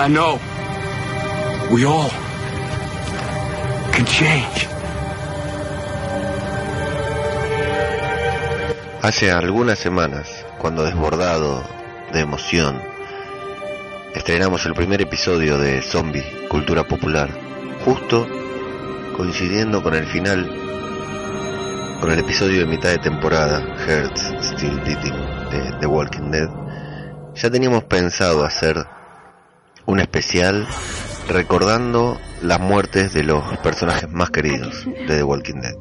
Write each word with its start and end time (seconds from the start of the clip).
I 0.00 0.06
know. 0.06 0.38
We 1.72 1.84
all 1.84 2.08
can 3.92 4.04
change. 4.04 4.68
Hace 9.02 9.32
algunas 9.32 9.80
semanas, 9.80 10.46
cuando 10.58 10.84
desbordado 10.84 11.64
de 12.12 12.20
emoción, 12.20 12.80
estrenamos 14.14 14.64
el 14.66 14.74
primer 14.74 15.02
episodio 15.02 15.58
de 15.58 15.82
Zombie, 15.82 16.46
Cultura 16.48 16.84
Popular, 16.84 17.30
justo 17.84 18.24
coincidiendo 19.16 19.82
con 19.82 19.94
el 19.94 20.06
final, 20.06 20.46
con 22.00 22.12
el 22.12 22.20
episodio 22.20 22.60
de 22.60 22.66
mitad 22.66 22.90
de 22.90 22.98
temporada, 22.98 23.60
Hearts 23.84 24.32
Still 24.42 24.80
Beating, 24.80 25.50
de 25.50 25.76
The 25.80 25.86
Walking 25.86 26.30
Dead, 26.30 26.48
ya 27.34 27.50
teníamos 27.50 27.82
pensado 27.82 28.44
hacer 28.44 28.86
un 29.88 29.98
especial 29.98 30.68
recordando 31.28 32.18
las 32.42 32.60
muertes 32.60 33.12
de 33.12 33.24
los 33.24 33.42
personajes 33.58 34.08
más 34.10 34.30
queridos 34.30 34.84
de 34.84 35.16
The 35.16 35.22
Walking 35.24 35.60
Dead 35.60 35.74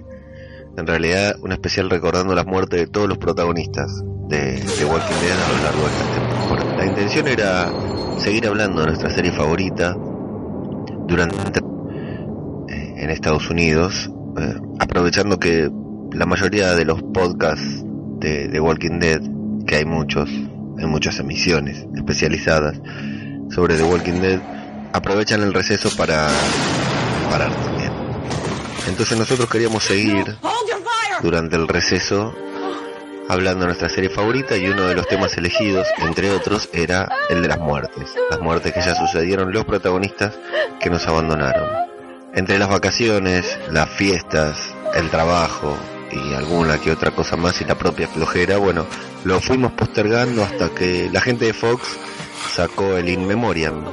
en 0.78 0.86
realidad 0.86 1.36
un 1.42 1.52
especial 1.52 1.90
recordando 1.90 2.36
las 2.36 2.46
muertes 2.46 2.80
de 2.80 2.88
todos 2.88 3.10
los 3.10 3.18
protagonistas 3.18 4.04
de, 4.30 4.64
The 4.78 4.86
Walking 4.86 5.16
Dead 5.22 5.38
a 5.38 5.58
lo 5.58 5.64
largo 5.64 5.82
de 5.82 5.88
esta 5.88 6.40
temporada. 6.40 6.78
La 6.78 6.86
intención 6.86 7.28
era 7.28 7.72
seguir 8.20 8.48
hablando 8.48 8.82
de 8.82 8.88
nuestra 8.88 9.10
serie 9.10 9.32
favorita 9.32 9.96
durante 11.08 11.60
eh, 12.70 12.94
en 12.98 13.10
Estados 13.10 13.50
Unidos, 13.50 14.12
eh, 14.40 14.56
aprovechando 14.80 15.40
que 15.40 15.70
la 16.12 16.26
mayoría 16.28 16.76
de 16.76 16.86
los 16.86 17.02
podcasts 17.02 17.84
de 18.20 18.48
The 18.48 18.60
Walking 18.60 19.00
Dead, 19.00 19.22
que 19.66 19.78
hay 19.78 19.86
muchos, 19.86 20.30
hay 20.30 20.86
muchas 20.86 21.20
emisiones 21.20 21.88
especializadas 21.96 22.80
sobre 23.50 23.76
The 23.76 23.84
Walking 23.84 24.22
Dead, 24.22 24.40
aprovechan 24.94 25.42
el 25.42 25.54
receso 25.54 25.90
para 25.96 26.28
parar 27.30 27.52
también. 27.54 27.92
Entonces 28.88 29.18
nosotros 29.18 29.50
queríamos 29.50 29.84
seguir 29.84 30.38
durante 31.22 31.56
el 31.56 31.68
receso 31.68 32.34
hablando 33.30 33.62
de 33.62 33.68
nuestra 33.68 33.90
serie 33.90 34.10
favorita 34.10 34.56
y 34.56 34.68
uno 34.68 34.84
de 34.84 34.96
los 34.96 35.08
temas 35.08 35.38
elegidos, 35.38 35.88
entre 36.00 36.32
otros, 36.32 36.70
era 36.74 37.10
el 37.30 37.42
de 37.42 37.48
las 37.50 37.60
muertes. 37.60 38.16
Las 38.30 38.40
muertes 38.40 38.74
que 38.74 38.82
ya 38.82 38.96
sucedieron 38.96 39.52
los 39.52 39.66
protagonistas 39.66 40.34
que 40.80 40.90
nos 40.90 41.06
abandonaron. 41.08 41.70
Entre 42.34 42.58
las 42.58 42.70
vacaciones, 42.70 43.58
las 43.72 43.90
fiestas, 43.90 44.74
el 44.96 45.10
trabajo 45.10 45.76
y 46.12 46.34
alguna 46.34 46.78
que 46.80 46.92
otra 46.92 47.12
cosa 47.12 47.36
más 47.36 47.60
y 47.62 47.66
la 47.66 47.76
propia 47.76 48.08
flojera, 48.08 48.58
bueno, 48.58 48.86
lo 49.24 49.42
fuimos 49.42 49.74
postergando 49.74 50.44
hasta 50.44 50.70
que 50.70 51.10
la 51.12 51.20
gente 51.20 51.46
de 51.46 51.54
Fox 51.54 51.98
sacó 52.50 52.98
el 52.98 53.10
In 53.10 53.28
Memoriam, 53.28 53.84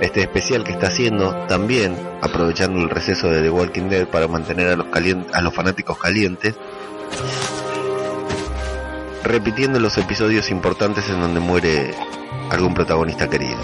este 0.00 0.22
especial 0.22 0.64
que 0.64 0.72
está 0.72 0.88
haciendo 0.88 1.34
también 1.46 1.96
aprovechando 2.20 2.80
el 2.80 2.90
receso 2.90 3.28
de 3.28 3.42
The 3.42 3.50
Walking 3.50 3.88
Dead 3.88 4.06
para 4.06 4.28
mantener 4.28 4.68
a 4.68 4.76
los, 4.76 4.86
a 5.32 5.40
los 5.40 5.54
fanáticos 5.54 5.98
calientes 5.98 6.54
repitiendo 9.24 9.80
los 9.80 9.96
episodios 9.96 10.50
importantes 10.50 11.08
en 11.08 11.20
donde 11.20 11.40
muere 11.40 11.94
algún 12.50 12.74
protagonista 12.74 13.28
querido. 13.28 13.58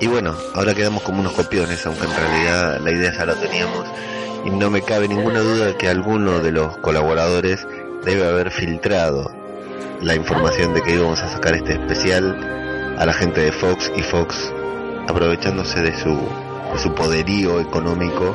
Y 0.00 0.06
bueno, 0.06 0.34
ahora 0.54 0.74
quedamos 0.74 1.02
como 1.02 1.20
unos 1.20 1.32
copiones, 1.32 1.84
aunque 1.86 2.06
en 2.06 2.14
realidad 2.14 2.80
la 2.80 2.90
idea 2.90 3.12
ya 3.12 3.26
la 3.26 3.34
teníamos. 3.34 3.86
Y 4.44 4.50
no 4.50 4.70
me 4.70 4.82
cabe 4.82 5.08
ninguna 5.08 5.40
duda 5.40 5.66
de 5.66 5.76
que 5.76 5.88
alguno 5.88 6.38
de 6.38 6.52
los 6.52 6.78
colaboradores 6.78 7.66
debe 8.04 8.26
haber 8.26 8.50
filtrado 8.50 9.30
la 10.00 10.14
información 10.14 10.72
de 10.72 10.82
que 10.82 10.94
íbamos 10.94 11.20
a 11.20 11.28
sacar 11.28 11.54
este 11.54 11.72
especial 11.72 12.67
a 12.98 13.06
la 13.06 13.12
gente 13.12 13.40
de 13.42 13.52
Fox 13.52 13.92
y 13.96 14.02
Fox, 14.02 14.52
aprovechándose 15.06 15.80
de 15.80 15.96
su, 15.96 16.10
de 16.72 16.78
su 16.78 16.92
poderío 16.94 17.60
económico, 17.60 18.34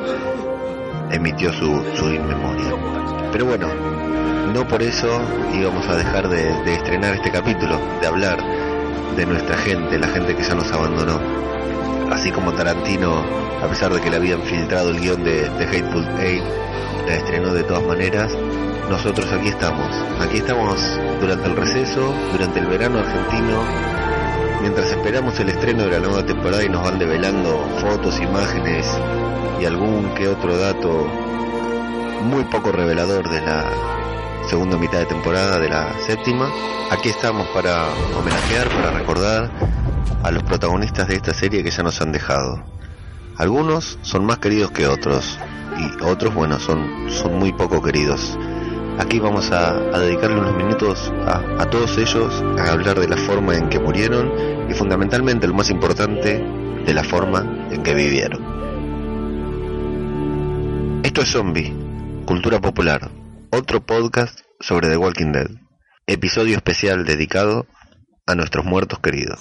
emitió 1.11 1.51
su, 1.51 1.83
su 1.95 2.09
inmemoria. 2.09 2.73
Pero 3.33 3.45
bueno, 3.45 3.67
no 4.53 4.65
por 4.65 4.81
eso 4.81 5.21
íbamos 5.53 5.85
a 5.89 5.97
dejar 5.97 6.29
de, 6.29 6.73
estrenar 6.73 7.15
este 7.15 7.29
capítulo, 7.29 7.77
de 7.99 8.07
hablar 8.07 8.37
de 9.17 9.25
nuestra 9.25 9.57
gente, 9.57 9.99
la 9.99 10.07
gente 10.07 10.33
que 10.33 10.43
ya 10.43 10.55
nos 10.55 10.71
abandonó. 10.71 11.19
Así 12.09 12.31
como 12.31 12.53
Tarantino, 12.53 13.21
a 13.61 13.67
pesar 13.67 13.93
de 13.93 13.99
que 13.99 14.09
le 14.09 14.15
habían 14.15 14.41
filtrado 14.43 14.91
el 14.91 15.01
guion 15.01 15.25
de, 15.25 15.49
de 15.49 15.65
Hateful 15.65 16.07
Eight, 16.19 16.43
la 17.05 17.15
estrenó 17.15 17.53
de 17.53 17.63
todas 17.63 17.83
maneras. 17.83 18.31
Nosotros 18.89 19.29
aquí 19.33 19.49
estamos, 19.49 19.93
aquí 20.21 20.37
estamos 20.37 20.79
durante 21.19 21.47
el 21.47 21.55
receso, 21.57 22.13
durante 22.31 22.59
el 22.59 22.67
verano 22.67 22.99
argentino, 22.99 24.12
mientras 24.63 24.91
esperamos 24.91 25.37
el 25.41 25.49
estreno 25.49 25.83
de 25.83 25.91
la 25.91 25.99
nueva 25.99 26.25
temporada 26.25 26.63
y 26.63 26.69
nos 26.69 26.81
van 26.83 26.97
develando 26.97 27.67
fotos, 27.81 28.17
imágenes 28.21 28.87
y 29.59 29.65
algún 29.65 30.13
que 30.15 30.29
otro 30.29 30.57
dato 30.57 31.05
muy 32.23 32.45
poco 32.45 32.71
revelador 32.71 33.29
de 33.29 33.41
la 33.41 33.65
segunda 34.47 34.77
mitad 34.77 34.99
de 34.99 35.05
temporada 35.05 35.59
de 35.59 35.67
la 35.67 35.93
séptima. 36.07 36.49
Aquí 36.91 37.09
estamos 37.09 37.45
para 37.49 37.89
homenajear, 38.17 38.69
para 38.69 38.91
recordar 38.91 39.51
a 40.23 40.31
los 40.31 40.43
protagonistas 40.43 41.09
de 41.09 41.15
esta 41.15 41.33
serie 41.33 41.61
que 41.61 41.69
ya 41.69 41.83
nos 41.83 41.99
han 41.99 42.13
dejado. 42.13 42.63
Algunos 43.35 43.99
son 44.01 44.25
más 44.25 44.37
queridos 44.37 44.71
que 44.71 44.87
otros 44.87 45.39
y 45.77 46.03
otros, 46.05 46.33
bueno, 46.33 46.57
son, 46.57 47.09
son 47.09 47.37
muy 47.37 47.51
poco 47.51 47.81
queridos. 47.81 48.39
Aquí 48.99 49.19
vamos 49.19 49.51
a, 49.51 49.73
dedicarle 49.99 50.39
unos 50.39 50.55
minutos 50.55 51.11
a, 51.25 51.61
a 51.61 51.69
todos 51.69 51.97
ellos, 51.97 52.43
a 52.59 52.71
hablar 52.71 52.99
de 52.99 53.07
la 53.07 53.17
forma 53.17 53.55
en 53.55 53.69
que 53.69 53.79
murieron 53.79 54.31
y 54.69 54.73
fundamentalmente 54.73 55.47
lo 55.47 55.53
más 55.53 55.69
importante, 55.69 56.43
de 56.85 56.93
la 56.93 57.03
forma 57.03 57.67
en 57.71 57.81
que 57.81 57.93
vivieron. 57.93 58.53
Esto 61.03 61.21
es 61.21 61.31
Zombie, 61.31 61.73
Cultura 62.25 62.59
Popular, 62.59 63.09
otro 63.51 63.85
podcast 63.85 64.39
sobre 64.59 64.89
The 64.89 64.97
Walking 64.97 65.31
Dead, 65.31 65.49
episodio 66.07 66.55
especial 66.55 67.05
dedicado 67.05 67.67
a 68.25 68.35
nuestros 68.35 68.65
muertos 68.65 68.99
queridos. 68.99 69.39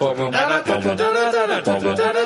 Bum, 0.00 0.14
bum, 0.16 0.96
da 0.96 1.12
da 1.12 2.00
da 2.00 2.12
da 2.12 2.23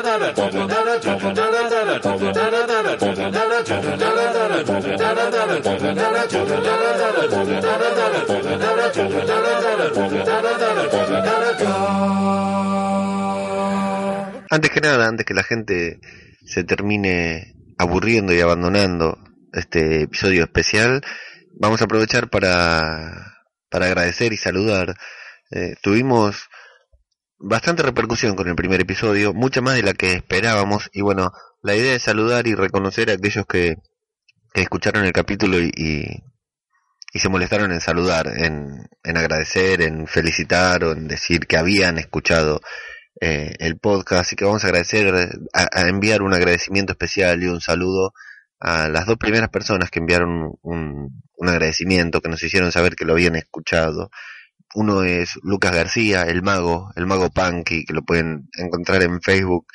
Antes 14.50 14.70
que 14.70 14.80
nada, 14.80 15.06
antes 15.06 15.26
que 15.26 15.34
la 15.34 15.42
gente 15.42 16.00
se 16.44 16.64
termine 16.64 17.54
aburriendo 17.76 18.32
y 18.32 18.40
abandonando 18.40 19.18
este 19.52 20.02
episodio 20.02 20.44
especial, 20.44 21.02
vamos 21.60 21.80
a 21.80 21.84
aprovechar 21.84 22.30
para, 22.30 23.44
para 23.68 23.86
agradecer 23.86 24.32
y 24.32 24.38
saludar. 24.38 24.96
Eh, 25.50 25.74
tuvimos 25.82 26.48
bastante 27.38 27.82
repercusión 27.82 28.36
con 28.36 28.48
el 28.48 28.56
primer 28.56 28.80
episodio, 28.80 29.34
mucha 29.34 29.60
más 29.60 29.74
de 29.74 29.82
la 29.82 29.92
que 29.92 30.14
esperábamos, 30.14 30.88
y 30.92 31.02
bueno, 31.02 31.32
la 31.62 31.76
idea 31.76 31.94
es 31.94 32.02
saludar 32.02 32.46
y 32.46 32.54
reconocer 32.54 33.10
a 33.10 33.14
aquellos 33.14 33.46
que, 33.46 33.76
que 34.54 34.62
escucharon 34.62 35.04
el 35.04 35.12
capítulo 35.12 35.58
y, 35.60 35.70
y, 35.74 37.18
se 37.18 37.28
molestaron 37.28 37.72
en 37.72 37.80
saludar, 37.80 38.28
en, 38.28 38.88
en 39.02 39.16
agradecer, 39.16 39.82
en 39.82 40.06
felicitar 40.06 40.84
o 40.84 40.92
en 40.92 41.08
decir 41.08 41.46
que 41.48 41.56
habían 41.56 41.98
escuchado 41.98 42.60
eh, 43.20 43.54
el 43.58 43.78
podcast 43.78 44.32
y 44.32 44.36
que 44.36 44.44
vamos 44.44 44.64
a 44.64 44.68
agradecer, 44.68 45.12
a, 45.52 45.88
enviar 45.88 46.22
un 46.22 46.34
agradecimiento 46.34 46.92
especial 46.92 47.42
y 47.42 47.46
un 47.46 47.60
saludo 47.60 48.12
a 48.60 48.88
las 48.88 49.06
dos 49.06 49.16
primeras 49.16 49.48
personas 49.50 49.90
que 49.90 49.98
enviaron 49.98 50.56
un, 50.62 51.22
un 51.36 51.48
agradecimiento, 51.48 52.20
que 52.20 52.28
nos 52.28 52.42
hicieron 52.42 52.72
saber 52.72 52.96
que 52.96 53.04
lo 53.04 53.12
habían 53.12 53.36
escuchado. 53.36 54.10
Uno 54.74 55.02
es 55.02 55.38
Lucas 55.42 55.72
García, 55.72 56.22
el 56.22 56.42
mago, 56.42 56.92
el 56.96 57.06
mago 57.06 57.30
Punky, 57.30 57.84
que 57.84 57.92
lo 57.92 58.02
pueden 58.02 58.48
encontrar 58.56 59.02
en 59.02 59.20
Facebook 59.20 59.66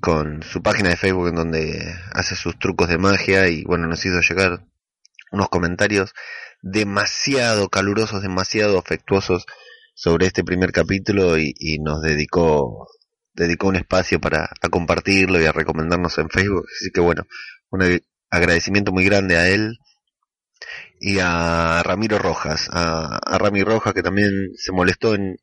con 0.00 0.42
su 0.42 0.62
página 0.62 0.90
de 0.90 0.96
Facebook 0.96 1.28
en 1.28 1.34
donde 1.34 1.94
hace 2.12 2.36
sus 2.36 2.58
trucos 2.58 2.88
de 2.88 2.98
magia 2.98 3.48
y 3.48 3.64
bueno, 3.64 3.86
nos 3.86 4.04
hizo 4.04 4.20
llegar 4.20 4.64
unos 5.32 5.48
comentarios 5.48 6.12
demasiado 6.62 7.68
calurosos, 7.68 8.22
demasiado 8.22 8.78
afectuosos 8.78 9.46
sobre 9.98 10.26
este 10.26 10.44
primer 10.44 10.70
capítulo 10.70 11.36
y, 11.36 11.80
nos 11.80 12.00
dedicó 12.02 12.86
dedicó 13.34 13.66
un 13.66 13.74
espacio 13.74 14.20
para 14.20 14.48
a 14.60 14.68
compartirlo 14.68 15.40
y 15.40 15.44
a 15.44 15.50
recomendarnos 15.50 16.18
en 16.18 16.30
Facebook. 16.30 16.66
Así 16.72 16.90
que 16.92 17.00
bueno, 17.00 17.24
un 17.70 18.00
agradecimiento 18.30 18.92
muy 18.92 19.04
grande 19.04 19.36
a 19.36 19.48
él 19.48 19.78
y 21.00 21.18
a 21.20 21.82
Ramiro 21.82 22.18
Rojas, 22.18 22.68
a, 22.72 23.18
a 23.18 23.38
Ramiro 23.38 23.72
Rojas 23.72 23.92
que 23.92 24.04
también 24.04 24.30
se 24.56 24.70
molestó 24.70 25.16
en, 25.16 25.36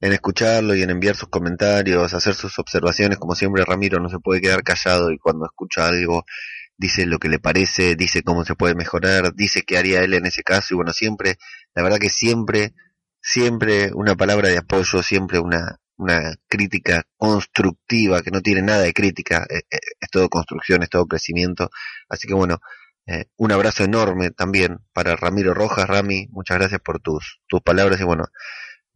en 0.00 0.12
escucharlo 0.12 0.74
y 0.74 0.82
en 0.82 0.88
enviar 0.88 1.14
sus 1.14 1.28
comentarios, 1.28 2.14
hacer 2.14 2.34
sus 2.34 2.58
observaciones, 2.58 3.18
como 3.18 3.34
siempre 3.34 3.62
Ramiro 3.66 4.00
no 4.00 4.08
se 4.08 4.20
puede 4.20 4.40
quedar 4.40 4.62
callado 4.62 5.10
y 5.10 5.18
cuando 5.18 5.44
escucha 5.44 5.86
algo 5.86 6.24
dice 6.78 7.04
lo 7.04 7.18
que 7.18 7.28
le 7.28 7.40
parece, 7.40 7.94
dice 7.94 8.22
cómo 8.22 8.46
se 8.46 8.54
puede 8.54 8.74
mejorar, 8.74 9.34
dice 9.34 9.64
qué 9.66 9.76
haría 9.76 10.00
él 10.00 10.14
en 10.14 10.24
ese 10.24 10.42
caso 10.42 10.72
y 10.72 10.76
bueno, 10.76 10.94
siempre, 10.94 11.36
la 11.74 11.82
verdad 11.82 11.98
que 11.98 12.08
siempre, 12.08 12.72
siempre 13.28 13.90
una 13.92 14.16
palabra 14.16 14.48
de 14.48 14.56
apoyo, 14.56 15.02
siempre 15.02 15.38
una, 15.38 15.78
una 15.98 16.34
crítica 16.48 17.04
constructiva, 17.18 18.22
que 18.22 18.30
no 18.30 18.40
tiene 18.40 18.62
nada 18.62 18.80
de 18.80 18.94
crítica, 18.94 19.46
eh, 19.50 19.64
eh, 19.70 19.78
es 20.00 20.10
todo 20.10 20.30
construcción, 20.30 20.82
es 20.82 20.88
todo 20.88 21.06
crecimiento, 21.06 21.70
así 22.08 22.26
que 22.26 22.32
bueno, 22.32 22.58
eh, 23.06 23.26
un 23.36 23.52
abrazo 23.52 23.84
enorme 23.84 24.30
también 24.30 24.78
para 24.94 25.14
Ramiro 25.14 25.52
Rojas, 25.52 25.86
Rami, 25.86 26.28
muchas 26.30 26.56
gracias 26.56 26.80
por 26.80 27.00
tus, 27.00 27.40
tus 27.46 27.60
palabras 27.60 28.00
y 28.00 28.04
bueno, 28.04 28.24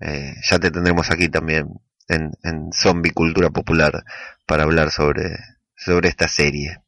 ya 0.01 0.59
te 0.59 0.73
tendremos 0.73 1.11
aquí 1.13 1.29
también 1.29 1.69
en, 2.09 2.33
en 2.43 2.73
Zombie 2.73 3.13
Cultura 3.13 3.51
Popular 3.51 4.03
para 4.47 4.65
hablar 4.65 4.91
sobre, 4.91 5.39
sobre 5.77 6.09
esta 6.09 6.27
serie. 6.27 6.79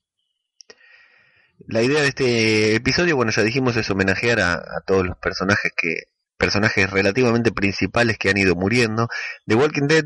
La 1.68 1.80
idea 1.80 2.02
de 2.02 2.08
este 2.08 2.74
episodio, 2.74 3.14
bueno, 3.14 3.30
ya 3.30 3.42
dijimos, 3.42 3.76
es 3.76 3.88
homenajear 3.88 4.40
a 4.40 4.80
todos 4.84 5.06
los 5.06 5.16
personajes 5.18 5.70
que 5.76 6.13
personajes 6.36 6.90
relativamente 6.90 7.52
principales 7.52 8.18
que 8.18 8.30
han 8.30 8.36
ido 8.36 8.54
muriendo. 8.54 9.08
The 9.46 9.54
Walking 9.54 9.86
Dead 9.86 10.04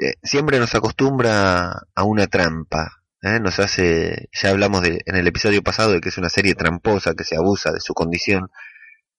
eh, 0.00 0.14
siempre 0.22 0.58
nos 0.58 0.74
acostumbra 0.74 1.72
a 1.94 2.04
una 2.04 2.26
trampa, 2.26 3.02
¿eh? 3.22 3.40
nos 3.40 3.58
hace, 3.58 4.28
ya 4.32 4.50
hablamos 4.50 4.82
de, 4.82 5.00
en 5.06 5.16
el 5.16 5.26
episodio 5.26 5.62
pasado 5.62 5.92
de 5.92 6.00
que 6.00 6.08
es 6.08 6.18
una 6.18 6.28
serie 6.28 6.54
tramposa, 6.54 7.14
que 7.14 7.24
se 7.24 7.36
abusa 7.36 7.72
de 7.72 7.80
su 7.80 7.94
condición. 7.94 8.50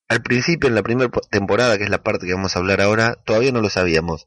Al 0.07 0.21
principio, 0.21 0.69
en 0.69 0.75
la 0.75 0.83
primera 0.83 1.09
temporada, 1.29 1.77
que 1.77 1.83
es 1.83 1.89
la 1.89 2.01
parte 2.01 2.25
que 2.25 2.33
vamos 2.33 2.55
a 2.55 2.59
hablar 2.59 2.81
ahora, 2.81 3.15
todavía 3.25 3.51
no 3.51 3.61
lo 3.61 3.69
sabíamos. 3.69 4.25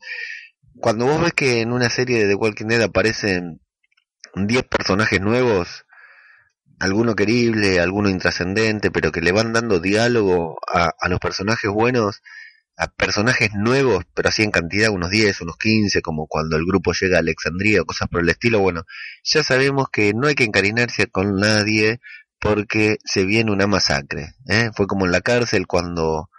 Cuando 0.80 1.06
vos 1.06 1.20
ves 1.20 1.32
que 1.32 1.60
en 1.60 1.72
una 1.72 1.90
serie 1.90 2.20
de 2.20 2.28
The 2.28 2.34
Walking 2.34 2.66
Dead 2.66 2.82
aparecen 2.82 3.60
10 4.34 4.62
personajes 4.64 5.20
nuevos, 5.20 5.84
alguno 6.82 7.14
querible, 7.14 7.78
alguno 7.78 8.10
intrascendente, 8.10 8.90
pero 8.90 9.12
que 9.12 9.20
le 9.20 9.30
van 9.30 9.52
dando 9.52 9.78
diálogo 9.78 10.58
a, 10.66 10.90
a, 10.98 11.08
los 11.08 11.20
personajes 11.20 11.70
buenos, 11.70 12.22
a 12.76 12.88
personajes 12.88 13.50
nuevos, 13.54 14.04
pero 14.14 14.30
así 14.30 14.42
en 14.42 14.50
cantidad, 14.50 14.90
unos 14.90 15.10
10, 15.10 15.42
unos 15.42 15.56
15, 15.58 16.02
como 16.02 16.26
cuando 16.26 16.56
el 16.56 16.64
grupo 16.64 16.92
llega 16.92 17.18
a 17.18 17.20
Alexandría 17.20 17.82
o 17.82 17.84
cosas 17.84 18.08
por 18.08 18.22
el 18.22 18.28
estilo, 18.28 18.58
bueno, 18.58 18.82
ya 19.22 19.44
sabemos 19.44 19.86
que 19.92 20.12
no 20.12 20.26
hay 20.26 20.34
que 20.34 20.42
encariñarse 20.42 21.06
con 21.06 21.36
nadie 21.36 22.00
porque 22.40 22.96
se 23.04 23.24
viene 23.24 23.52
una 23.52 23.68
masacre. 23.68 24.34
¿eh? 24.48 24.70
Fue 24.74 24.88
como 24.88 25.06
en 25.06 25.12
la 25.12 25.20
cárcel 25.20 25.68
cuando 25.68 26.30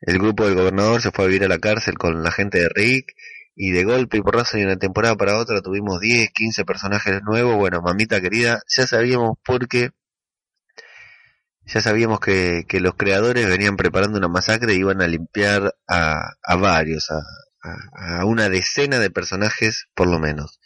el 0.00 0.18
grupo 0.18 0.46
del 0.46 0.56
gobernador 0.56 1.00
se 1.00 1.12
fue 1.12 1.26
a 1.26 1.28
vivir 1.28 1.44
a 1.44 1.48
la 1.48 1.60
cárcel 1.60 1.96
con 1.96 2.24
la 2.24 2.32
gente 2.32 2.58
de 2.58 2.70
Rick 2.74 3.14
y 3.62 3.72
de 3.72 3.84
golpe 3.84 4.16
y 4.16 4.22
porrazo 4.22 4.56
y 4.56 4.64
una 4.64 4.78
temporada 4.78 5.16
para 5.16 5.36
otra 5.36 5.60
tuvimos 5.60 6.00
10, 6.00 6.30
15 6.30 6.64
personajes 6.64 7.20
nuevos. 7.22 7.56
Bueno, 7.56 7.82
mamita 7.82 8.18
querida, 8.18 8.62
ya 8.66 8.86
sabíamos 8.86 9.36
porque 9.44 9.90
ya 11.66 11.82
sabíamos 11.82 12.20
que, 12.20 12.64
que 12.66 12.80
los 12.80 12.94
creadores 12.94 13.46
venían 13.46 13.76
preparando 13.76 14.16
una 14.16 14.28
masacre 14.28 14.72
y 14.72 14.78
iban 14.78 15.02
a 15.02 15.08
limpiar 15.08 15.74
a, 15.86 16.30
a 16.42 16.56
varios, 16.56 17.10
a, 17.10 17.20
a, 17.62 18.20
a 18.20 18.24
una 18.24 18.48
decena 18.48 18.98
de 18.98 19.10
personajes 19.10 19.88
por 19.94 20.08
lo 20.08 20.18
menos. 20.18 20.58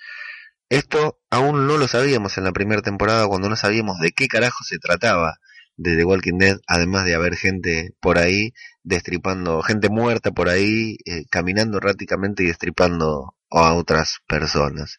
Esto 0.68 1.18
aún 1.30 1.66
no 1.66 1.78
lo 1.78 1.88
sabíamos 1.88 2.38
en 2.38 2.44
la 2.44 2.52
primera 2.52 2.80
temporada 2.80 3.26
cuando 3.26 3.48
no 3.48 3.56
sabíamos 3.56 3.98
de 3.98 4.12
qué 4.12 4.28
carajo 4.28 4.62
se 4.62 4.78
trataba 4.78 5.40
de 5.76 5.96
The 5.96 6.04
Walking 6.04 6.38
Dead, 6.38 6.58
además 6.66 7.04
de 7.04 7.14
haber 7.14 7.36
gente 7.36 7.94
por 8.00 8.18
ahí 8.18 8.52
destripando, 8.82 9.62
gente 9.62 9.88
muerta 9.88 10.30
por 10.30 10.48
ahí, 10.48 10.98
eh, 11.04 11.24
caminando 11.30 11.78
erráticamente 11.78 12.42
y 12.42 12.46
destripando 12.46 13.34
a 13.50 13.74
otras 13.74 14.18
personas. 14.26 14.98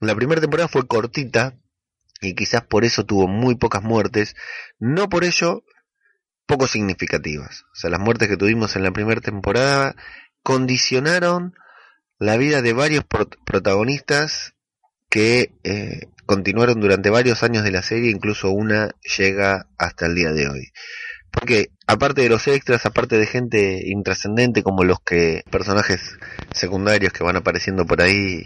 La 0.00 0.14
primera 0.14 0.40
temporada 0.40 0.68
fue 0.68 0.86
cortita 0.86 1.56
y 2.20 2.34
quizás 2.34 2.62
por 2.62 2.84
eso 2.84 3.04
tuvo 3.04 3.28
muy 3.28 3.56
pocas 3.56 3.82
muertes, 3.82 4.34
no 4.78 5.08
por 5.08 5.24
ello 5.24 5.64
poco 6.46 6.66
significativas. 6.66 7.64
O 7.72 7.76
sea, 7.76 7.90
las 7.90 8.00
muertes 8.00 8.28
que 8.28 8.36
tuvimos 8.36 8.76
en 8.76 8.82
la 8.82 8.92
primera 8.92 9.20
temporada 9.20 9.96
condicionaron 10.42 11.54
la 12.18 12.36
vida 12.36 12.62
de 12.62 12.72
varios 12.72 13.04
pro 13.04 13.28
protagonistas 13.44 14.54
que 15.16 15.50
eh, 15.64 16.10
continuaron 16.26 16.78
durante 16.78 17.08
varios 17.08 17.42
años 17.42 17.64
de 17.64 17.70
la 17.70 17.80
serie, 17.80 18.10
incluso 18.10 18.50
una 18.50 18.90
llega 19.16 19.66
hasta 19.78 20.04
el 20.04 20.14
día 20.14 20.30
de 20.34 20.46
hoy. 20.46 20.72
Porque 21.30 21.70
aparte 21.86 22.20
de 22.20 22.28
los 22.28 22.46
extras, 22.46 22.84
aparte 22.84 23.16
de 23.16 23.24
gente 23.24 23.80
intrascendente 23.86 24.62
como 24.62 24.84
los 24.84 24.98
que 25.00 25.42
personajes 25.50 26.18
secundarios 26.52 27.14
que 27.14 27.24
van 27.24 27.36
apareciendo 27.36 27.86
por 27.86 28.02
ahí 28.02 28.42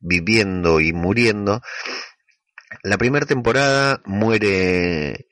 viviendo 0.00 0.80
y 0.80 0.94
muriendo, 0.94 1.60
la 2.82 2.96
primera 2.96 3.26
temporada 3.26 4.00
muere 4.06 5.26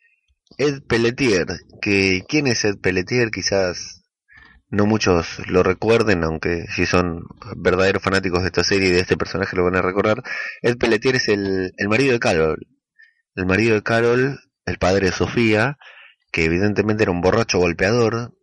Ed 0.58 0.82
Pelletier, 0.86 1.46
que 1.80 2.22
quién 2.28 2.48
es 2.48 2.66
Ed 2.66 2.76
Pelletier 2.82 3.30
quizás 3.30 4.02
no 4.68 4.86
muchos 4.86 5.40
lo 5.48 5.62
recuerden, 5.62 6.24
aunque 6.24 6.66
si 6.68 6.86
son 6.86 7.24
verdaderos 7.56 8.02
fanáticos 8.02 8.42
de 8.42 8.46
esta 8.46 8.64
serie 8.64 8.88
y 8.88 8.92
de 8.92 9.00
este 9.00 9.16
personaje 9.16 9.56
lo 9.56 9.64
van 9.64 9.76
a 9.76 9.82
recordar. 9.82 10.22
Ed 10.62 10.76
Pelletier 10.76 11.16
es 11.16 11.28
el, 11.28 11.72
el 11.76 11.88
marido 11.88 12.12
de 12.12 12.18
Carol. 12.18 12.66
El 13.34 13.46
marido 13.46 13.74
de 13.74 13.82
Carol, 13.82 14.40
el 14.64 14.78
padre 14.78 15.06
de 15.06 15.12
Sofía, 15.12 15.78
que 16.32 16.44
evidentemente 16.44 17.02
era 17.02 17.12
un 17.12 17.20
borracho 17.20 17.58
golpeador. 17.58 18.34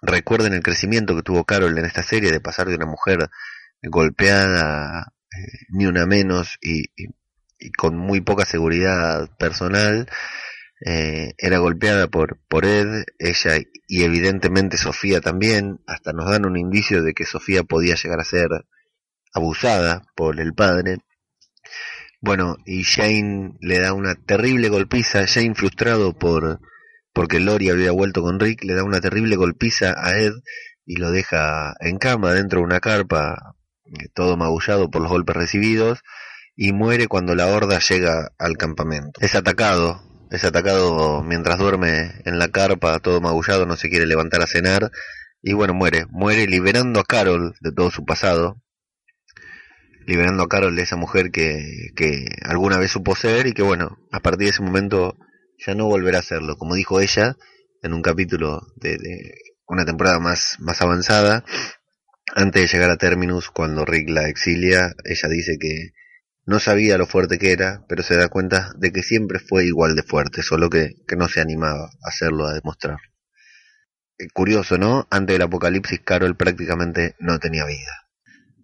Recuerden 0.00 0.54
el 0.54 0.62
crecimiento 0.62 1.14
que 1.14 1.22
tuvo 1.22 1.44
Carol 1.44 1.78
en 1.78 1.84
esta 1.84 2.02
serie 2.02 2.32
de 2.32 2.40
pasar 2.40 2.68
de 2.68 2.74
una 2.74 2.86
mujer 2.86 3.28
golpeada, 3.82 5.12
eh, 5.30 5.66
ni 5.70 5.86
una 5.86 6.06
menos, 6.06 6.58
y, 6.60 6.86
con 7.76 7.96
muy 7.96 8.20
poca 8.20 8.44
seguridad 8.44 9.28
personal, 9.38 10.08
eh, 10.84 11.34
era 11.38 11.58
golpeada 11.58 12.08
por, 12.08 12.38
por 12.48 12.64
Ed, 12.64 13.04
ella 13.18 13.58
y 13.86 14.02
evidentemente 14.02 14.76
Sofía 14.76 15.20
también, 15.20 15.80
hasta 15.86 16.12
nos 16.12 16.30
dan 16.30 16.46
un 16.46 16.56
indicio 16.56 17.02
de 17.02 17.14
que 17.14 17.24
Sofía 17.24 17.62
podía 17.62 17.94
llegar 17.94 18.20
a 18.20 18.24
ser 18.24 18.48
abusada 19.32 20.02
por 20.16 20.40
el 20.40 20.54
padre. 20.54 20.98
Bueno, 22.20 22.56
y 22.64 22.82
Shane 22.82 23.56
le 23.60 23.78
da 23.78 23.92
una 23.92 24.14
terrible 24.14 24.68
golpiza, 24.68 25.24
Shane 25.26 25.54
frustrado 25.54 26.18
por 26.18 26.60
porque 27.12 27.40
Lori 27.40 27.68
había 27.68 27.92
vuelto 27.92 28.22
con 28.22 28.40
Rick, 28.40 28.64
le 28.64 28.74
da 28.74 28.84
una 28.84 29.00
terrible 29.00 29.36
golpiza 29.36 29.94
a 29.96 30.18
Ed 30.18 30.32
y 30.86 30.96
lo 30.96 31.10
deja 31.10 31.74
en 31.80 31.98
cama 31.98 32.32
dentro 32.32 32.60
de 32.60 32.64
una 32.64 32.80
carpa, 32.80 33.54
eh, 33.84 34.08
todo 34.14 34.36
magullado 34.36 34.90
por 34.90 35.02
los 35.02 35.10
golpes 35.10 35.36
recibidos, 35.36 36.00
y 36.56 36.72
muere 36.72 37.08
cuando 37.08 37.34
la 37.34 37.48
horda 37.48 37.78
llega 37.78 38.32
al 38.38 38.56
campamento. 38.56 39.20
Es 39.20 39.34
atacado 39.34 40.11
es 40.32 40.44
atacado 40.44 41.22
mientras 41.22 41.58
duerme 41.58 42.10
en 42.24 42.38
la 42.38 42.48
carpa, 42.48 42.98
todo 43.00 43.20
magullado, 43.20 43.66
no 43.66 43.76
se 43.76 43.90
quiere 43.90 44.06
levantar 44.06 44.40
a 44.40 44.46
cenar. 44.46 44.90
Y 45.42 45.52
bueno, 45.52 45.74
muere, 45.74 46.06
muere 46.08 46.46
liberando 46.46 47.00
a 47.00 47.04
Carol 47.04 47.54
de 47.60 47.70
todo 47.70 47.90
su 47.90 48.06
pasado, 48.06 48.56
liberando 50.06 50.42
a 50.42 50.48
Carol 50.48 50.74
de 50.74 50.82
esa 50.82 50.96
mujer 50.96 51.30
que, 51.30 51.90
que 51.94 52.24
alguna 52.44 52.78
vez 52.78 52.90
supo 52.90 53.14
ser 53.14 53.46
y 53.46 53.52
que 53.52 53.62
bueno, 53.62 53.98
a 54.10 54.20
partir 54.20 54.46
de 54.46 54.50
ese 54.52 54.62
momento 54.62 55.18
ya 55.66 55.74
no 55.74 55.84
volverá 55.84 56.20
a 56.20 56.22
serlo, 56.22 56.56
como 56.56 56.76
dijo 56.76 56.98
ella 57.00 57.36
en 57.82 57.92
un 57.92 58.00
capítulo 58.00 58.62
de, 58.76 58.96
de 58.96 59.34
una 59.66 59.84
temporada 59.84 60.18
más, 60.18 60.56
más 60.60 60.80
avanzada, 60.80 61.44
antes 62.34 62.62
de 62.62 62.68
llegar 62.68 62.90
a 62.90 62.96
Terminus, 62.96 63.50
cuando 63.50 63.84
Rick 63.84 64.08
la 64.08 64.28
exilia, 64.28 64.94
ella 65.04 65.28
dice 65.28 65.58
que 65.60 65.90
no 66.44 66.58
sabía 66.58 66.98
lo 66.98 67.06
fuerte 67.06 67.38
que 67.38 67.52
era, 67.52 67.84
pero 67.88 68.02
se 68.02 68.16
da 68.16 68.28
cuenta 68.28 68.72
de 68.76 68.92
que 68.92 69.02
siempre 69.02 69.38
fue 69.38 69.64
igual 69.64 69.94
de 69.94 70.02
fuerte, 70.02 70.42
solo 70.42 70.70
que, 70.70 70.94
no 71.16 71.28
se 71.28 71.40
animaba 71.40 71.84
a 71.84 72.08
hacerlo, 72.08 72.46
a 72.46 72.54
demostrar. 72.54 72.98
Eh, 74.18 74.28
curioso, 74.32 74.76
¿no? 74.78 75.06
Antes 75.10 75.34
del 75.34 75.42
apocalipsis, 75.42 76.00
Carol 76.00 76.36
prácticamente 76.36 77.14
no 77.20 77.38
tenía 77.38 77.64
vida. 77.64 78.08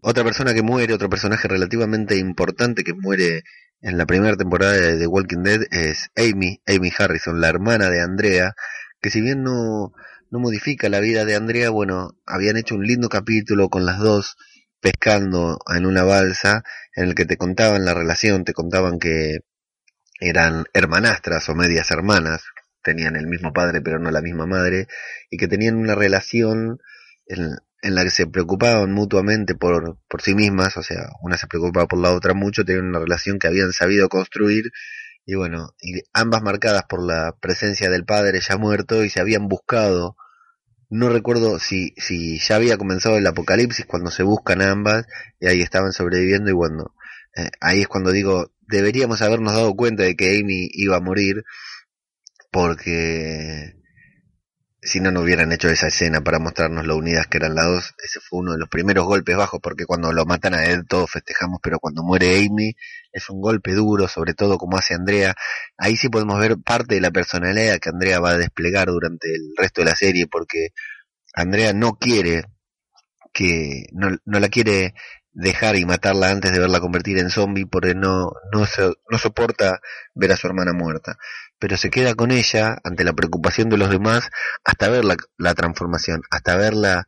Otra 0.00 0.24
persona 0.24 0.54
que 0.54 0.62
muere, 0.62 0.94
otro 0.94 1.08
personaje 1.08 1.48
relativamente 1.48 2.16
importante 2.16 2.84
que 2.84 2.94
muere 2.94 3.44
en 3.80 3.96
la 3.96 4.06
primera 4.06 4.36
temporada 4.36 4.72
de 4.72 4.98
The 4.98 5.06
Walking 5.06 5.42
Dead 5.42 5.62
es 5.70 6.10
Amy, 6.16 6.60
Amy 6.66 6.90
Harrison, 6.96 7.40
la 7.40 7.48
hermana 7.48 7.90
de 7.90 8.00
Andrea, 8.00 8.54
que 9.00 9.10
si 9.10 9.20
bien 9.20 9.42
no, 9.44 9.92
no 10.30 10.38
modifica 10.40 10.88
la 10.88 11.00
vida 11.00 11.24
de 11.24 11.36
Andrea, 11.36 11.70
bueno, 11.70 12.16
habían 12.26 12.56
hecho 12.56 12.74
un 12.74 12.86
lindo 12.86 13.08
capítulo 13.08 13.68
con 13.68 13.86
las 13.86 13.98
dos 13.98 14.36
pescando 14.80 15.58
en 15.74 15.86
una 15.86 16.04
balsa 16.04 16.62
en 16.94 17.04
el 17.04 17.14
que 17.14 17.24
te 17.24 17.36
contaban 17.36 17.84
la 17.84 17.94
relación, 17.94 18.44
te 18.44 18.52
contaban 18.52 18.98
que 18.98 19.38
eran 20.20 20.64
hermanastras 20.72 21.48
o 21.48 21.54
medias 21.54 21.90
hermanas, 21.90 22.42
tenían 22.82 23.16
el 23.16 23.26
mismo 23.26 23.52
padre 23.52 23.80
pero 23.80 23.98
no 23.98 24.10
la 24.10 24.22
misma 24.22 24.46
madre, 24.46 24.86
y 25.30 25.36
que 25.36 25.48
tenían 25.48 25.76
una 25.76 25.94
relación 25.94 26.78
en, 27.26 27.56
la 27.82 28.04
que 28.04 28.10
se 28.10 28.26
preocupaban 28.26 28.92
mutuamente 28.92 29.54
por, 29.54 29.98
por 30.08 30.22
sí 30.22 30.34
mismas, 30.34 30.76
o 30.76 30.82
sea, 30.82 31.10
una 31.22 31.36
se 31.36 31.46
preocupaba 31.46 31.86
por 31.86 32.00
la 32.00 32.12
otra 32.12 32.34
mucho, 32.34 32.64
tenían 32.64 32.86
una 32.86 32.98
relación 32.98 33.38
que 33.38 33.46
habían 33.46 33.72
sabido 33.72 34.08
construir 34.08 34.72
y 35.28 35.34
bueno, 35.34 35.74
y 35.82 36.00
ambas 36.14 36.40
marcadas 36.40 36.84
por 36.88 37.04
la 37.04 37.36
presencia 37.38 37.90
del 37.90 38.06
padre 38.06 38.40
ya 38.40 38.56
muerto 38.56 39.04
y 39.04 39.10
se 39.10 39.20
habían 39.20 39.46
buscado, 39.46 40.16
no 40.90 41.08
recuerdo 41.10 41.58
si, 41.58 41.94
si 41.96 42.38
ya 42.38 42.56
había 42.56 42.78
comenzado 42.78 43.16
el 43.18 43.26
apocalipsis 43.26 43.86
cuando 43.86 44.10
se 44.10 44.22
buscan 44.22 44.62
ambas 44.62 45.06
y 45.40 45.46
ahí 45.46 45.60
estaban 45.60 45.92
sobreviviendo 45.92 46.50
y 46.50 46.54
bueno, 46.54 46.94
eh, 47.36 47.50
ahí 47.60 47.82
es 47.82 47.88
cuando 47.88 48.10
digo, 48.10 48.52
deberíamos 48.66 49.22
habernos 49.22 49.54
dado 49.54 49.74
cuenta 49.74 50.02
de 50.02 50.16
que 50.16 50.38
Amy 50.38 50.68
iba 50.72 50.96
a 50.96 51.00
morir 51.00 51.44
porque 52.50 53.77
si 54.80 55.00
no, 55.00 55.10
no 55.10 55.22
hubieran 55.22 55.50
hecho 55.52 55.68
esa 55.68 55.88
escena 55.88 56.20
para 56.20 56.38
mostrarnos 56.38 56.86
lo 56.86 56.96
unidas 56.96 57.26
que 57.26 57.38
eran 57.38 57.54
las 57.54 57.66
dos. 57.66 57.94
Ese 58.02 58.20
fue 58.20 58.40
uno 58.40 58.52
de 58.52 58.58
los 58.58 58.68
primeros 58.68 59.06
golpes 59.06 59.36
bajos, 59.36 59.60
porque 59.62 59.86
cuando 59.86 60.12
lo 60.12 60.24
matan 60.24 60.54
a 60.54 60.64
él 60.66 60.86
todos 60.86 61.10
festejamos, 61.10 61.58
pero 61.62 61.78
cuando 61.80 62.02
muere 62.02 62.36
Amy 62.38 62.74
es 63.12 63.28
un 63.30 63.40
golpe 63.40 63.74
duro, 63.74 64.06
sobre 64.08 64.34
todo 64.34 64.56
como 64.58 64.76
hace 64.76 64.94
Andrea. 64.94 65.34
Ahí 65.76 65.96
sí 65.96 66.08
podemos 66.08 66.38
ver 66.38 66.56
parte 66.64 66.94
de 66.94 67.00
la 67.00 67.10
personalidad 67.10 67.78
que 67.80 67.90
Andrea 67.90 68.20
va 68.20 68.30
a 68.30 68.38
desplegar 68.38 68.88
durante 68.88 69.28
el 69.34 69.52
resto 69.56 69.80
de 69.80 69.86
la 69.86 69.96
serie, 69.96 70.26
porque 70.26 70.68
Andrea 71.34 71.72
no 71.72 71.98
quiere 71.98 72.44
que, 73.32 73.86
no, 73.92 74.16
no 74.24 74.40
la 74.40 74.48
quiere 74.48 74.94
dejar 75.32 75.76
y 75.76 75.84
matarla 75.84 76.30
antes 76.30 76.52
de 76.52 76.58
verla 76.58 76.80
convertir 76.80 77.18
en 77.18 77.30
zombie 77.30 77.66
porque 77.66 77.94
no, 77.94 78.32
no, 78.52 78.66
no 79.10 79.18
soporta 79.18 79.80
ver 80.14 80.32
a 80.32 80.36
su 80.36 80.46
hermana 80.46 80.72
muerta. 80.72 81.18
Pero 81.58 81.76
se 81.76 81.90
queda 81.90 82.14
con 82.14 82.30
ella 82.30 82.78
ante 82.84 83.04
la 83.04 83.12
preocupación 83.12 83.68
de 83.68 83.78
los 83.78 83.90
demás 83.90 84.30
hasta 84.64 84.88
ver 84.88 85.04
la, 85.04 85.54
transformación, 85.54 86.22
hasta 86.30 86.56
verla 86.56 87.06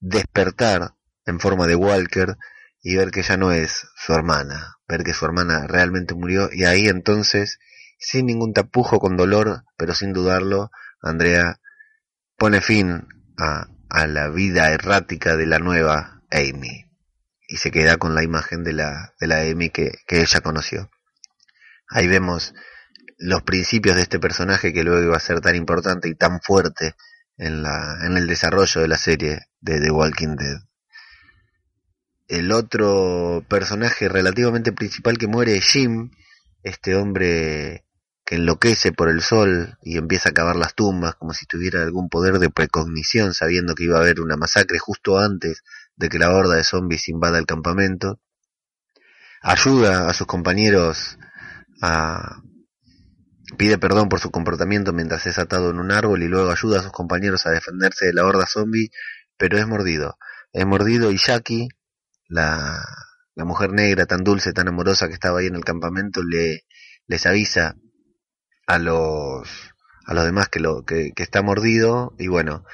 despertar 0.00 0.94
en 1.26 1.40
forma 1.40 1.66
de 1.66 1.74
Walker 1.74 2.36
y 2.82 2.96
ver 2.96 3.10
que 3.10 3.22
ya 3.22 3.36
no 3.36 3.52
es 3.52 3.88
su 3.96 4.14
hermana, 4.14 4.78
ver 4.86 5.02
que 5.02 5.12
su 5.12 5.24
hermana 5.24 5.66
realmente 5.66 6.14
murió 6.14 6.48
y 6.52 6.64
ahí 6.64 6.88
entonces, 6.88 7.58
sin 7.98 8.26
ningún 8.26 8.52
tapujo, 8.52 9.00
con 9.00 9.16
dolor, 9.16 9.64
pero 9.76 9.94
sin 9.94 10.12
dudarlo, 10.12 10.70
Andrea 11.02 11.60
pone 12.36 12.60
fin 12.60 13.08
a, 13.36 13.66
a 13.90 14.06
la 14.06 14.30
vida 14.30 14.70
errática 14.70 15.36
de 15.36 15.46
la 15.46 15.58
nueva 15.58 16.22
Amy 16.30 16.87
y 17.48 17.56
se 17.56 17.70
queda 17.70 17.96
con 17.96 18.14
la 18.14 18.22
imagen 18.22 18.62
de 18.62 18.74
la, 18.74 19.14
de 19.18 19.26
la 19.26 19.40
Amy 19.40 19.70
que, 19.70 19.92
que 20.06 20.20
ella 20.20 20.40
conoció. 20.42 20.90
Ahí 21.88 22.06
vemos 22.06 22.54
los 23.16 23.42
principios 23.42 23.96
de 23.96 24.02
este 24.02 24.20
personaje 24.20 24.72
que 24.72 24.84
luego 24.84 25.02
iba 25.02 25.16
a 25.16 25.20
ser 25.20 25.40
tan 25.40 25.56
importante 25.56 26.08
y 26.08 26.14
tan 26.14 26.40
fuerte 26.40 26.94
en, 27.38 27.62
la, 27.62 27.98
en 28.04 28.16
el 28.18 28.26
desarrollo 28.26 28.82
de 28.82 28.88
la 28.88 28.98
serie 28.98 29.40
de 29.60 29.80
The 29.80 29.90
Walking 29.90 30.36
Dead. 30.36 30.58
El 32.28 32.52
otro 32.52 33.42
personaje 33.48 34.08
relativamente 34.10 34.72
principal 34.72 35.16
que 35.16 35.26
muere 35.26 35.56
es 35.56 35.64
Jim, 35.64 36.10
este 36.62 36.94
hombre 36.94 37.86
que 38.26 38.34
enloquece 38.34 38.92
por 38.92 39.08
el 39.08 39.22
sol 39.22 39.78
y 39.82 39.96
empieza 39.96 40.28
a 40.28 40.32
cavar 40.32 40.56
las 40.56 40.74
tumbas 40.74 41.14
como 41.14 41.32
si 41.32 41.46
tuviera 41.46 41.82
algún 41.82 42.10
poder 42.10 42.38
de 42.38 42.50
precognición 42.50 43.32
sabiendo 43.32 43.74
que 43.74 43.84
iba 43.84 43.96
a 43.96 44.02
haber 44.02 44.20
una 44.20 44.36
masacre 44.36 44.78
justo 44.78 45.18
antes 45.18 45.62
de 45.98 46.08
que 46.08 46.18
la 46.18 46.30
horda 46.30 46.56
de 46.56 46.64
zombies 46.64 47.08
invada 47.08 47.38
el 47.38 47.46
campamento. 47.46 48.18
Ayuda 49.42 50.08
a 50.08 50.14
sus 50.14 50.26
compañeros 50.26 51.18
a, 51.82 52.42
Pide 53.56 53.78
perdón 53.78 54.08
por 54.08 54.20
su 54.20 54.30
comportamiento 54.30 54.92
mientras 54.92 55.26
es 55.26 55.38
atado 55.38 55.70
en 55.70 55.78
un 55.78 55.90
árbol 55.90 56.22
y 56.22 56.28
luego 56.28 56.50
ayuda 56.50 56.80
a 56.80 56.82
sus 56.82 56.92
compañeros 56.92 57.46
a 57.46 57.50
defenderse 57.50 58.06
de 58.06 58.12
la 58.12 58.26
horda 58.26 58.46
zombie, 58.46 58.90
pero 59.38 59.56
es 59.56 59.66
mordido. 59.66 60.18
Es 60.52 60.66
mordido 60.66 61.10
y 61.10 61.16
Jackie, 61.16 61.68
la, 62.28 62.84
la 63.34 63.44
mujer 63.44 63.72
negra 63.72 64.04
tan 64.04 64.22
dulce, 64.22 64.52
tan 64.52 64.68
amorosa 64.68 65.08
que 65.08 65.14
estaba 65.14 65.38
ahí 65.38 65.46
en 65.46 65.56
el 65.56 65.64
campamento, 65.64 66.22
le, 66.22 66.66
les 67.06 67.24
avisa 67.24 67.74
a 68.66 68.78
los, 68.78 69.48
a 70.04 70.14
los 70.14 70.24
demás 70.24 70.48
que, 70.48 70.60
lo, 70.60 70.84
que, 70.84 71.12
que 71.16 71.22
está 71.22 71.40
mordido 71.40 72.14
y 72.18 72.28
bueno, 72.28 72.64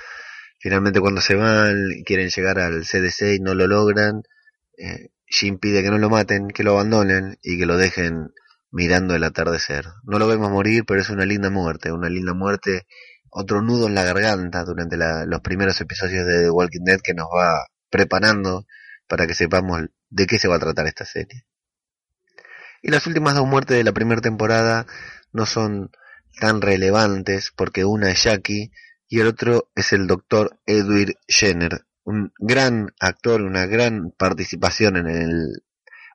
finalmente 0.64 0.98
cuando 0.98 1.20
se 1.20 1.34
van 1.34 1.76
quieren 2.06 2.30
llegar 2.30 2.58
al 2.58 2.84
CDC 2.84 3.34
y 3.36 3.38
no 3.38 3.52
lo 3.52 3.66
logran, 3.66 4.22
eh, 4.78 5.10
Jim 5.26 5.58
pide 5.58 5.82
que 5.82 5.90
no 5.90 5.98
lo 5.98 6.08
maten, 6.08 6.48
que 6.48 6.62
lo 6.62 6.70
abandonen 6.72 7.36
y 7.42 7.58
que 7.58 7.66
lo 7.66 7.76
dejen 7.76 8.30
mirando 8.70 9.14
el 9.14 9.24
atardecer. 9.24 9.84
No 10.04 10.18
lo 10.18 10.26
vemos 10.26 10.50
morir, 10.50 10.84
pero 10.86 11.02
es 11.02 11.10
una 11.10 11.26
linda 11.26 11.50
muerte, 11.50 11.92
una 11.92 12.08
linda 12.08 12.32
muerte, 12.32 12.86
otro 13.28 13.60
nudo 13.60 13.88
en 13.88 13.94
la 13.94 14.04
garganta 14.04 14.64
durante 14.64 14.96
los 14.96 15.40
primeros 15.42 15.78
episodios 15.82 16.24
de 16.24 16.44
The 16.44 16.50
Walking 16.50 16.84
Dead 16.84 17.00
que 17.02 17.12
nos 17.12 17.26
va 17.26 17.66
preparando 17.90 18.64
para 19.06 19.26
que 19.26 19.34
sepamos 19.34 19.82
de 20.08 20.26
qué 20.26 20.38
se 20.38 20.48
va 20.48 20.56
a 20.56 20.60
tratar 20.60 20.86
esta 20.86 21.04
serie. 21.04 21.44
Y 22.80 22.90
las 22.90 23.06
últimas 23.06 23.34
dos 23.34 23.46
muertes 23.46 23.76
de 23.76 23.84
la 23.84 23.92
primera 23.92 24.22
temporada 24.22 24.86
no 25.30 25.44
son 25.44 25.90
tan 26.40 26.62
relevantes 26.62 27.52
porque 27.54 27.84
una 27.84 28.10
es 28.10 28.24
Jackie 28.24 28.70
y 29.14 29.20
el 29.20 29.28
otro 29.28 29.70
es 29.76 29.92
el 29.92 30.08
doctor 30.08 30.58
Edwin 30.66 31.14
Jenner, 31.28 31.84
un 32.02 32.32
gran 32.36 32.90
actor, 32.98 33.42
una 33.42 33.64
gran 33.64 34.10
participación 34.10 34.96
en 34.96 35.06
el 35.06 35.62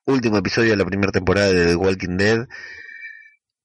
último 0.05 0.37
episodio 0.37 0.71
de 0.71 0.75
la 0.75 0.83
primera 0.83 1.13
temporada 1.13 1.47
de 1.47 1.67
The 1.67 1.75
Walking 1.77 2.17
Dead. 2.17 2.49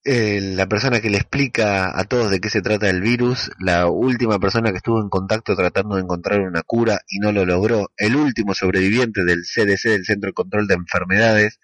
Eh, 0.05 0.41
la 0.55 0.69
persona 0.69 1.01
que 1.01 1.11
le 1.11 1.17
explica 1.17 1.99
a 1.99 2.05
todos 2.05 2.31
de 2.31 2.39
qué 2.39 2.49
se 2.49 2.63
trata 2.63 2.89
el 2.89 3.01
virus, 3.01 3.51
la 3.59 3.89
última 3.89 4.39
persona 4.39 4.71
que 4.71 4.77
estuvo 4.77 5.01
en 5.01 5.09
contacto 5.09 5.57
tratando 5.57 5.97
de 5.97 6.03
encontrar 6.03 6.39
una 6.39 6.63
cura 6.63 7.01
y 7.09 7.19
no 7.19 7.33
lo 7.33 7.45
logró, 7.45 7.91
el 7.97 8.15
último 8.15 8.55
sobreviviente 8.55 9.25
del 9.25 9.43
CDC, 9.43 9.89
del 9.89 10.05
Centro 10.05 10.29
de 10.29 10.35
Control 10.35 10.69
de 10.69 10.75
Enfermedades, 10.75 11.59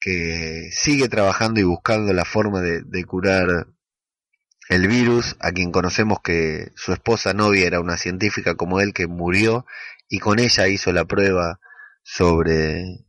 que 0.00 0.70
sigue 0.72 1.10
trabajando 1.10 1.60
y 1.60 1.64
buscando 1.64 2.14
la 2.14 2.24
forma 2.24 2.62
de 2.62 3.04
curar 3.04 3.66
el 4.68 4.88
virus, 4.88 5.36
a 5.40 5.52
quien 5.52 5.72
conocemos 5.72 6.18
que 6.22 6.72
su 6.74 6.92
esposa 6.92 7.34
novia 7.34 7.66
era 7.66 7.80
una 7.80 7.96
científica 7.96 8.54
como 8.54 8.80
él 8.80 8.92
que 8.94 9.06
murió 9.06 9.66
y 10.08 10.18
con 10.18 10.38
ella 10.38 10.68
hizo 10.68 10.92
la 10.92 11.04
prueba 11.04 11.60
sobre 12.02 13.04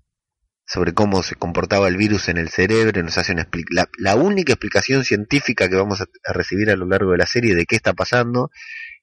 sobre 0.68 0.94
cómo 0.94 1.22
se 1.22 1.36
comportaba 1.36 1.88
el 1.88 1.96
virus 1.96 2.28
en 2.28 2.38
el 2.38 2.50
cerebro, 2.50 3.04
nos 3.04 3.18
hace 3.20 3.34
una 3.34 3.48
la, 3.70 3.88
la, 4.00 4.16
única 4.16 4.54
explicación 4.54 5.04
científica 5.04 5.70
que 5.70 5.76
vamos 5.76 6.02
a, 6.02 6.08
recibir 6.34 6.72
a 6.72 6.76
lo 6.76 6.88
largo 6.88 7.12
de 7.12 7.20
la 7.20 7.28
serie 7.28 7.54
de 7.54 7.66
qué 7.66 7.76
está 7.76 7.94
pasando, 7.94 8.50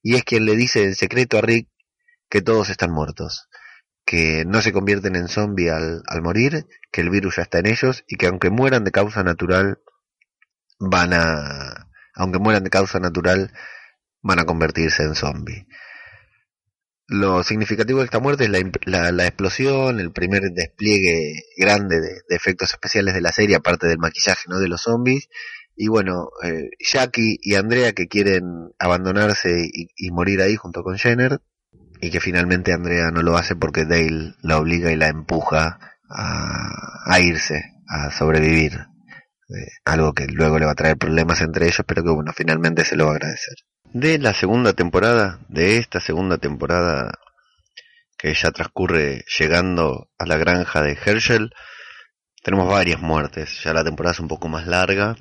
y 0.03 0.17
es 0.17 0.25
quien 0.25 0.45
le 0.45 0.57
dice 0.57 0.83
en 0.83 0.97
secreto 0.97 1.39
a 1.39 1.41
Rick 1.41 1.69
que 2.29 2.43
todos 2.43 2.69
están 2.69 2.91
muertos, 2.91 3.49
que 4.05 4.45
no 4.45 4.61
se 4.61 4.73
convierten 4.73 5.15
en 5.15 5.29
zombie 5.29 5.71
al, 5.71 6.03
al 6.09 6.23
morir, 6.23 6.67
que 6.91 7.01
el 7.01 7.11
virus 7.11 7.37
ya 7.37 7.43
está 7.43 7.61
en 7.61 7.67
ellos, 7.67 8.05
y 8.09 8.17
que 8.17 8.27
aunque 8.27 8.51
mueran 8.51 8.83
de 8.83 8.91
causa 8.91 9.23
natural, 9.23 9.79
van 10.81 11.13
a, 11.13 11.92
aunque 12.15 12.39
mueran 12.39 12.65
de 12.65 12.71
causa 12.71 12.99
natural, 13.01 13.53
van 14.23 14.39
a 14.39 14.45
convertirse 14.45 15.03
en 15.03 15.15
zombie. 15.15 15.67
Lo 17.09 17.43
significativo 17.43 17.99
de 17.99 18.07
esta 18.07 18.21
muerte 18.21 18.45
es 18.45 18.51
la, 18.87 19.13
la, 19.13 19.27
explosión, 19.27 20.01
el 20.01 20.13
primer 20.13 20.43
despliegue 20.53 21.43
grande 21.59 22.01
de, 22.01 22.23
efectos 22.31 22.71
especiales 22.71 23.13
de 23.15 23.21
la 23.21 23.33
serie, 23.33 23.57
aparte 23.57 23.87
del 23.87 23.99
maquillaje 23.99 24.49
¿no? 24.49 24.59
de 24.61 24.69
los 24.69 24.83
zombies. 24.83 25.29
Y 25.77 25.89
bueno, 25.89 26.29
eh, 26.43 26.71
Jackie 26.79 27.39
y 27.43 27.55
Andrea 27.55 27.93
que 27.93 28.07
quieren 28.09 28.73
abandonarse 28.79 29.69
y, 29.73 30.11
morir 30.11 30.41
ahí 30.43 30.57
junto 30.57 30.83
con 30.83 30.99
Jenner. 30.99 31.41
Y 32.01 32.11
que 32.11 32.21
finalmente 32.21 32.73
Andrea 32.73 33.11
no 33.11 33.23
lo 33.23 33.37
hace 33.37 33.55
porque 33.57 33.85
Dale 33.85 34.35
la 34.43 34.59
obliga 34.59 34.91
y 34.91 34.97
la 34.97 35.09
empuja 35.09 35.79
a, 36.09 37.21
irse, 37.21 37.63
a 37.89 38.11
sobrevivir. 38.11 38.87
Eh, 39.55 39.69
algo 39.85 40.15
que 40.15 40.27
luego 40.27 40.59
le 40.59 40.65
va 40.65 40.73
a 40.73 40.77
traer 40.77 40.97
problemas 40.97 41.43
entre 41.43 41.67
ellos, 41.67 41.83
pero 41.87 42.03
que 42.03 42.11
bueno, 42.11 42.33
finalmente 42.35 42.85
se 42.85 42.97
lo 42.97 43.07
va 43.07 43.13
a 43.13 43.15
agradecer. 43.17 43.57
De 43.85 44.19
la 44.19 44.33
segunda 44.33 44.73
temporada, 44.73 45.41
de 45.49 45.77
esta 45.77 46.01
segunda 46.01 46.39
temporada 46.39 47.19
que 48.17 48.33
ya 48.33 48.51
transcurre 48.51 49.25
llegando 49.39 50.09
a 50.19 50.25
la 50.25 50.39
granja 50.39 50.81
de 50.81 50.97
Herschel, 51.05 51.53
tenemos 52.43 52.69
varias 52.69 53.01
muertes, 53.01 53.63
ya 53.63 53.75
la 53.75 53.85
temporada 53.85 54.13
es 54.13 54.21
un 54.21 54.29
poco 54.29 54.49
más 54.49 54.67
larga, 54.67 55.17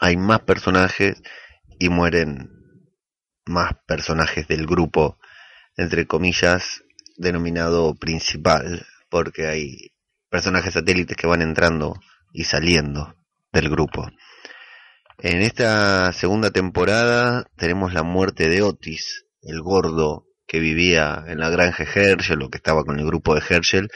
hay 0.00 0.18
más 0.18 0.40
personajes 0.40 1.22
y 1.78 1.88
mueren 1.88 2.50
más 3.46 3.72
personajes 3.86 4.46
del 4.48 4.66
grupo, 4.66 5.18
entre 5.76 6.06
comillas, 6.06 6.82
denominado 7.16 7.94
principal, 7.94 8.86
porque 9.08 9.46
hay 9.46 9.92
personajes 10.28 10.74
satélites 10.74 11.16
que 11.16 11.26
van 11.26 11.40
entrando 11.40 11.94
y 12.32 12.44
saliendo 12.44 13.16
del 13.56 13.70
grupo. 13.70 14.08
En 15.18 15.40
esta 15.40 16.12
segunda 16.12 16.50
temporada 16.50 17.50
tenemos 17.56 17.94
la 17.94 18.02
muerte 18.02 18.48
de 18.48 18.62
Otis, 18.62 19.24
el 19.42 19.62
gordo 19.62 20.26
que 20.46 20.60
vivía 20.60 21.24
en 21.26 21.40
la 21.40 21.48
granja 21.48 21.84
Herschel 21.84 22.42
o 22.42 22.50
que 22.50 22.58
estaba 22.58 22.84
con 22.84 22.98
el 23.00 23.06
grupo 23.06 23.34
de 23.34 23.42
Herschel, 23.48 23.88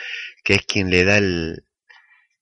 que 0.43 0.55
es 0.55 0.62
quien 0.67 0.90
le 0.90 1.05
da 1.05 1.19
el, 1.19 1.64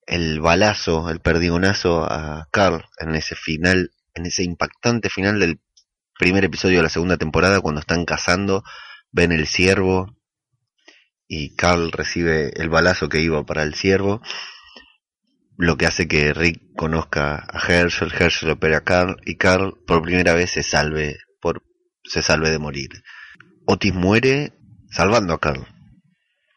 el 0.07 0.41
balazo, 0.41 1.11
el 1.11 1.21
perdigonazo 1.21 2.05
a 2.05 2.49
Carl 2.51 2.85
en 2.99 3.15
ese 3.15 3.35
final, 3.35 3.91
en 4.15 4.27
ese 4.27 4.45
impactante 4.45 5.11
final 5.11 5.41
del 5.41 5.61
primer 6.19 6.45
episodio 6.45 6.79
de 6.79 6.85
la 6.85 6.89
segunda 6.89 7.17
temporada 7.17 7.61
cuando 7.61 7.81
están 7.81 8.05
cazando, 8.05 8.63
ven 9.11 9.33
el 9.33 9.47
ciervo 9.47 10.17
y 11.27 11.55
Carl 11.57 11.93
recibe 11.93 12.51
el 12.61 12.71
balazo 12.71 13.09
que 13.09 13.21
iba 13.21 13.45
para 13.45 13.63
el 13.63 13.75
ciervo, 13.75 14.23
lo 15.59 15.77
que 15.77 15.87
hace 15.87 16.07
que 16.07 16.33
Rick 16.33 16.75
conozca 16.77 17.45
a 17.47 17.59
Herschel, 17.59 18.13
Herschel 18.17 18.51
opera 18.51 18.79
a 18.79 18.85
Carl 18.85 19.17
y 19.27 19.37
Carl 19.37 19.77
por 19.87 20.03
primera 20.03 20.33
vez 20.33 20.53
se 20.53 20.63
salve, 20.63 21.19
por, 21.41 21.65
se 22.05 22.23
salve 22.23 22.49
de 22.51 22.61
morir. 22.61 22.91
Otis 23.67 23.93
muere 23.93 24.53
salvando 24.89 25.35
a 25.35 25.41
Carl. 25.41 25.67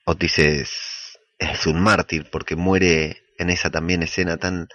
Otis 0.06 0.38
es, 0.38 1.18
es 1.40 1.66
un 1.66 1.82
mártir 1.82 2.30
porque 2.32 2.56
muere 2.56 3.24
en 3.40 3.50
esa 3.50 3.72
también 3.72 4.04
escena 4.04 4.38
tan 4.38 4.68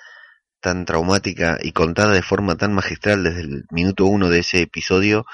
tan 0.60 0.84
traumática 0.84 1.58
y 1.62 1.70
contada 1.70 2.12
de 2.12 2.22
forma 2.22 2.56
tan 2.56 2.72
magistral 2.72 3.22
desde 3.22 3.42
el 3.42 3.64
minuto 3.70 4.06
uno 4.06 4.28
de 4.28 4.40
ese 4.40 4.62
episodio, 4.62 5.24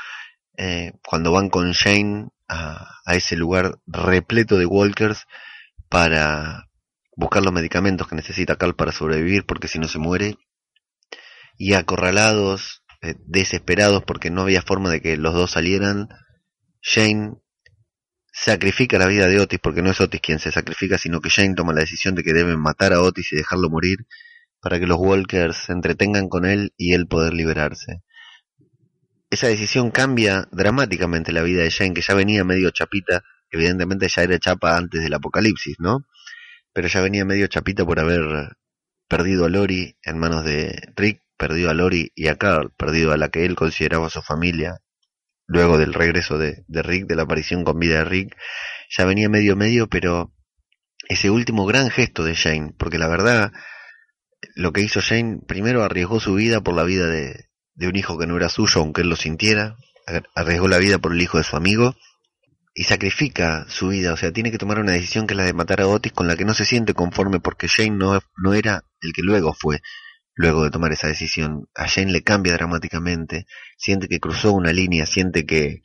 eh, 0.59 0.93
cuando 1.07 1.33
van 1.33 1.49
con 1.49 1.73
Shane 1.73 2.29
a, 2.47 2.99
a, 3.07 3.15
ese 3.15 3.37
lugar 3.37 3.79
repleto 3.87 4.59
de 4.59 4.67
walkers 4.67 5.25
para 5.89 6.67
buscar 7.23 7.43
los 7.43 7.53
medicamentos 7.53 8.09
que 8.09 8.17
necesita 8.17 8.57
Cal 8.57 8.75
para 8.75 8.93
sobrevivir, 8.93 9.45
porque 9.47 9.69
si 9.69 9.79
no 9.79 9.89
se 9.89 9.99
muere, 9.99 10.37
y 11.57 11.75
acorralados, 11.75 12.83
eh, 13.03 13.15
desesperados 13.27 14.03
porque 14.05 14.31
no 14.31 14.43
había 14.43 14.63
forma 14.63 14.91
de 14.91 15.01
que 15.01 15.17
los 15.17 15.35
dos 15.35 15.53
salieran, 15.53 16.09
Shane 16.83 17.35
sacrifica 18.33 18.99
la 18.99 19.07
vida 19.07 19.29
de 19.29 19.41
Otis, 19.41 19.61
porque 19.63 19.83
no 19.83 19.91
es 19.91 20.01
Otis 20.01 20.21
quien 20.21 20.39
se 20.39 20.51
sacrifica, 20.53 20.99
sino 20.99 21.21
que 21.21 21.29
Shane 21.29 21.55
toma 21.55 21.73
la 21.73 21.81
decisión 21.81 22.15
de 22.15 22.23
que 22.23 22.33
deben 22.33 22.61
matar 22.61 22.93
a 22.93 23.01
Otis 23.01 23.33
y 23.33 23.37
dejarlo 23.37 23.71
morir, 23.71 24.07
para 24.61 24.79
que 24.79 24.87
los 24.87 24.99
Walkers 24.99 25.57
se 25.57 25.73
entretengan 25.73 26.29
con 26.29 26.45
él 26.45 26.73
y 26.77 26.95
él 26.95 27.07
poder 27.07 27.35
liberarse. 27.35 28.03
Esa 29.31 29.49
decisión 29.49 29.91
cambia 29.91 30.49
dramáticamente 30.53 31.33
la 31.33 31.43
vida 31.43 31.63
de 31.63 31.71
Jane, 31.71 31.95
que 31.95 32.03
ya 32.03 32.15
venía 32.15 32.45
medio 32.45 32.71
chapita, 32.71 33.25
evidentemente 33.51 34.09
ya 34.09 34.23
era 34.23 34.39
chapa 34.39 34.77
antes 34.77 35.03
del 35.03 35.15
apocalipsis, 35.15 35.77
¿no? 35.79 36.07
Pero 36.73 36.89
ya 36.89 37.01
venía 37.01 37.25
medio 37.25 37.47
chapita 37.47 37.85
por 37.85 38.01
haber 38.01 38.57
perdido 39.09 39.45
a 39.45 39.49
Lori 39.49 39.97
en 40.03 40.19
manos 40.19 40.45
de 40.45 40.81
Rick, 40.97 41.21
perdido 41.37 41.71
a 41.71 41.75
Lori 41.75 42.13
y 42.15 42.29
a 42.29 42.37
Carl, 42.37 42.73
perdido 42.77 43.13
a 43.13 43.17
la 43.17 43.29
que 43.29 43.45
él 43.45 43.55
consideraba 43.55 44.09
su 44.09 44.23
familia, 44.23 44.79
luego 45.47 45.77
del 45.77 45.93
regreso 45.93 46.39
de, 46.39 46.65
Rick, 46.69 47.07
de 47.07 47.17
la 47.17 47.25
aparición 47.25 47.65
con 47.65 47.79
vida 47.79 47.99
de 47.99 48.05
Rick, 48.05 48.37
ya 48.97 49.05
venía 49.05 49.29
medio 49.29 49.57
medio, 49.57 49.89
pero 49.89 50.33
ese 51.09 51.31
último 51.31 51.67
gran 51.67 51.91
gesto 51.91 52.25
de 52.25 52.37
Jane, 52.37 52.73
porque 52.79 52.99
la 52.99 53.09
verdad 53.09 53.53
lo 54.55 54.73
que 54.73 54.81
hizo 54.81 55.01
Jane, 55.03 55.41
primero 55.47 55.83
arriesgó 55.83 56.21
su 56.21 56.35
vida 56.35 56.63
por 56.63 56.75
la 56.75 56.85
vida 56.85 57.07
de, 57.07 57.49
de, 57.75 57.89
un 57.89 57.97
hijo 57.97 58.19
que 58.19 58.27
no 58.27 58.37
era 58.37 58.49
suyo, 58.49 58.81
aunque 58.81 59.03
él 59.03 59.09
lo 59.09 59.17
sintiera, 59.17 59.77
arriesgó 60.35 60.69
la 60.69 60.79
vida 60.79 60.99
por 60.99 61.13
el 61.13 61.21
hijo 61.21 61.39
de 61.39 61.45
su 61.45 61.57
amigo 61.57 61.95
y 62.75 62.85
sacrifica 62.85 63.67
su 63.69 63.89
vida, 63.89 64.13
o 64.13 64.17
sea, 64.17 64.33
tiene 64.33 64.51
que 64.51 64.59
tomar 64.59 64.79
una 64.79 64.93
decisión 64.93 65.27
que 65.27 65.35
es 65.35 65.39
la 65.39 65.45
de 65.45 65.53
matar 65.53 65.83
a 65.83 65.89
Otis 65.89 66.13
con 66.13 66.27
la 66.27 66.37
que 66.37 66.45
no 66.45 66.55
se 66.55 66.65
siente 66.65 66.95
conforme 66.95 67.39
porque 67.39 67.69
Jane 67.69 67.91
no, 67.91 68.19
no 68.37 68.55
era 68.55 68.85
el 69.03 69.13
que 69.13 69.23
luego 69.23 69.53
fue, 69.53 69.81
luego 70.35 70.65
de 70.65 70.71
tomar 70.71 70.93
esa 70.93 71.09
decisión. 71.09 71.69
A 71.75 71.87
Jane 71.87 72.13
le 72.13 72.23
cambia 72.23 72.55
dramáticamente, 72.55 73.47
siente 73.77 74.09
que 74.09 74.21
cruzó 74.21 74.53
una 74.53 74.73
línea, 74.73 75.05
siente 75.05 75.45
que, 75.45 75.83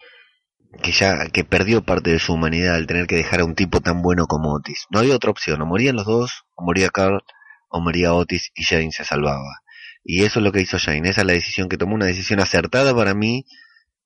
que 0.82 0.92
ya 0.92 1.28
que 1.28 1.44
perdió 1.44 1.84
parte 1.84 2.12
de 2.12 2.20
su 2.20 2.34
humanidad 2.34 2.76
al 2.76 2.88
tener 2.88 3.08
que 3.08 3.18
dejar 3.18 3.42
a 3.42 3.46
un 3.46 3.56
tipo 3.56 3.82
tan 3.82 4.02
bueno 4.02 4.26
como 4.28 4.54
Otis. 4.54 4.86
No 4.90 5.00
había 5.00 5.16
otra 5.16 5.32
opción, 5.32 5.62
o 5.62 5.66
morían 5.66 5.98
los 5.98 6.06
dos, 6.06 6.46
o 6.56 6.64
moría 6.64 6.90
Carl, 6.90 7.22
o 7.70 7.82
moría 7.82 8.14
Otis 8.14 8.52
y 8.56 8.64
Jane 8.64 8.92
se 8.92 9.04
salvaba. 9.04 9.62
Y 10.06 10.24
eso 10.24 10.40
es 10.40 10.44
lo 10.46 10.54
que 10.54 10.62
hizo 10.62 10.80
Jane, 10.80 11.10
esa 11.10 11.22
es 11.22 11.28
la 11.28 11.34
decisión 11.34 11.68
que 11.68 11.78
tomó, 11.78 11.96
una 11.96 12.06
decisión 12.06 12.40
acertada 12.40 12.96
para 12.96 13.14
mí, 13.14 13.46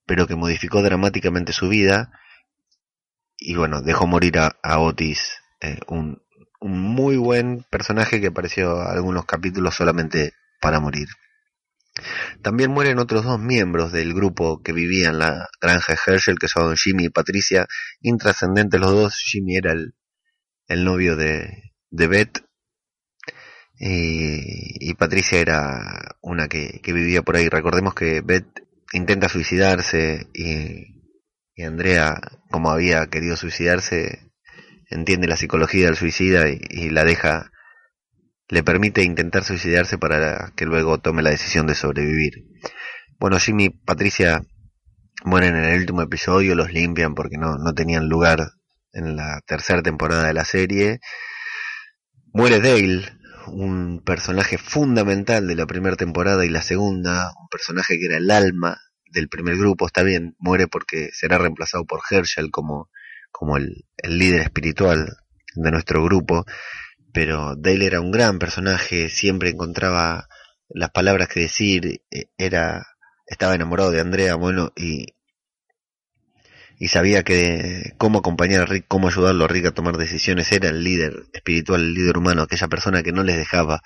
pero 0.08 0.26
que 0.26 0.36
modificó 0.36 0.82
dramáticamente 0.82 1.54
su 1.54 1.70
vida. 1.70 2.12
Y 3.44 3.56
bueno, 3.56 3.82
dejó 3.82 4.06
morir 4.06 4.38
a, 4.38 4.56
a 4.62 4.80
Otis, 4.80 5.40
eh, 5.62 5.80
un, 5.88 6.22
un 6.60 6.80
muy 6.80 7.18
buen 7.18 7.66
personaje 7.72 8.22
que 8.22 8.28
apareció 8.28 8.82
algunos 8.82 9.26
capítulos 9.26 9.74
solamente 9.74 10.34
para 10.62 10.80
morir. 10.80 11.08
También 12.44 12.70
mueren 12.70 13.00
otros 13.00 13.26
dos 13.26 13.40
miembros 13.40 13.92
del 13.92 14.14
grupo 14.14 14.62
que 14.62 14.74
vivía 14.74 15.10
en 15.10 15.18
la 15.18 15.50
granja 15.60 15.94
de 15.94 16.00
Herschel, 16.06 16.38
que 16.38 16.48
son 16.48 16.78
Jimmy 16.78 17.06
y 17.06 17.10
Patricia, 17.10 17.68
intrascendentes 18.00 18.80
los 18.80 18.92
dos. 18.92 19.16
Jimmy 19.18 19.58
era 19.58 19.72
el, 19.72 19.96
el 20.68 20.86
novio 20.86 21.16
de, 21.16 21.74
de 21.90 22.08
Beth 22.08 22.46
y, 23.84 24.92
y 24.92 24.94
Patricia 24.94 25.40
era 25.40 26.16
una 26.22 26.48
que, 26.48 26.80
que, 26.84 26.94
vivía 26.94 27.24
por 27.24 27.38
ahí. 27.38 27.50
Recordemos 27.50 27.96
que 27.96 28.22
Beth 28.22 28.62
intenta 28.94 29.28
suicidarse 29.28 30.28
y, 30.36 30.91
Andrea, 31.64 32.20
como 32.50 32.72
había 32.72 33.08
querido 33.08 33.36
suicidarse, 33.38 34.32
entiende 34.90 35.28
la 35.28 35.38
psicología 35.38 35.86
del 35.86 35.96
suicida 35.96 36.50
y, 36.50 36.60
y, 36.70 36.90
la 36.90 37.04
deja, 37.04 37.52
le 38.50 38.64
permite 38.64 39.04
intentar 39.04 39.44
suicidarse 39.44 39.98
para 39.98 40.52
que 40.56 40.66
luego 40.66 41.00
tome 41.00 41.22
la 41.22 41.30
decisión 41.30 41.68
de 41.68 41.76
sobrevivir. 41.76 42.46
Bueno, 43.20 43.40
Jimmy 43.40 43.66
y 43.66 43.70
Patricia 43.70 44.42
mueren 45.24 45.56
en 45.56 45.66
el 45.66 45.80
último 45.80 46.02
episodio, 46.02 46.56
los 46.56 46.72
limpian 46.72 47.16
porque 47.16 47.38
no, 47.38 47.58
no 47.58 47.74
tenían 47.74 48.10
lugar 48.10 48.52
en 48.94 49.16
la 49.16 49.42
tercera 49.46 49.82
temporada 49.82 50.28
de 50.28 50.34
la 50.34 50.46
serie. 50.46 51.00
Muere 52.34 52.60
Dale, 52.60 53.06
un 53.48 54.02
personaje 54.04 54.58
fundamental 54.58 55.48
de 55.48 55.56
la 55.56 55.66
primera 55.66 55.96
temporada 55.96 56.46
y 56.46 56.50
la 56.50 56.62
segunda, 56.62 57.32
un 57.40 57.48
personaje 57.50 57.98
que 57.98 58.06
era 58.06 58.18
el 58.18 58.32
alma 58.32 58.78
del 59.12 59.30
primer 59.30 59.58
grupo, 59.58 59.86
está 59.86 60.04
bien, 60.04 60.36
muere 60.40 60.68
porque 60.68 61.10
será 61.14 61.38
reemplazado 61.38 61.86
por 61.86 62.02
Herschel 62.10 62.50
como, 62.52 62.90
como 63.32 63.58
el, 63.58 63.86
el 63.98 64.18
líder 64.18 64.42
espiritual 64.42 65.18
de 65.56 65.72
nuestro 65.72 66.04
grupo, 66.04 66.46
pero 67.14 67.56
Dale 67.56 67.86
era 67.86 68.02
un 68.02 68.12
gran 68.12 68.40
personaje, 68.40 69.10
siempre 69.10 69.50
encontraba 69.50 70.28
las 70.70 70.92
palabras 70.92 71.28
que 71.28 71.42
decir, 71.42 72.02
e, 72.10 72.30
era, 72.38 72.88
estaba 73.26 73.56
enamorado 73.56 73.92
de 73.92 74.00
Andrea, 74.00 74.36
bueno, 74.36 74.72
y, 74.76 75.08
y 76.80 76.88
sabía 76.88 77.24
que 77.24 77.94
cómo 77.98 78.20
acompañar 78.20 78.62
a 78.62 78.66
Rick, 78.66 78.86
cómo 78.88 79.10
ayudarlo 79.10 79.46
a 79.46 79.48
Rick 79.48 79.68
a 79.68 79.72
tomar 79.72 79.98
decisiones, 79.98 80.52
era 80.52 80.70
el 80.70 80.84
líder 80.84 81.26
espiritual, 81.34 81.82
el 81.82 81.94
líder 81.94 82.18
humano, 82.18 82.44
aquella 82.44 82.68
persona 82.68 83.04
que 83.04 83.12
no 83.12 83.24
les 83.24 83.38
dejaba 83.38 83.82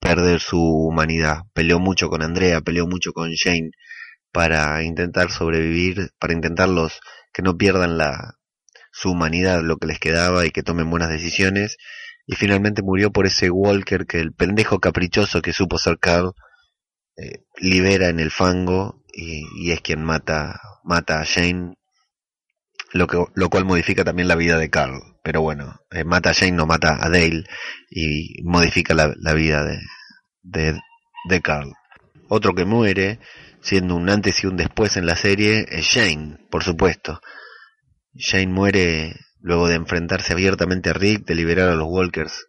perder 0.00 0.40
su 0.40 0.58
humanidad. 0.58 1.42
Peleó 1.52 1.78
mucho 1.78 2.08
con 2.08 2.22
Andrea, 2.22 2.62
peleó 2.62 2.86
mucho 2.86 3.12
con 3.12 3.30
Jane 3.36 3.70
para 4.32 4.82
intentar 4.82 5.30
sobrevivir, 5.30 6.10
para 6.18 6.32
intentarlos 6.32 7.00
que 7.32 7.42
no 7.42 7.56
pierdan 7.56 7.98
la 7.98 8.36
su 8.92 9.10
humanidad, 9.12 9.62
lo 9.62 9.76
que 9.76 9.86
les 9.86 9.98
quedaba 9.98 10.46
y 10.46 10.50
que 10.50 10.62
tomen 10.62 10.90
buenas 10.90 11.10
decisiones. 11.10 11.76
Y 12.26 12.36
finalmente 12.36 12.82
murió 12.82 13.10
por 13.10 13.26
ese 13.26 13.50
Walker 13.50 14.06
que 14.06 14.20
el 14.20 14.32
pendejo 14.32 14.78
caprichoso 14.80 15.42
que 15.42 15.52
supo 15.52 15.78
ser 15.78 15.98
Carl 15.98 16.32
eh, 17.16 17.44
libera 17.58 18.08
en 18.08 18.20
el 18.20 18.30
fango 18.30 19.02
y, 19.12 19.72
es 19.72 19.80
quien 19.80 20.04
mata 20.04 20.60
mata 20.84 21.20
a 21.20 21.24
Jane 21.24 21.74
lo, 22.92 23.06
cual 23.50 23.64
modifica 23.64 24.04
también 24.04 24.28
la 24.28 24.34
vida 24.34 24.58
de 24.58 24.70
Carl. 24.70 25.00
Pero 25.22 25.42
bueno, 25.42 25.80
eh, 25.90 26.04
mata 26.04 26.30
a 26.30 26.34
Jane, 26.34 26.52
no 26.52 26.66
mata 26.66 26.96
a 27.00 27.08
Dale 27.08 27.44
y 27.90 28.42
modifica 28.42 28.94
la, 28.94 29.34
vida 29.34 29.64
de, 30.42 30.80
de, 31.28 31.40
Carl. 31.42 31.72
Otro 32.28 32.54
que 32.54 32.64
muere, 32.64 33.18
siendo 33.60 33.96
un 33.96 34.08
antes 34.08 34.42
y 34.42 34.46
un 34.46 34.56
después 34.56 34.96
en 34.96 35.06
la 35.06 35.16
serie, 35.16 35.66
es 35.68 35.88
Jane, 35.88 36.38
por 36.50 36.62
supuesto. 36.62 37.20
Jane 38.14 38.48
muere 38.48 39.14
luego 39.40 39.68
de 39.68 39.76
enfrentarse 39.76 40.32
abiertamente 40.32 40.90
a 40.90 40.92
Rick, 40.92 41.26
de 41.26 41.34
liberar 41.34 41.68
a 41.68 41.74
los 41.74 41.88
Walkers 41.88 42.46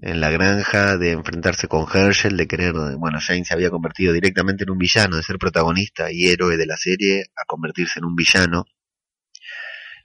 en 0.00 0.20
la 0.20 0.30
granja, 0.30 0.96
de 0.96 1.12
enfrentarse 1.12 1.68
con 1.68 1.86
Herschel, 1.92 2.36
de 2.36 2.48
querer, 2.48 2.72
bueno, 2.98 3.18
Jane 3.20 3.44
se 3.44 3.54
había 3.54 3.70
convertido 3.70 4.12
directamente 4.12 4.64
en 4.64 4.70
un 4.70 4.78
villano, 4.78 5.16
de 5.16 5.22
ser 5.22 5.38
protagonista 5.38 6.10
y 6.10 6.28
héroe 6.28 6.56
de 6.56 6.66
la 6.66 6.76
serie, 6.76 7.26
a 7.36 7.44
convertirse 7.46 8.00
en 8.00 8.06
un 8.06 8.16
villano 8.16 8.64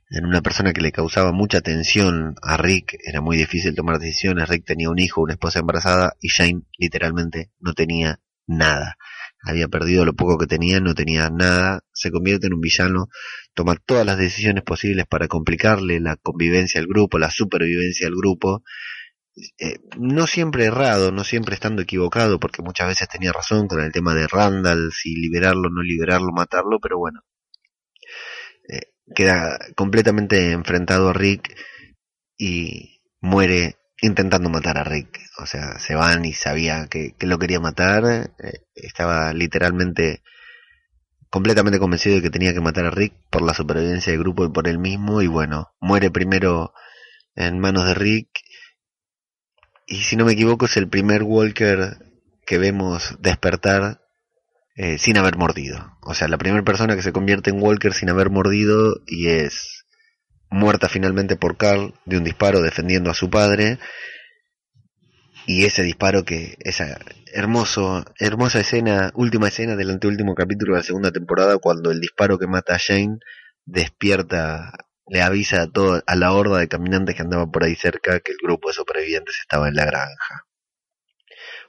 en 0.09 0.25
una 0.25 0.41
persona 0.41 0.71
que 0.71 0.81
le 0.81 0.91
causaba 0.91 1.31
mucha 1.31 1.61
tensión 1.61 2.35
a 2.41 2.57
Rick, 2.57 2.97
era 3.05 3.21
muy 3.21 3.37
difícil 3.37 3.75
tomar 3.75 3.99
decisiones, 3.99 4.47
Rick 4.47 4.65
tenía 4.65 4.89
un 4.89 4.99
hijo, 4.99 5.21
una 5.21 5.33
esposa 5.33 5.59
embarazada 5.59 6.13
y 6.21 6.29
Jane 6.29 6.61
literalmente 6.77 7.51
no 7.59 7.73
tenía 7.73 8.19
nada. 8.45 8.97
Había 9.43 9.67
perdido 9.67 10.05
lo 10.05 10.13
poco 10.13 10.37
que 10.37 10.47
tenía, 10.47 10.79
no 10.79 10.93
tenía 10.93 11.29
nada, 11.29 11.81
se 11.93 12.11
convierte 12.11 12.47
en 12.47 12.53
un 12.53 12.61
villano, 12.61 13.07
toma 13.53 13.75
todas 13.75 14.05
las 14.05 14.17
decisiones 14.17 14.63
posibles 14.63 15.05
para 15.07 15.27
complicarle 15.27 15.99
la 15.99 16.17
convivencia 16.17 16.81
al 16.81 16.87
grupo, 16.87 17.19
la 17.19 17.31
supervivencia 17.31 18.07
al 18.07 18.15
grupo, 18.15 18.63
eh, 19.59 19.79
no 19.97 20.27
siempre 20.27 20.65
errado, 20.65 21.11
no 21.11 21.23
siempre 21.23 21.55
estando 21.55 21.81
equivocado, 21.81 22.39
porque 22.39 22.61
muchas 22.61 22.87
veces 22.87 23.07
tenía 23.07 23.31
razón 23.31 23.67
con 23.67 23.81
el 23.81 23.91
tema 23.91 24.15
de 24.15 24.27
Randall, 24.27 24.91
si 24.91 25.15
liberarlo, 25.15 25.69
no 25.69 25.81
liberarlo, 25.81 26.31
matarlo, 26.33 26.79
pero 26.81 26.97
bueno, 26.97 27.21
queda 29.13 29.57
completamente 29.75 30.51
enfrentado 30.51 31.09
a 31.09 31.13
Rick 31.13 31.55
y 32.37 33.01
muere 33.19 33.77
intentando 34.01 34.49
matar 34.49 34.77
a 34.77 34.83
Rick. 34.83 35.19
O 35.39 35.45
sea, 35.45 35.79
se 35.79 35.95
van 35.95 36.25
y 36.25 36.33
sabía 36.33 36.87
que, 36.87 37.15
lo 37.19 37.39
quería 37.39 37.59
matar. 37.59 38.31
Eh, 38.39 38.61
estaba 38.75 39.33
literalmente 39.33 40.21
completamente 41.29 41.79
convencido 41.79 42.15
de 42.15 42.21
que 42.21 42.29
tenía 42.29 42.53
que 42.53 42.61
matar 42.61 42.85
a 42.85 42.91
Rick 42.91 43.13
por 43.29 43.41
la 43.41 43.53
supervivencia 43.53 44.11
del 44.11 44.21
grupo 44.21 44.45
y 44.45 44.49
por 44.49 44.67
él 44.67 44.79
mismo. 44.79 45.21
Y 45.21 45.27
bueno, 45.27 45.73
muere 45.79 46.11
primero 46.11 46.73
en 47.35 47.59
manos 47.59 47.85
de 47.85 47.93
Rick. 47.93 48.29
Y 49.87 50.01
si 50.03 50.15
no 50.15 50.25
me 50.25 50.33
equivoco 50.33 50.65
es 50.65 50.77
el 50.77 50.89
primer 50.89 51.23
Walker 51.23 51.97
que 52.45 52.57
vemos 52.57 53.15
despertar 53.19 54.01
eh, 54.75 54.97
sin 54.99 55.17
haber 55.17 55.37
mordido. 55.37 55.97
O 56.01 56.13
sea, 56.13 56.27
la 56.27 56.37
primera 56.37 56.63
persona 56.63 56.95
que 56.95 57.01
se 57.01 57.11
convierte 57.11 57.49
en 57.49 57.61
Walker 57.61 57.93
sin 57.93 58.09
haber 58.09 58.29
mordido 58.29 59.01
y 59.07 59.27
es 59.27 59.76
muerta 60.49 60.89
finalmente 60.89 61.35
por 61.35 61.57
Carl 61.57 61.93
de 62.05 62.17
un 62.17 62.23
disparo 62.23 62.61
defendiendo 62.61 63.09
a 63.09 63.13
su 63.13 63.29
padre. 63.29 63.79
Y 65.45 65.65
ese 65.65 65.83
disparo 65.83 66.25
que, 66.25 66.57
esa 66.59 66.99
hermoso, 67.33 68.03
hermosa 68.19 68.59
escena, 68.59 69.11
última 69.15 69.47
escena 69.47 69.75
del 69.75 69.91
anteúltimo 69.91 70.35
capítulo 70.35 70.73
de 70.73 70.79
la 70.79 70.83
segunda 70.83 71.11
temporada, 71.11 71.57
cuando 71.57 71.91
el 71.91 71.99
disparo 71.99 72.37
que 72.37 72.47
mata 72.47 72.75
a 72.75 72.79
Shane 72.79 73.19
despierta, 73.65 74.71
le 75.07 75.21
avisa 75.21 75.63
a 75.63 75.67
toda, 75.67 76.03
a 76.05 76.15
la 76.15 76.33
horda 76.33 76.57
de 76.57 76.67
caminantes 76.67 77.15
que 77.15 77.21
andaba 77.21 77.49
por 77.49 77.63
ahí 77.63 77.75
cerca 77.75 78.19
que 78.19 78.31
el 78.31 78.37
grupo 78.41 78.69
de 78.69 78.73
sobrevivientes 78.73 79.37
estaba 79.39 79.67
en 79.69 79.75
la 79.75 79.85
granja. 79.85 80.45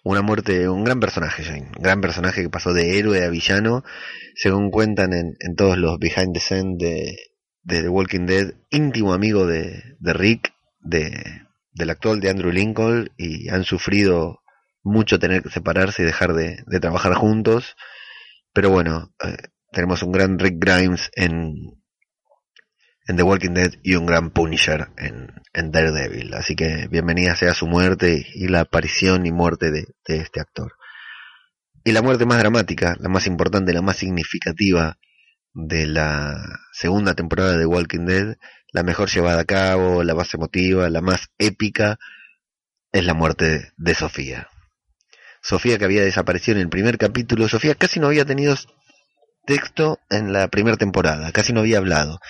Una 0.05 0.23
muerte, 0.23 0.69
un 0.69 0.85
gran 0.85 1.01
personaje, 1.01 1.43
un 1.53 1.83
gran 1.83 2.01
personaje 2.01 2.43
que 2.43 2.51
pasó 2.51 2.73
de 2.73 2.99
héroe 2.99 3.25
a 3.25 3.29
villano, 3.29 3.85
según 4.35 4.71
cuentan 4.71 5.13
en, 5.13 5.37
en 5.41 5.55
todos 5.57 5.77
los 5.77 5.99
behind 5.99 6.33
the 6.35 6.41
scenes 6.41 6.79
de, 6.79 7.17
de 7.63 7.83
The 7.83 7.89
Walking 7.89 8.27
Dead, 8.27 8.55
íntimo 8.71 9.13
amigo 9.13 9.47
de, 9.47 9.97
de 9.99 10.13
Rick, 10.13 10.53
de, 10.81 11.43
del 11.73 11.91
actual 11.91 12.21
de 12.21 12.31
Andrew 12.31 12.51
Lincoln, 12.51 13.11
y 13.17 13.49
han 13.49 13.65
sufrido 13.65 14.43
mucho 14.83 15.19
tener 15.19 15.43
que 15.43 15.51
separarse 15.51 16.03
y 16.03 16.07
dejar 16.07 16.33
de, 16.35 16.65
trabajar 16.81 17.15
juntos. 17.15 17.77
Pero 18.53 18.71
bueno, 18.71 19.13
eh, 19.25 19.37
tenemos 19.73 20.03
un 20.03 20.13
gran 20.13 20.39
Rick 20.39 20.57
Grimes 20.59 21.11
en, 21.15 21.55
en 23.07 23.17
The 23.17 23.23
Walking 23.23 23.55
Dead 23.55 23.73
y 23.83 23.95
un 23.95 24.07
gran 24.07 24.31
Punisher 24.31 24.89
en, 24.97 25.33
en 25.53 25.71
Daredevil. 25.71 26.35
Así 26.35 26.57
que 26.57 26.89
bienvenida 26.89 27.37
sea 27.37 27.55
su 27.55 27.67
muerte 27.67 28.27
y 28.35 28.49
la 28.49 28.61
aparición 28.61 29.27
y 29.27 29.33
muerte 29.33 29.71
de 29.71 29.87
este 30.07 30.41
actor. 30.41 30.73
Y 31.85 31.93
la 31.93 32.03
muerte 32.03 32.27
más 32.27 32.39
dramática, 32.39 32.97
la 33.01 33.09
más 33.09 33.27
importante, 33.27 33.73
la 33.73 33.83
más 33.83 33.97
significativa 33.97 34.99
de 35.55 35.87
la 35.87 36.61
segunda 36.73 37.15
temporada 37.15 37.57
de 37.57 37.67
Walking 37.67 38.05
Dead, 38.05 38.37
la 38.73 38.83
mejor 38.83 39.09
llevada 39.11 39.41
a 39.41 39.45
cabo, 39.45 40.05
la 40.05 40.15
más 40.15 40.33
emotiva, 40.35 40.89
la 40.91 41.01
más 41.01 41.29
épica, 41.39 41.99
es 42.93 43.05
la 43.05 43.15
muerte 43.15 43.73
de 43.77 43.95
Sofía. 43.95 44.49
Sofía 45.43 45.79
que 45.79 45.85
había 45.85 46.03
desaparecido 46.03 46.57
en 46.57 46.63
el 46.63 46.69
primer 46.69 46.99
capítulo, 46.99 47.49
Sofía 47.49 47.75
casi 47.75 48.01
no 48.01 48.09
había 48.09 48.25
tenido 48.25 48.55
texto 49.47 49.99
en 50.11 50.33
la 50.33 50.49
primera 50.49 50.77
temporada, 50.77 51.33
casi 51.33 51.53
no 51.53 51.61
había 51.61 51.79
hablado. 51.79 52.21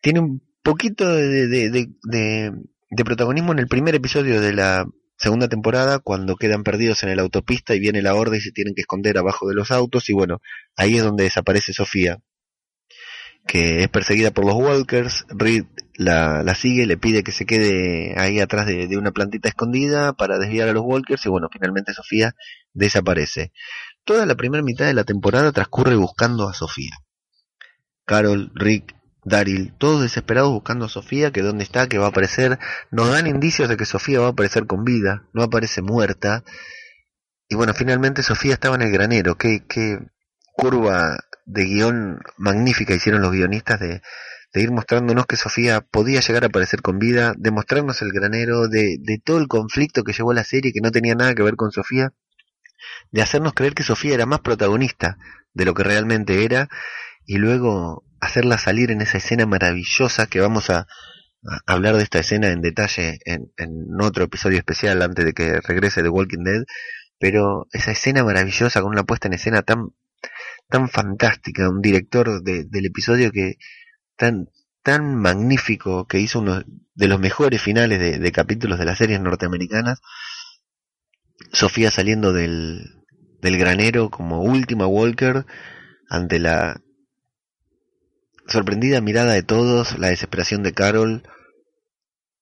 Tiene 0.00 0.20
un 0.20 0.42
poquito 0.62 1.14
de, 1.14 1.46
de, 1.48 3.04
protagonismo 3.04 3.52
en 3.52 3.58
el 3.58 3.68
primer 3.68 3.94
episodio 3.94 4.40
de 4.40 4.52
la 4.52 4.86
segunda 5.18 5.48
temporada, 5.48 5.98
cuando 5.98 6.36
quedan 6.36 6.62
perdidos 6.62 7.02
en 7.02 7.14
la 7.14 7.22
autopista 7.22 7.74
y 7.74 7.80
viene 7.80 8.02
la 8.02 8.14
horda 8.14 8.36
y 8.36 8.40
se 8.40 8.52
tienen 8.52 8.74
que 8.74 8.82
esconder 8.82 9.18
abajo 9.18 9.48
de 9.48 9.54
los 9.54 9.70
autos, 9.70 10.08
y 10.08 10.12
bueno, 10.12 10.40
ahí 10.76 10.96
es 10.96 11.02
donde 11.02 11.24
desaparece 11.24 11.72
Sofía, 11.72 12.18
que 13.48 13.82
es 13.82 13.88
perseguida 13.88 14.30
por 14.30 14.44
los 14.44 14.54
Walkers, 14.54 15.24
Reed 15.30 15.64
la, 15.94 16.42
la 16.42 16.54
sigue, 16.54 16.86
le 16.86 16.98
pide 16.98 17.24
que 17.24 17.32
se 17.32 17.46
quede 17.46 18.14
ahí 18.20 18.40
atrás 18.40 18.66
de, 18.66 18.86
de, 18.86 18.96
una 18.98 19.10
plantita 19.10 19.48
escondida 19.48 20.12
para 20.12 20.38
desviar 20.38 20.68
a 20.68 20.72
los 20.74 20.84
Walkers 20.84 21.24
y 21.24 21.30
bueno, 21.30 21.48
finalmente 21.50 21.94
Sofía 21.94 22.34
desaparece. 22.74 23.52
Toda 24.04 24.26
la 24.26 24.36
primera 24.36 24.62
mitad 24.62 24.84
de 24.84 24.92
la 24.92 25.04
temporada 25.04 25.50
transcurre 25.50 25.96
buscando 25.96 26.46
a 26.46 26.52
Sofía. 26.52 26.92
Carol, 28.04 28.52
Rick, 28.54 28.94
Daryl, 29.24 29.74
todos 29.78 30.02
desesperados 30.02 30.52
buscando 30.52 30.84
a 30.84 30.90
Sofía, 30.90 31.32
que 31.32 31.42
dónde 31.42 31.64
está, 31.64 31.88
que 31.88 31.98
va 31.98 32.06
a 32.06 32.10
aparecer. 32.10 32.58
Nos 32.90 33.10
dan 33.10 33.26
indicios 33.26 33.68
de 33.70 33.78
que 33.78 33.86
Sofía 33.86 34.20
va 34.20 34.26
a 34.26 34.30
aparecer 34.30 34.66
con 34.66 34.84
vida, 34.84 35.24
no 35.32 35.42
aparece 35.42 35.80
muerta. 35.80 36.44
Y 37.48 37.54
bueno, 37.54 37.72
finalmente 37.72 38.22
Sofía 38.22 38.52
estaba 38.52 38.76
en 38.76 38.82
el 38.82 38.92
granero. 38.92 39.36
Qué, 39.36 39.64
qué 39.66 39.98
curva 40.52 41.18
de 41.48 41.64
guion 41.64 42.20
magnífica 42.36 42.94
hicieron 42.94 43.22
los 43.22 43.32
guionistas 43.32 43.80
de, 43.80 44.02
ir 44.54 44.70
mostrándonos 44.70 45.26
que 45.26 45.36
Sofía 45.36 45.80
podía 45.80 46.20
llegar 46.20 46.42
a 46.42 46.48
aparecer 46.48 46.82
con 46.82 46.98
vida, 46.98 47.34
de 47.36 47.50
mostrarnos 47.50 48.02
el 48.02 48.12
granero, 48.12 48.68
de, 48.68 48.96
de 49.00 49.18
todo 49.22 49.38
el 49.38 49.46
conflicto 49.46 50.04
que 50.04 50.12
llevó 50.12 50.32
a 50.32 50.34
la 50.34 50.44
serie 50.44 50.72
que 50.72 50.80
no 50.80 50.90
tenía 50.90 51.14
nada 51.14 51.34
que 51.34 51.42
ver 51.42 51.56
con 51.56 51.70
Sofía, 51.70 52.12
de 53.10 53.22
hacernos 53.22 53.54
creer 53.54 53.74
que 53.74 53.82
Sofía 53.82 54.14
era 54.14 54.26
más 54.26 54.40
protagonista 54.40 55.16
de 55.54 55.64
lo 55.64 55.74
que 55.74 55.84
realmente 55.84 56.44
era 56.44 56.68
y 57.24 57.38
luego 57.38 58.04
hacerla 58.20 58.58
salir 58.58 58.90
en 58.90 59.00
esa 59.00 59.18
escena 59.18 59.46
maravillosa 59.46 60.26
que 60.26 60.40
vamos 60.40 60.70
a, 60.70 60.80
a 60.80 61.72
hablar 61.72 61.96
de 61.96 62.02
esta 62.02 62.18
escena 62.18 62.48
en 62.48 62.60
detalle 62.60 63.20
en, 63.24 63.52
en, 63.56 63.86
otro 64.00 64.24
episodio 64.24 64.58
especial 64.58 65.00
antes 65.02 65.24
de 65.24 65.32
que 65.32 65.60
regrese 65.60 66.02
The 66.02 66.08
Walking 66.08 66.44
Dead, 66.44 66.64
pero 67.18 67.68
esa 67.72 67.92
escena 67.92 68.24
maravillosa 68.24 68.82
con 68.82 68.90
una 68.90 69.04
puesta 69.04 69.28
en 69.28 69.34
escena 69.34 69.62
tan 69.62 69.90
tan 70.68 70.88
fantástica, 70.88 71.68
un 71.68 71.80
director 71.80 72.42
de, 72.42 72.64
del 72.64 72.86
episodio 72.86 73.30
que 73.32 73.56
tan 74.16 74.48
tan 74.82 75.16
magnífico 75.16 76.06
que 76.06 76.18
hizo 76.18 76.38
uno 76.40 76.62
de 76.94 77.08
los 77.08 77.20
mejores 77.20 77.60
finales 77.60 77.98
de, 78.00 78.32
capítulos 78.32 78.78
de 78.78 78.86
las 78.86 78.96
series 78.96 79.20
norteamericanas, 79.20 80.00
Sofía 81.52 81.90
saliendo 81.90 82.32
del, 82.32 83.04
del 83.42 83.58
granero 83.58 84.10
como 84.10 84.42
última 84.42 84.86
Walker 84.86 85.44
ante 86.08 86.38
la 86.38 86.80
sorprendida 88.46 89.00
mirada 89.00 89.32
de 89.32 89.42
todos, 89.42 89.98
la 89.98 90.08
desesperación 90.08 90.62
de 90.62 90.72
Carol, 90.72 91.22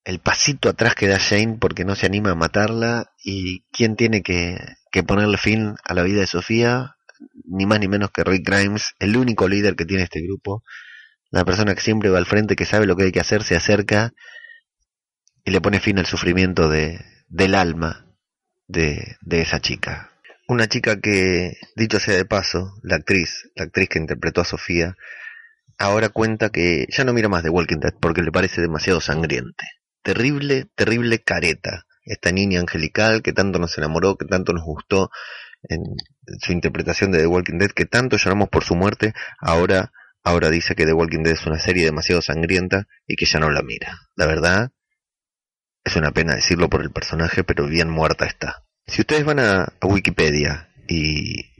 el 0.04 0.20
pasito 0.20 0.68
atrás 0.68 0.94
que 0.94 1.08
da 1.08 1.18
Shane 1.18 1.58
porque 1.58 1.84
no 1.84 1.96
se 1.96 2.06
anima 2.06 2.30
a 2.30 2.36
matarla 2.36 3.10
y 3.24 3.64
quién 3.72 3.96
tiene 3.96 4.22
que, 4.22 4.56
que 4.92 5.02
ponerle 5.02 5.36
fin 5.36 5.74
a 5.82 5.94
la 5.94 6.04
vida 6.04 6.20
de 6.20 6.28
Sofía, 6.28 6.95
ni 7.44 7.66
más 7.66 7.80
ni 7.80 7.88
menos 7.88 8.10
que 8.10 8.24
Rick 8.24 8.48
Grimes, 8.48 8.94
el 8.98 9.16
único 9.16 9.48
líder 9.48 9.76
que 9.76 9.84
tiene 9.84 10.04
este 10.04 10.20
grupo, 10.20 10.62
la 11.30 11.44
persona 11.44 11.74
que 11.74 11.80
siempre 11.80 12.10
va 12.10 12.18
al 12.18 12.26
frente, 12.26 12.56
que 12.56 12.64
sabe 12.64 12.86
lo 12.86 12.96
que 12.96 13.04
hay 13.04 13.12
que 13.12 13.20
hacer, 13.20 13.42
se 13.42 13.56
acerca 13.56 14.12
y 15.44 15.50
le 15.50 15.60
pone 15.60 15.80
fin 15.80 15.98
al 15.98 16.06
sufrimiento 16.06 16.68
de, 16.68 17.00
del 17.28 17.54
alma 17.54 18.06
de, 18.66 19.16
de 19.20 19.42
esa 19.42 19.60
chica. 19.60 20.12
Una 20.48 20.68
chica 20.68 21.00
que, 21.00 21.56
dicho 21.74 21.98
sea 21.98 22.14
de 22.14 22.24
paso, 22.24 22.74
la 22.82 22.96
actriz, 22.96 23.50
la 23.54 23.64
actriz 23.64 23.88
que 23.88 23.98
interpretó 23.98 24.40
a 24.40 24.44
Sofía, 24.44 24.96
ahora 25.78 26.08
cuenta 26.08 26.50
que 26.50 26.86
ya 26.88 27.04
no 27.04 27.12
mira 27.12 27.28
más 27.28 27.42
de 27.42 27.50
Walking 27.50 27.80
Dead 27.80 27.94
porque 28.00 28.22
le 28.22 28.32
parece 28.32 28.60
demasiado 28.60 29.00
sangriente. 29.00 29.64
Terrible, 30.02 30.66
terrible 30.74 31.18
careta. 31.20 31.86
Esta 32.04 32.30
niña 32.30 32.60
angelical 32.60 33.22
que 33.22 33.32
tanto 33.32 33.58
nos 33.58 33.76
enamoró, 33.76 34.16
que 34.16 34.26
tanto 34.26 34.52
nos 34.52 34.64
gustó 34.64 35.10
en 35.68 35.82
su 36.40 36.52
interpretación 36.52 37.12
de 37.12 37.20
The 37.20 37.26
Walking 37.26 37.58
Dead, 37.58 37.70
que 37.70 37.86
tanto 37.86 38.16
lloramos 38.16 38.48
por 38.48 38.64
su 38.64 38.74
muerte, 38.74 39.14
ahora, 39.38 39.92
ahora 40.22 40.50
dice 40.50 40.74
que 40.74 40.86
The 40.86 40.92
Walking 40.92 41.22
Dead 41.22 41.34
es 41.34 41.46
una 41.46 41.58
serie 41.58 41.84
demasiado 41.84 42.22
sangrienta 42.22 42.86
y 43.06 43.16
que 43.16 43.26
ya 43.26 43.38
no 43.38 43.50
la 43.50 43.62
mira. 43.62 43.98
La 44.14 44.26
verdad, 44.26 44.70
es 45.84 45.96
una 45.96 46.10
pena 46.12 46.34
decirlo 46.34 46.68
por 46.68 46.82
el 46.82 46.90
personaje, 46.90 47.44
pero 47.44 47.66
bien 47.66 47.88
muerta 47.88 48.26
está. 48.26 48.64
Si 48.86 49.00
ustedes 49.00 49.24
van 49.24 49.38
a, 49.38 49.62
a 49.80 49.86
Wikipedia 49.86 50.68
y 50.88 51.52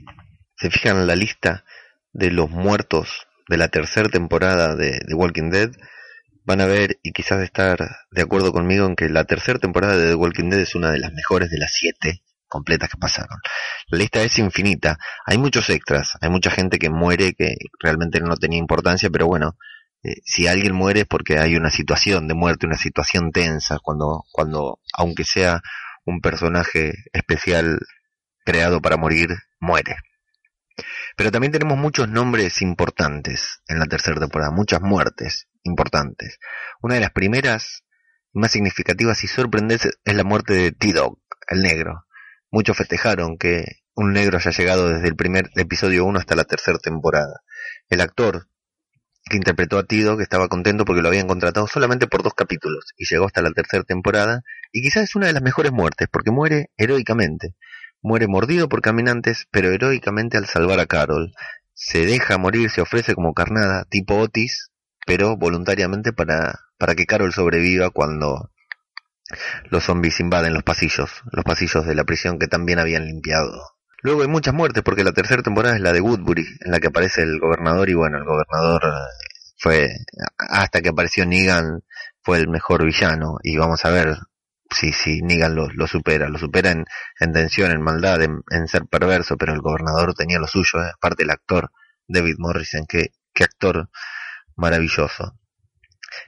se 0.57 0.69
fijan 0.69 0.97
en 0.97 1.07
la 1.07 1.15
lista 1.15 1.63
de 2.11 2.31
los 2.31 2.49
muertos 2.49 3.27
de 3.47 3.57
la 3.57 3.69
tercera 3.69 4.09
temporada 4.09 4.75
de 4.75 4.99
The 5.07 5.13
Walking 5.13 5.49
Dead, 5.49 5.71
van 6.43 6.61
a 6.61 6.65
ver 6.65 6.97
y 7.03 7.11
quizás 7.11 7.43
estar 7.43 7.77
de 8.11 8.21
acuerdo 8.21 8.53
conmigo 8.53 8.85
en 8.85 8.95
que 8.95 9.09
la 9.09 9.25
tercera 9.25 9.59
temporada 9.59 9.97
de 9.97 10.09
The 10.09 10.15
Walking 10.15 10.49
Dead 10.49 10.61
es 10.61 10.75
una 10.75 10.91
de 10.91 10.99
las 10.99 11.13
mejores 11.13 11.49
de 11.49 11.57
las 11.57 11.73
siete 11.73 12.23
completas 12.47 12.89
que 12.89 12.97
pasaron. 12.97 13.39
La 13.87 13.97
lista 13.99 14.21
es 14.21 14.37
infinita, 14.39 14.97
hay 15.25 15.37
muchos 15.37 15.69
extras, 15.69 16.17
hay 16.21 16.29
mucha 16.29 16.51
gente 16.51 16.79
que 16.79 16.89
muere 16.89 17.33
que 17.33 17.55
realmente 17.79 18.19
no 18.19 18.35
tenía 18.35 18.59
importancia, 18.59 19.09
pero 19.09 19.27
bueno, 19.27 19.57
eh, 20.03 20.21
si 20.23 20.47
alguien 20.47 20.73
muere 20.73 21.01
es 21.01 21.07
porque 21.07 21.39
hay 21.39 21.55
una 21.55 21.69
situación 21.69 22.27
de 22.27 22.33
muerte, 22.33 22.65
una 22.65 22.77
situación 22.77 23.31
tensa, 23.31 23.79
cuando, 23.81 24.23
cuando 24.31 24.79
aunque 24.93 25.23
sea 25.23 25.61
un 26.05 26.21
personaje 26.21 26.93
especial 27.13 27.79
creado 28.45 28.81
para 28.81 28.97
morir, 28.97 29.29
muere. 29.59 29.97
Pero 31.17 31.31
también 31.31 31.51
tenemos 31.51 31.77
muchos 31.77 32.07
nombres 32.07 32.61
importantes 32.61 33.61
en 33.67 33.79
la 33.79 33.87
tercera 33.87 34.19
temporada, 34.19 34.51
muchas 34.51 34.81
muertes 34.81 35.47
importantes. 35.63 36.39
Una 36.81 36.95
de 36.95 37.01
las 37.01 37.11
primeras, 37.11 37.83
más 38.33 38.51
significativas 38.51 39.23
y 39.23 39.27
sorprendentes 39.27 39.99
es 40.05 40.15
la 40.15 40.23
muerte 40.23 40.53
de 40.53 40.71
T-Dog, 40.71 41.19
el 41.49 41.61
negro. 41.61 42.06
Muchos 42.49 42.77
festejaron 42.77 43.37
que 43.37 43.65
un 43.93 44.13
negro 44.13 44.37
haya 44.37 44.51
llegado 44.51 44.89
desde 44.89 45.07
el 45.07 45.15
primer 45.15 45.49
episodio 45.55 46.05
1 46.05 46.19
hasta 46.19 46.35
la 46.35 46.45
tercera 46.45 46.77
temporada. 46.77 47.41
El 47.89 48.01
actor 48.01 48.47
que 49.29 49.37
interpretó 49.37 49.77
a 49.77 49.83
T-Dog 49.83 50.21
estaba 50.21 50.47
contento 50.47 50.85
porque 50.85 51.01
lo 51.01 51.09
habían 51.09 51.27
contratado 51.27 51.67
solamente 51.67 52.07
por 52.07 52.23
dos 52.23 52.33
capítulos 52.33 52.85
y 52.95 53.05
llegó 53.05 53.25
hasta 53.25 53.41
la 53.41 53.51
tercera 53.51 53.83
temporada 53.83 54.43
y 54.71 54.81
quizás 54.81 55.03
es 55.03 55.15
una 55.15 55.27
de 55.27 55.33
las 55.33 55.41
mejores 55.41 55.71
muertes 55.71 56.07
porque 56.11 56.31
muere 56.31 56.69
heroicamente. 56.77 57.55
Muere 58.01 58.27
mordido 58.27 58.69
por 58.69 58.81
caminantes, 58.81 59.47
pero 59.51 59.71
heroicamente 59.71 60.37
al 60.37 60.45
salvar 60.45 60.79
a 60.79 60.85
Carol. 60.85 61.33
Se 61.73 62.05
deja 62.05 62.37
morir, 62.37 62.69
se 62.69 62.81
ofrece 62.81 63.15
como 63.15 63.33
carnada, 63.33 63.85
tipo 63.89 64.15
Otis, 64.17 64.71
pero 65.05 65.35
voluntariamente 65.35 66.13
para, 66.13 66.59
para 66.77 66.95
que 66.95 67.05
Carol 67.05 67.33
sobreviva 67.33 67.89
cuando, 67.89 68.51
los 69.69 69.83
zombies 69.83 70.19
invaden 70.19 70.53
los 70.53 70.63
pasillos, 70.63 71.09
los 71.31 71.43
pasillos 71.43 71.85
de 71.85 71.95
la 71.95 72.03
prisión 72.03 72.39
que 72.39 72.47
también 72.47 72.79
habían 72.79 73.05
limpiado. 73.05 73.77
Luego 74.01 74.21
hay 74.21 74.27
muchas 74.27 74.53
muertes 74.53 74.83
porque 74.83 75.03
la 75.03 75.11
tercera 75.11 75.41
temporada 75.41 75.75
es 75.75 75.81
la 75.81 75.91
de 75.91 76.01
Woodbury, 76.01 76.45
en 76.61 76.71
la 76.71 76.79
que 76.79 76.87
aparece 76.87 77.23
el 77.23 77.39
gobernador 77.39 77.89
y 77.89 77.93
bueno, 77.93 78.17
el 78.17 78.25
gobernador 78.25 78.83
eh, 78.85 79.27
fue, 79.57 79.89
hasta 80.37 80.81
que 80.81 80.89
apareció 80.89 81.25
Negan, 81.25 81.83
fue 82.21 82.37
el 82.37 82.47
mejor 82.47 82.85
villano 82.85 83.37
y 83.41 83.57
vamos 83.57 83.83
a 83.85 83.89
ver 83.89 84.17
si, 84.69 84.91
si 84.91 85.21
Negan 85.21 85.55
lo, 85.55 85.87
supera, 85.87 86.29
lo 86.29 86.37
supera 86.37 86.71
en, 86.71 86.85
en 87.19 87.33
tensión, 87.33 87.71
en 87.71 87.81
maldad, 87.81 88.21
en, 88.21 88.67
ser 88.67 88.85
perverso, 88.85 89.35
pero 89.37 89.53
el 89.53 89.61
gobernador 89.61 90.13
tenía 90.13 90.39
lo 90.39 90.47
suyo, 90.47 90.83
eh, 90.83 90.91
aparte 90.93 91.23
el 91.23 91.31
actor 91.31 91.71
David 92.07 92.35
Morrison, 92.37 92.85
que, 92.85 93.11
qué 93.33 93.45
actor 93.45 93.89
maravilloso. 94.55 95.37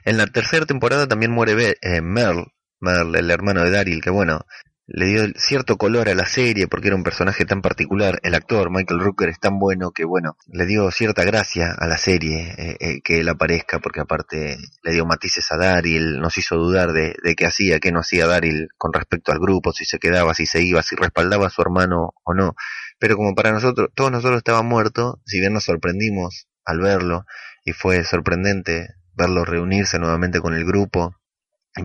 En 0.04 0.16
la 0.16 0.26
tercera 0.26 0.66
temporada 0.66 1.06
también 1.06 1.30
muere 1.30 1.76
eh, 1.80 2.00
Merle, 2.00 2.46
Merle, 2.80 3.20
el 3.20 3.30
hermano 3.30 3.62
de 3.62 3.70
Daryl, 3.70 4.00
que 4.00 4.10
bueno, 4.10 4.46
le 4.92 5.06
dio 5.06 5.22
cierto 5.36 5.76
color 5.76 6.08
a 6.08 6.14
la 6.16 6.26
serie 6.26 6.66
porque 6.66 6.88
era 6.88 6.96
un 6.96 7.04
personaje 7.04 7.44
tan 7.44 7.62
particular. 7.62 8.18
El 8.24 8.34
actor 8.34 8.70
Michael 8.70 8.98
Rooker 8.98 9.28
es 9.28 9.38
tan 9.38 9.60
bueno 9.60 9.92
que, 9.92 10.04
bueno, 10.04 10.36
le 10.48 10.66
dio 10.66 10.90
cierta 10.90 11.22
gracia 11.22 11.72
a 11.78 11.86
la 11.86 11.96
serie 11.96 12.54
eh, 12.58 12.76
eh, 12.80 13.00
que 13.02 13.20
él 13.20 13.28
aparezca 13.28 13.78
porque 13.78 14.00
aparte 14.00 14.58
le 14.82 14.92
dio 14.92 15.06
matices 15.06 15.52
a 15.52 15.56
Daryl, 15.56 16.18
nos 16.18 16.36
hizo 16.38 16.56
dudar 16.56 16.92
de, 16.92 17.14
qué 17.36 17.46
hacía, 17.46 17.78
qué 17.78 17.92
no 17.92 18.00
hacía 18.00 18.26
Daryl 18.26 18.68
con 18.76 18.92
respecto 18.92 19.30
al 19.30 19.38
grupo, 19.38 19.72
si 19.72 19.84
se 19.84 20.00
quedaba, 20.00 20.34
si 20.34 20.46
se 20.46 20.60
iba, 20.60 20.82
si 20.82 20.96
respaldaba 20.96 21.46
a 21.46 21.50
su 21.50 21.62
hermano 21.62 22.14
o 22.24 22.34
no. 22.34 22.56
Pero 22.98 23.16
como 23.16 23.36
para 23.36 23.52
nosotros, 23.52 23.90
todos 23.94 24.10
nosotros 24.10 24.38
estaban 24.38 24.66
muertos, 24.66 25.20
si 25.24 25.38
bien 25.38 25.52
nos 25.52 25.64
sorprendimos 25.64 26.48
al 26.64 26.80
verlo 26.80 27.26
y 27.64 27.72
fue 27.72 28.02
sorprendente 28.02 28.88
verlo 29.14 29.44
reunirse 29.44 30.00
nuevamente 30.00 30.40
con 30.40 30.54
el 30.54 30.64
grupo 30.64 31.14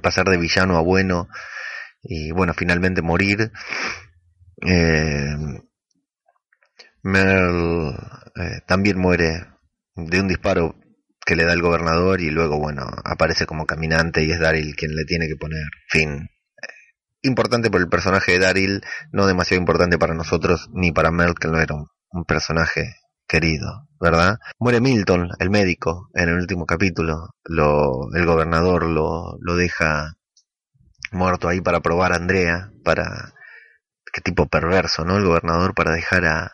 pasar 0.02 0.28
de 0.30 0.38
villano 0.38 0.78
a 0.78 0.82
bueno 0.82 1.28
y 2.02 2.32
bueno, 2.32 2.54
finalmente 2.54 3.02
morir. 3.02 3.52
Eh, 4.62 5.36
Merle 7.04 7.96
eh, 8.36 8.62
también 8.66 8.98
muere 8.98 9.46
de 9.96 10.20
un 10.20 10.28
disparo 10.28 10.76
que 11.26 11.36
le 11.36 11.46
da 11.46 11.54
el 11.54 11.62
gobernador 11.62 12.22
y 12.22 12.30
luego, 12.30 12.60
bueno, 12.60 12.88
aparece 13.04 13.46
como 13.46 13.66
caminante 13.66 14.24
y 14.24 14.32
es 14.32 14.40
Daryl 14.40 14.76
quien 14.76 14.96
le 14.96 15.06
tiene 15.06 15.28
que 15.28 15.36
poner 15.36 15.64
fin. 15.90 16.30
Importante 17.22 17.72
por 17.72 17.82
el 17.82 17.90
personaje 17.90 18.34
de 18.34 18.40
Daryl, 18.40 18.82
no 19.12 19.26
demasiado 19.26 19.60
importante 19.60 19.98
para 19.98 20.14
nosotros 20.14 20.70
ni 20.74 20.92
para 20.92 21.12
Merle, 21.12 21.36
que 21.40 21.48
no 21.48 21.60
era 21.60 21.76
un, 21.76 22.26
personaje 22.26 22.96
querido, 23.28 23.90
¿verdad? 24.00 24.38
Muere 24.60 24.82
Milton, 24.82 25.30
el 25.40 25.50
médico, 25.50 26.10
en 26.14 26.30
el 26.30 26.36
último 26.36 26.66
capítulo. 26.66 27.30
Lo, 27.44 28.14
el 28.14 28.26
gobernador 28.26 28.86
lo, 28.86 29.38
lo 29.40 29.56
deja 29.56 30.14
muerto 31.12 31.48
ahí 31.48 31.62
para 31.62 31.82
probar 31.82 32.14
a 32.14 32.18
Andrea, 32.18 32.72
para 32.84 33.34
qué 34.14 34.22
tipo 34.22 34.48
perverso, 34.48 35.04
¿no? 35.06 35.18
El 35.18 35.26
gobernador 35.26 35.74
para 35.74 35.92
dejar 35.92 36.26
a, 36.26 36.52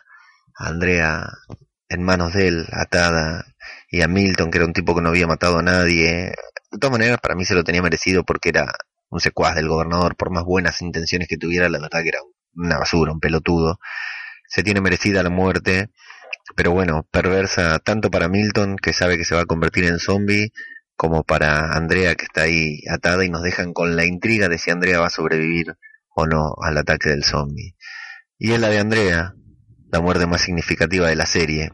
Andrea 0.54 1.28
en 1.88 2.02
manos 2.02 2.34
de 2.34 2.48
él, 2.48 2.66
atada, 2.72 3.44
y 3.90 4.02
a 4.02 4.08
Milton, 4.08 4.50
que 4.50 4.58
era 4.58 4.66
un 4.66 4.72
tipo 4.72 4.94
que 4.94 5.02
no 5.02 5.10
había 5.10 5.26
matado 5.26 5.58
a 5.58 5.62
nadie. 5.62 6.32
De 6.70 6.78
todas 6.78 6.92
maneras, 6.92 7.18
para 7.20 7.34
mí 7.34 7.44
se 7.44 7.54
lo 7.54 7.64
tenía 7.64 7.82
merecido 7.82 8.24
porque 8.24 8.50
era 8.50 8.72
un 9.10 9.20
secuaz 9.20 9.54
del 9.54 9.68
gobernador, 9.68 10.16
por 10.16 10.30
más 10.30 10.44
buenas 10.44 10.80
intenciones 10.82 11.28
que 11.28 11.36
tuviera, 11.36 11.68
la 11.68 11.78
verdad 11.78 12.02
que 12.02 12.08
era 12.10 12.20
una 12.54 12.78
basura, 12.78 13.12
un 13.12 13.20
pelotudo. 13.20 13.78
Se 14.48 14.62
tiene 14.62 14.80
merecida 14.80 15.22
la 15.22 15.30
muerte, 15.30 15.90
pero 16.56 16.72
bueno, 16.72 17.06
perversa 17.10 17.78
tanto 17.78 18.10
para 18.10 18.28
Milton, 18.28 18.76
que 18.76 18.92
sabe 18.92 19.16
que 19.16 19.24
se 19.24 19.34
va 19.34 19.42
a 19.42 19.46
convertir 19.46 19.84
en 19.84 19.98
zombie, 19.98 20.52
como 20.96 21.24
para 21.24 21.72
Andrea 21.72 22.14
que 22.14 22.24
está 22.24 22.42
ahí 22.42 22.82
atada 22.88 23.24
y 23.24 23.30
nos 23.30 23.42
dejan 23.42 23.72
con 23.72 23.96
la 23.96 24.04
intriga 24.04 24.48
de 24.48 24.58
si 24.58 24.70
Andrea 24.70 25.00
va 25.00 25.06
a 25.06 25.10
sobrevivir 25.10 25.76
o 26.14 26.26
no 26.26 26.54
al 26.62 26.78
ataque 26.78 27.08
del 27.08 27.24
zombie. 27.24 27.74
Y 28.38 28.52
es 28.52 28.60
la 28.60 28.68
de 28.68 28.78
Andrea, 28.78 29.34
la 29.90 30.00
muerte 30.00 30.26
más 30.26 30.42
significativa 30.42 31.08
de 31.08 31.16
la 31.16 31.26
serie, 31.26 31.72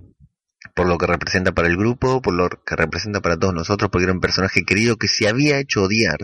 por 0.74 0.86
lo 0.86 0.98
que 0.98 1.06
representa 1.06 1.52
para 1.52 1.68
el 1.68 1.76
grupo, 1.76 2.22
por 2.22 2.34
lo 2.34 2.48
que 2.48 2.76
representa 2.76 3.20
para 3.20 3.36
todos 3.36 3.54
nosotros, 3.54 3.90
porque 3.90 4.04
era 4.04 4.12
un 4.12 4.20
personaje 4.20 4.64
querido 4.64 4.96
que 4.96 5.08
se 5.08 5.28
había 5.28 5.58
hecho 5.58 5.82
odiar 5.82 6.18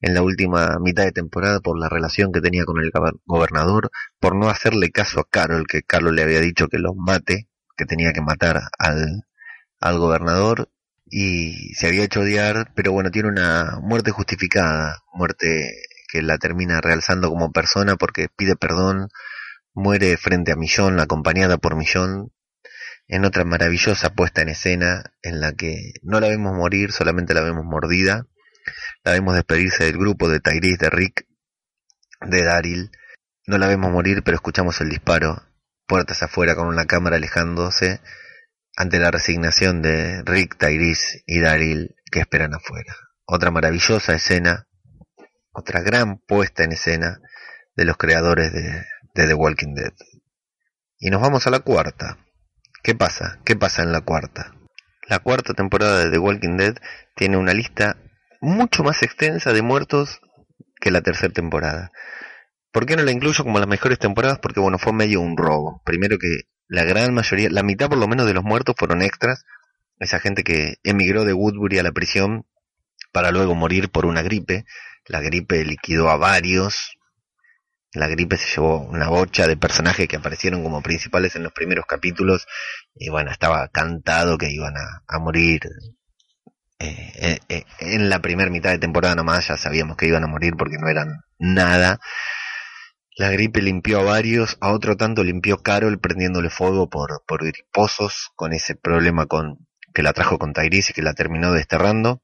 en 0.00 0.14
la 0.14 0.22
última 0.22 0.78
mitad 0.80 1.04
de 1.04 1.12
temporada 1.12 1.60
por 1.60 1.78
la 1.78 1.88
relación 1.88 2.32
que 2.32 2.40
tenía 2.40 2.64
con 2.64 2.82
el 2.82 2.90
gobernador, 3.26 3.90
por 4.18 4.34
no 4.34 4.48
hacerle 4.48 4.90
caso 4.90 5.20
a 5.20 5.28
Carol, 5.28 5.66
que 5.66 5.82
Carol 5.82 6.16
le 6.16 6.22
había 6.22 6.40
dicho 6.40 6.68
que 6.68 6.78
los 6.78 6.94
mate, 6.96 7.49
que 7.80 7.86
tenía 7.86 8.12
que 8.12 8.20
matar 8.20 8.60
al, 8.78 9.24
al 9.80 9.98
gobernador, 9.98 10.68
y 11.06 11.74
se 11.74 11.86
había 11.88 12.04
hecho 12.04 12.20
odiar, 12.20 12.72
pero 12.74 12.92
bueno, 12.92 13.10
tiene 13.10 13.30
una 13.30 13.78
muerte 13.82 14.10
justificada, 14.10 15.02
muerte 15.14 15.72
que 16.12 16.20
la 16.20 16.36
termina 16.36 16.82
realzando 16.82 17.30
como 17.30 17.52
persona 17.52 17.96
porque 17.96 18.28
pide 18.36 18.54
perdón, 18.54 19.08
muere 19.72 20.16
frente 20.18 20.52
a 20.52 20.56
Millón, 20.56 21.00
acompañada 21.00 21.56
por 21.56 21.74
Millón, 21.74 22.32
en 23.08 23.24
otra 23.24 23.44
maravillosa 23.44 24.10
puesta 24.10 24.42
en 24.42 24.50
escena 24.50 25.04
en 25.22 25.40
la 25.40 25.52
que 25.52 25.94
no 26.02 26.20
la 26.20 26.28
vemos 26.28 26.54
morir, 26.54 26.92
solamente 26.92 27.32
la 27.32 27.40
vemos 27.40 27.64
mordida, 27.64 28.26
la 29.04 29.12
vemos 29.12 29.34
despedirse 29.34 29.84
del 29.84 29.96
grupo 29.96 30.28
de 30.28 30.40
Tyrese, 30.40 30.76
de 30.84 30.90
Rick, 30.90 31.26
de 32.20 32.42
Daryl, 32.44 32.90
no 33.46 33.56
la 33.56 33.68
vemos 33.68 33.90
morir, 33.90 34.22
pero 34.22 34.34
escuchamos 34.34 34.80
el 34.82 34.90
disparo, 34.90 35.42
puertas 35.90 36.22
afuera 36.22 36.54
con 36.54 36.68
una 36.68 36.86
cámara 36.86 37.16
alejándose, 37.16 38.00
ante 38.76 39.00
la 39.00 39.10
resignación 39.10 39.82
de 39.82 40.22
Rick, 40.22 40.56
Tyrese 40.56 41.24
y 41.26 41.40
Daryl 41.40 41.96
que 42.12 42.20
esperan 42.20 42.54
afuera. 42.54 42.94
Otra 43.24 43.50
maravillosa 43.50 44.14
escena, 44.14 44.68
otra 45.50 45.80
gran 45.80 46.18
puesta 46.18 46.62
en 46.62 46.70
escena 46.70 47.18
de 47.74 47.84
los 47.84 47.96
creadores 47.96 48.52
de, 48.52 48.84
The 49.14 49.34
Walking 49.34 49.74
Dead. 49.74 49.92
Y 51.00 51.10
nos 51.10 51.20
vamos 51.20 51.48
a 51.48 51.50
la 51.50 51.58
cuarta. 51.58 52.18
¿Qué 52.84 52.94
pasa? 52.94 53.40
¿Qué 53.44 53.56
pasa 53.56 53.82
en 53.82 53.90
la 53.90 54.02
cuarta? 54.02 54.54
La 55.08 55.18
cuarta 55.18 55.54
temporada 55.54 56.04
de 56.04 56.10
The 56.12 56.18
Walking 56.18 56.56
Dead 56.56 56.76
tiene 57.16 57.36
una 57.36 57.52
lista 57.52 57.96
mucho 58.40 58.84
más 58.84 59.02
extensa 59.02 59.52
de 59.52 59.62
muertos 59.62 60.20
que 60.80 60.92
la 60.92 61.02
tercera 61.02 61.32
temporada. 61.32 61.90
¿Por 62.72 62.86
qué 62.86 62.96
no 62.96 63.02
la 63.02 63.10
incluyo 63.10 63.44
como 63.44 63.58
las 63.58 63.68
mejores 63.68 63.98
temporadas? 63.98 64.38
Porque 64.38 64.60
bueno, 64.60 64.78
fue 64.78 64.92
medio 64.92 65.20
un 65.20 65.36
robo. 65.36 65.82
Primero 65.84 66.18
que 66.18 66.42
la 66.68 66.84
gran 66.84 67.12
mayoría, 67.14 67.50
la 67.50 67.62
mitad 67.62 67.88
por 67.88 67.98
lo 67.98 68.06
menos 68.06 68.26
de 68.26 68.34
los 68.34 68.44
muertos 68.44 68.76
fueron 68.78 69.02
extras, 69.02 69.44
esa 69.98 70.20
gente 70.20 70.44
que 70.44 70.76
emigró 70.84 71.24
de 71.24 71.32
Woodbury 71.32 71.78
a 71.78 71.82
la 71.82 71.92
prisión 71.92 72.46
para 73.12 73.32
luego 73.32 73.54
morir 73.54 73.90
por 73.90 74.06
una 74.06 74.22
gripe, 74.22 74.64
la 75.06 75.20
gripe 75.20 75.64
liquidó 75.64 76.10
a 76.10 76.16
varios, 76.16 76.96
la 77.92 78.06
gripe 78.06 78.36
se 78.36 78.46
llevó 78.54 78.82
una 78.82 79.08
bocha 79.08 79.48
de 79.48 79.56
personajes 79.56 80.06
que 80.06 80.16
aparecieron 80.16 80.62
como 80.62 80.80
principales 80.80 81.34
en 81.34 81.42
los 81.42 81.52
primeros 81.52 81.86
capítulos. 81.86 82.46
Y 82.94 83.08
bueno, 83.10 83.32
estaba 83.32 83.66
cantado 83.68 84.38
que 84.38 84.50
iban 84.50 84.74
a, 84.76 85.18
morir 85.18 85.62
eh, 86.78 87.12
eh, 87.16 87.38
eh, 87.48 87.64
en 87.80 88.08
la 88.08 88.20
primera 88.20 88.48
mitad 88.48 88.70
de 88.70 88.78
temporada 88.78 89.16
nomás. 89.16 89.48
Ya 89.48 89.56
sabíamos 89.56 89.96
que 89.96 90.06
iban 90.06 90.22
a 90.22 90.28
morir 90.28 90.54
porque 90.56 90.78
no 90.78 90.88
eran 90.88 91.24
nada 91.38 91.98
la 93.16 93.30
gripe 93.30 93.60
limpió 93.60 94.00
a 94.00 94.04
varios, 94.04 94.56
a 94.60 94.72
otro 94.72 94.96
tanto 94.96 95.24
limpió 95.24 95.58
Carol 95.62 95.98
prendiéndole 95.98 96.50
fuego 96.50 96.88
por, 96.88 97.22
por 97.26 97.44
griposos, 97.44 98.30
con 98.36 98.52
ese 98.52 98.74
problema 98.76 99.26
con, 99.26 99.66
que 99.92 100.02
la 100.02 100.12
trajo 100.12 100.38
con 100.38 100.52
Tyrese 100.52 100.92
y 100.92 100.94
que 100.94 101.02
la 101.02 101.14
terminó 101.14 101.52
desterrando. 101.52 102.22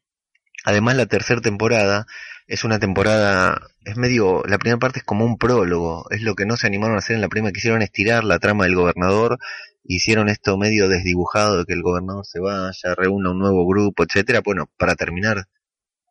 Además, 0.65 0.97
la 0.97 1.07
tercera 1.07 1.41
temporada 1.41 2.07
es 2.47 2.65
una 2.65 2.79
temporada, 2.79 3.61
es 3.85 3.97
medio, 3.97 4.43
la 4.47 4.59
primera 4.59 4.79
parte 4.79 5.01
es 5.01 5.05
como 5.05 5.25
un 5.25 5.37
prólogo, 5.37 6.07
es 6.11 6.23
lo 6.23 6.35
que 6.35 6.47
no 6.47 6.57
se 6.57 6.67
animaron 6.67 6.97
a 6.97 6.99
hacer 7.01 7.17
en 7.17 7.23
la 7.23 7.29
primera, 7.29 7.53
quisieron 7.53 7.83
estirar 7.83 8.25
la 8.25 8.39
trama 8.39 8.65
del 8.65 8.77
gobernador, 8.77 9.39
hicieron 9.85 10.29
esto 10.29 10.57
medio 10.57 10.89
desdibujado 10.89 11.59
de 11.59 11.65
que 11.65 11.73
el 11.73 11.83
gobernador 11.83 12.25
se 12.25 12.41
vaya, 12.41 12.95
reúna 12.97 13.31
un 13.31 13.39
nuevo 13.39 13.67
grupo, 13.67 14.05
etcétera, 14.05 14.41
bueno, 14.45 14.71
para 14.79 14.95
terminar, 14.95 15.47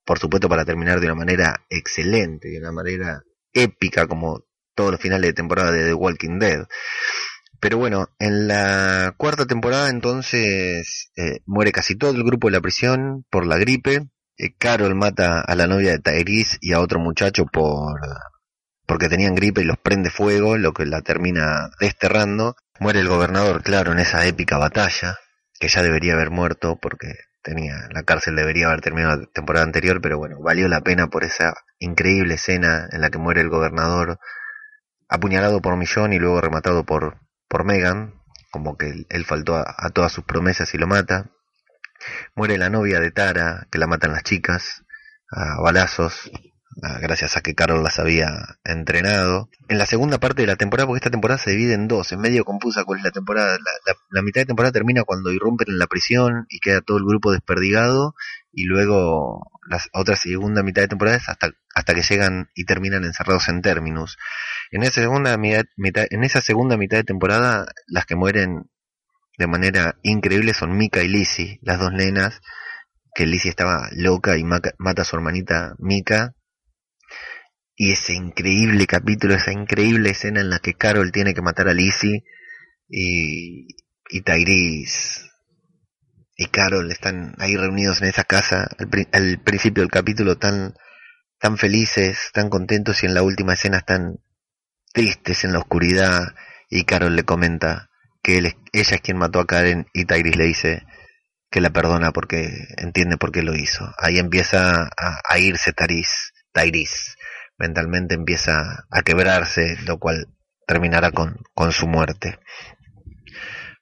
por 0.06 0.20
supuesto 0.20 0.50
para 0.50 0.66
terminar 0.66 1.00
de 1.00 1.08
una 1.08 1.16
manera 1.16 1.66
excelente, 1.70 2.50
de 2.50 2.60
una 2.60 2.72
manera 2.72 3.24
épica 3.54 4.08
como 4.08 4.44
todos 4.76 4.92
los 4.92 5.02
finales 5.02 5.30
de 5.30 5.34
temporada 5.34 5.72
de 5.72 5.86
The 5.86 5.94
Walking 5.94 6.40
Dead. 6.40 6.66
Pero 7.60 7.78
bueno, 7.78 8.10
en 8.20 8.48
la 8.48 9.14
cuarta 9.18 9.46
temporada 9.46 9.90
entonces 9.90 11.12
eh, 11.16 11.40
muere 11.46 11.72
casi 11.72 11.96
todo 11.96 12.12
el 12.12 12.24
grupo 12.24 12.48
de 12.48 12.54
la 12.54 12.62
prisión 12.62 13.26
por 13.30 13.48
la 13.48 13.58
gripe. 13.58 14.08
Eh, 14.38 14.54
Carol 14.58 14.96
mata 14.96 15.42
a 15.42 15.56
la 15.56 15.66
novia 15.66 15.92
de 15.92 16.00
Tyrese 16.00 16.58
y 16.62 16.74
a 16.74 16.80
otro 16.82 17.00
muchacho 17.00 17.46
por 17.46 18.00
porque 18.86 19.10
tenían 19.10 19.34
gripe 19.34 19.62
y 19.62 19.64
los 19.64 19.78
prende 19.78 20.12
fuego, 20.12 20.58
lo 20.58 20.74
que 20.74 20.86
la 20.86 21.02
termina 21.02 21.72
desterrando. 21.80 22.56
Muere 22.80 23.00
el 23.00 23.08
gobernador, 23.08 23.64
claro, 23.64 23.94
en 23.94 24.00
esa 24.00 24.26
épica 24.28 24.58
batalla, 24.58 25.18
que 25.60 25.68
ya 25.68 25.82
debería 25.82 26.14
haber 26.14 26.30
muerto 26.30 26.78
porque 26.80 27.16
tenía 27.42 27.88
la 27.92 28.04
cárcel 28.04 28.36
debería 28.36 28.68
haber 28.68 28.82
terminado 28.82 29.22
la 29.22 29.28
temporada 29.28 29.66
anterior, 29.66 30.02
pero 30.02 30.18
bueno, 30.18 30.38
valió 30.42 30.68
la 30.68 30.82
pena 30.82 31.08
por 31.08 31.24
esa 31.24 31.54
increíble 31.80 32.36
escena 32.36 32.88
en 32.92 33.02
la 33.02 33.10
que 33.10 33.20
muere 33.20 33.42
el 33.42 33.50
gobernador 33.50 34.20
apuñalado 35.08 35.62
por 35.62 35.78
Millón 35.78 36.14
y 36.14 36.20
luego 36.20 36.42
rematado 36.42 36.86
por, 36.86 37.20
por 37.48 37.66
Megan, 37.66 38.14
como 38.52 38.78
que 38.78 39.06
él 39.10 39.26
faltó 39.26 39.56
a, 39.58 39.90
todas 39.92 40.12
sus 40.12 40.24
promesas 40.24 40.74
y 40.74 40.78
lo 40.78 40.88
mata. 40.88 41.30
Muere 42.36 42.58
la 42.58 42.70
novia 42.70 43.00
de 43.00 43.12
Tara, 43.12 43.68
que 43.72 43.80
la 43.80 43.88
matan 43.88 44.12
las 44.12 44.24
chicas, 44.24 44.84
a 45.32 45.62
balazos, 45.62 46.32
gracias 47.02 47.38
a 47.38 47.42
que 47.42 47.56
Carol 47.56 47.84
las 47.84 48.00
había 48.00 48.58
entrenado. 48.64 49.50
En 49.68 49.78
la 49.78 49.86
segunda 49.86 50.20
parte 50.20 50.42
de 50.42 50.48
la 50.48 50.56
temporada, 50.56 50.88
porque 50.88 51.00
esta 51.00 51.10
temporada 51.10 51.38
se 51.38 51.52
divide 51.52 51.74
en 51.74 51.88
dos, 51.88 52.12
es 52.12 52.18
medio 52.18 52.44
confusa 52.44 52.84
cuál 52.84 53.00
es 53.00 53.06
la 53.06 53.12
temporada. 53.12 53.58
La, 54.12 54.22
mitad 54.22 54.42
de 54.42 54.46
temporada 54.46 54.72
termina 54.72 55.04
cuando 55.04 55.32
irrumpen 55.32 55.70
en 55.70 55.80
la 55.80 55.88
prisión 55.88 56.46
y 56.50 56.60
queda 56.60 56.82
todo 56.82 56.98
el 56.98 57.06
grupo 57.06 57.32
desperdigado, 57.32 58.16
y 58.56 58.64
luego 58.64 59.52
la 59.68 59.82
otra 59.92 60.16
segunda 60.16 60.64
mitad 60.64 60.82
de 60.82 60.88
temporada 60.88 61.18
es 61.18 61.28
hasta, 61.28 61.52
hasta 61.76 61.94
que 61.94 62.02
llegan 62.02 62.50
y 62.56 62.64
terminan 62.64 63.04
encerrados 63.04 63.50
en 63.50 63.62
Terminus. 63.62 64.18
En 64.72 64.84
esa 64.84 65.02
segunda 65.02 65.38
mitad, 65.38 65.66
en 65.78 66.24
esa 66.24 66.40
segunda 66.40 66.78
mitad 66.78 66.98
de 66.98 67.04
temporada, 67.04 67.66
las 67.88 68.06
que 68.06 68.16
mueren 68.16 68.70
de 69.38 69.48
manera 69.48 69.98
increíble 70.04 70.54
son 70.54 70.78
Mika 70.78 71.04
y 71.04 71.10
Lizzie, 71.10 71.60
las 71.64 71.80
dos 71.80 71.92
nenas, 71.92 72.40
que 73.14 73.26
Lizzie 73.26 73.50
estaba 73.50 73.90
loca 73.92 74.38
y 74.38 74.46
mata 74.46 74.72
a 74.80 75.06
su 75.06 75.18
hermanita 75.18 75.76
Mika. 75.78 76.34
Y 77.76 77.92
ese 77.92 78.14
increíble 78.14 78.88
capítulo, 78.88 79.34
esa 79.34 79.52
increíble 79.52 80.12
escena 80.12 80.40
en 80.40 80.50
la 80.50 80.60
que 80.60 80.76
Carol 80.76 81.12
tiene 81.12 81.34
que 81.34 81.42
matar 81.42 81.68
a 81.68 81.74
Lizzie 81.74 82.24
y, 82.88 83.68
y 84.10 84.22
y 86.36 86.48
Carol 86.48 86.92
están 86.92 87.34
ahí 87.40 87.56
reunidos 87.56 88.02
en 88.02 88.10
esa 88.10 88.24
casa 88.24 88.68
al, 89.12 89.40
principio 89.40 89.82
del 89.84 89.92
capítulo 89.92 90.38
tan, 90.38 90.74
tan 91.40 91.58
felices, 91.58 92.30
tan 92.34 92.50
contentos 92.50 93.04
y 93.04 93.06
en 93.06 93.14
la 93.14 93.24
última 93.24 93.54
escena 93.54 93.78
están 93.78 94.20
tristes 94.94 95.44
en 95.44 95.54
la 95.54 95.60
oscuridad 95.60 96.36
y 96.70 96.84
Carol 96.84 97.16
le 97.16 97.24
comenta 97.24 97.90
que 98.22 98.38
él 98.40 98.56
ella 98.74 98.96
es 98.96 99.02
quien 99.02 99.18
mató 99.18 99.40
a 99.40 99.48
Karen 99.48 99.88
y 99.94 100.06
Tyrese 100.06 100.38
le 100.38 100.46
dice 100.46 100.86
que 101.50 101.62
la 101.62 101.70
perdona 101.70 102.12
porque 102.12 102.50
entiende 102.78 103.18
por 103.18 103.32
qué 103.32 103.42
lo 103.42 103.56
hizo. 103.56 103.90
Ahí 103.98 104.20
empieza 104.20 104.90
a, 104.98 105.40
irse 105.40 105.72
Tyrese, 105.72 106.32
Tyrese, 106.52 107.14
mentalmente 107.58 108.16
empieza 108.16 108.86
a 108.90 109.02
quebrarse, 109.04 109.78
lo 109.86 110.00
cual 110.00 110.28
terminará 110.68 111.12
con, 111.12 111.38
con 111.54 111.72
su 111.72 111.88
muerte. 111.88 112.40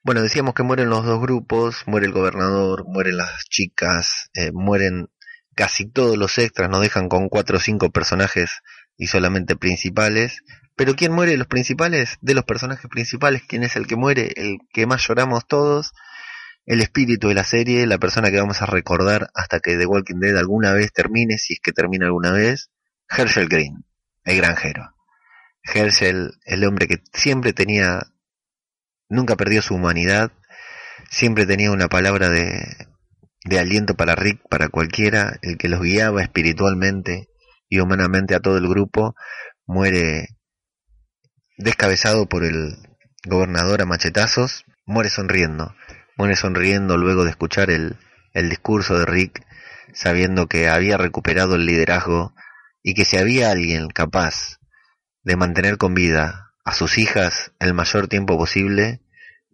Bueno, 0.04 0.22
decíamos 0.22 0.52
que 0.52 0.62
mueren 0.62 0.90
los 0.90 1.04
dos 1.04 1.18
grupos, 1.18 1.84
muere 1.86 2.06
el 2.06 2.12
gobernador, 2.12 2.84
mueren 2.86 3.16
las 3.16 3.44
chicas, 3.48 4.28
eh, 4.34 4.52
mueren 4.52 5.08
casi 5.54 5.90
todos 5.90 6.18
los 6.18 6.36
extras, 6.36 6.68
nos 6.68 6.82
dejan 6.82 7.08
con 7.08 7.30
cuatro 7.30 7.56
o 7.56 7.60
cinco 7.60 7.90
personajes 7.90 8.60
y 8.98 9.06
solamente 9.06 9.56
principales, 9.56 10.42
pero 10.76 10.94
¿quién 10.94 11.12
muere 11.12 11.38
los 11.38 11.46
principales? 11.46 12.18
De 12.20 12.34
los 12.34 12.44
personajes 12.44 12.86
principales, 12.90 13.44
¿quién 13.48 13.62
es 13.62 13.76
el 13.76 13.86
que 13.86 13.96
muere? 13.96 14.32
El 14.36 14.58
que 14.74 14.86
más 14.86 15.06
lloramos 15.08 15.46
todos, 15.46 15.92
el 16.66 16.82
espíritu 16.82 17.28
de 17.28 17.34
la 17.34 17.44
serie, 17.44 17.86
la 17.86 17.96
persona 17.96 18.30
que 18.30 18.40
vamos 18.40 18.60
a 18.60 18.66
recordar 18.66 19.30
hasta 19.34 19.60
que 19.60 19.78
The 19.78 19.86
Walking 19.86 20.20
Dead 20.20 20.36
alguna 20.36 20.72
vez 20.72 20.92
termine, 20.92 21.38
si 21.38 21.54
es 21.54 21.60
que 21.62 21.72
termina 21.72 22.04
alguna 22.06 22.30
vez, 22.30 22.70
Herschel 23.08 23.48
Green, 23.48 23.86
el 24.24 24.36
granjero. 24.36 24.94
Herschel, 25.62 26.32
el 26.44 26.64
hombre 26.64 26.88
que 26.88 26.96
siempre 27.14 27.54
tenía, 27.54 28.02
nunca 29.08 29.36
perdió 29.36 29.62
su 29.62 29.74
humanidad, 29.74 30.32
siempre 31.10 31.46
tenía 31.46 31.70
una 31.70 31.88
palabra 31.88 32.28
de, 32.28 32.88
aliento 33.58 33.94
para 33.94 34.14
Rick, 34.14 34.40
para 34.48 34.68
cualquiera, 34.68 35.38
el 35.42 35.58
que 35.58 35.68
los 35.68 35.80
guiaba 35.80 36.22
espiritualmente 36.22 37.28
y 37.68 37.80
humanamente 37.80 38.34
a 38.34 38.40
todo 38.40 38.58
el 38.58 38.68
grupo, 38.68 39.14
muere 39.66 40.28
descabezado 41.56 42.26
por 42.26 42.44
el 42.44 42.76
gobernador 43.26 43.82
a 43.82 43.86
machetazos, 43.86 44.64
muere 44.84 45.10
sonriendo, 45.10 45.74
muere 46.16 46.36
sonriendo 46.36 46.96
luego 46.96 47.24
de 47.24 47.30
escuchar 47.30 47.70
el, 47.70 47.96
el 48.32 48.50
discurso 48.50 48.98
de 48.98 49.06
Rick, 49.06 49.46
sabiendo 49.92 50.48
que 50.48 50.68
había 50.68 50.96
recuperado 50.96 51.54
el 51.54 51.66
liderazgo 51.66 52.34
y 52.82 52.94
que 52.94 53.04
si 53.04 53.16
había 53.16 53.50
alguien 53.50 53.88
capaz 53.88 54.58
de 55.22 55.36
mantener 55.36 55.78
con 55.78 55.94
vida 55.94 56.53
a 56.64 56.72
sus 56.72 56.98
hijas 56.98 57.52
el 57.60 57.74
mayor 57.74 58.08
tiempo 58.08 58.36
posible, 58.38 59.00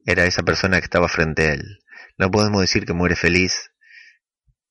era 0.06 0.24
esa 0.24 0.42
persona 0.42 0.78
que 0.78 0.84
estaba 0.84 1.08
frente 1.08 1.48
a 1.48 1.52
él. 1.54 1.80
No 2.18 2.30
podemos 2.30 2.60
decir 2.60 2.86
que 2.86 2.92
muere 2.92 3.16
feliz, 3.16 3.72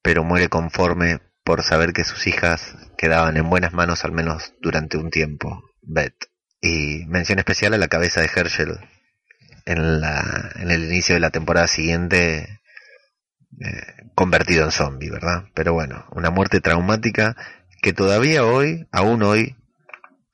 pero 0.02 0.24
muere 0.24 0.50
conforme 0.50 1.20
por 1.44 1.64
saber 1.64 1.94
que 1.94 2.04
sus 2.04 2.28
hijas 2.28 2.76
quedaban 2.98 3.38
en 3.38 3.50
buenas 3.50 3.74
manos 3.74 4.06
al 4.06 4.12
menos 4.12 4.54
durante 4.62 4.98
un 4.98 5.10
tiempo. 5.10 5.64
Beth. 5.82 6.16
Y 6.62 7.06
mención 7.08 7.40
especial 7.40 7.74
a 7.74 7.78
la 7.78 7.88
cabeza 7.88 8.22
de 8.22 8.30
Herschel 8.34 8.78
en, 9.66 10.02
la, 10.02 10.52
en 10.56 10.72
el 10.72 10.84
inicio 10.84 11.16
de 11.16 11.22
la 11.22 11.30
temporada 11.30 11.68
siguiente, 11.68 12.60
eh, 13.62 13.84
convertido 14.16 14.66
en 14.66 14.72
zombie, 14.72 15.10
¿verdad? 15.10 15.46
Pero 15.54 15.74
bueno, 15.74 16.06
una 16.12 16.30
muerte 16.30 16.60
traumática 16.60 17.36
que 17.82 17.94
todavía 17.94 18.46
hoy, 18.46 18.88
aún 18.92 19.24
hoy, 19.24 19.56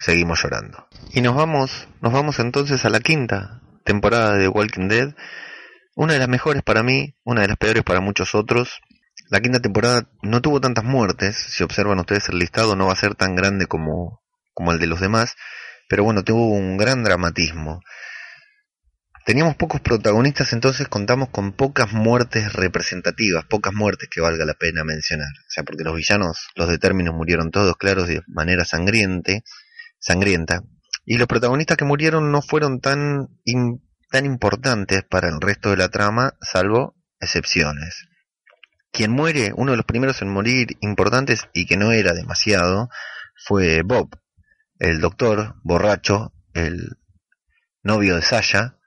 seguimos 0.06 0.44
llorando. 0.44 0.88
Y 1.14 1.22
nos 1.22 1.36
vamos, 1.36 1.88
nos 2.00 2.14
vamos 2.14 2.38
entonces 2.38 2.86
a 2.86 2.90
la 2.90 3.00
quinta 3.00 3.62
temporada 3.84 4.38
de 4.38 4.48
Walking 4.48 4.88
Dead, 4.88 5.16
una 5.96 6.14
de 6.14 6.20
las 6.20 6.30
mejores 6.30 6.62
para 6.62 6.84
mí, 6.84 7.16
una 7.24 7.42
de 7.42 7.48
las 7.48 7.58
peores 7.58 7.84
para 7.84 8.02
muchos 8.02 8.36
otros. 8.36 8.82
La 9.32 9.42
quinta 9.42 9.60
temporada 9.60 10.08
no 10.22 10.44
tuvo 10.44 10.62
tantas 10.62 10.84
muertes, 10.84 11.36
si 11.36 11.64
observan 11.64 12.00
ustedes 12.00 12.30
el 12.30 12.38
listado 12.38 12.76
no 12.76 12.86
va 12.86 12.94
a 12.94 12.98
ser 12.98 13.16
tan 13.16 13.36
grande 13.36 13.66
como, 13.66 14.22
como 14.54 14.72
el 14.72 14.80
de 14.80 14.86
los 14.86 15.02
demás, 15.02 15.36
pero 15.90 16.04
bueno, 16.04 16.24
tuvo 16.24 16.50
un 16.50 16.78
gran 16.78 17.04
dramatismo. 17.04 17.82
Teníamos 19.26 19.56
pocos 19.56 19.82
protagonistas, 19.82 20.54
entonces 20.54 20.88
contamos 20.88 21.30
con 21.30 21.54
pocas 21.54 21.94
muertes 21.94 22.54
representativas, 22.54 23.44
pocas 23.46 23.74
muertes 23.74 24.08
que 24.12 24.22
valga 24.22 24.46
la 24.46 24.54
pena 24.54 24.84
mencionar. 24.84 25.32
O 25.48 25.50
sea, 25.50 25.64
porque 25.64 25.84
los 25.84 25.96
villanos, 25.96 26.50
los 26.56 26.70
de 26.70 26.78
términos 26.78 27.16
murieron 27.16 27.50
todos, 27.50 27.76
claros, 27.76 28.08
de 28.08 28.22
manera 28.28 28.66
sangriente, 28.66 29.44
sangrienta. 30.06 30.64
Y 31.04 31.18
los 31.18 31.28
protagonistas 31.28 31.78
que 31.78 31.86
murieron 31.86 32.32
no 32.32 32.42
fueron 32.42 32.80
tan, 32.80 33.28
tan 34.12 34.26
importantes 34.26 35.04
para 35.04 35.30
el 35.30 35.42
resto 35.42 35.72
de 35.72 35.78
la 35.78 35.90
trama, 35.90 36.34
salvo 36.42 36.96
excepciones. 37.20 38.08
Quien 38.92 39.12
muere, 39.12 39.52
uno 39.56 39.72
de 39.72 39.78
los 39.78 39.86
primeros 39.86 40.22
en 40.22 40.30
morir 40.30 40.78
importantes 40.82 41.48
y 41.54 41.66
que 41.66 41.78
no 41.78 41.92
era 41.92 42.14
demasiado, 42.14 42.90
fue 43.36 43.82
Bob, 43.84 44.18
el 44.80 45.02
doctor 45.02 45.56
borracho, 45.64 46.34
el 46.54 46.98
novio 47.84 48.16
de 48.16 48.22
Sasha, 48.22 48.78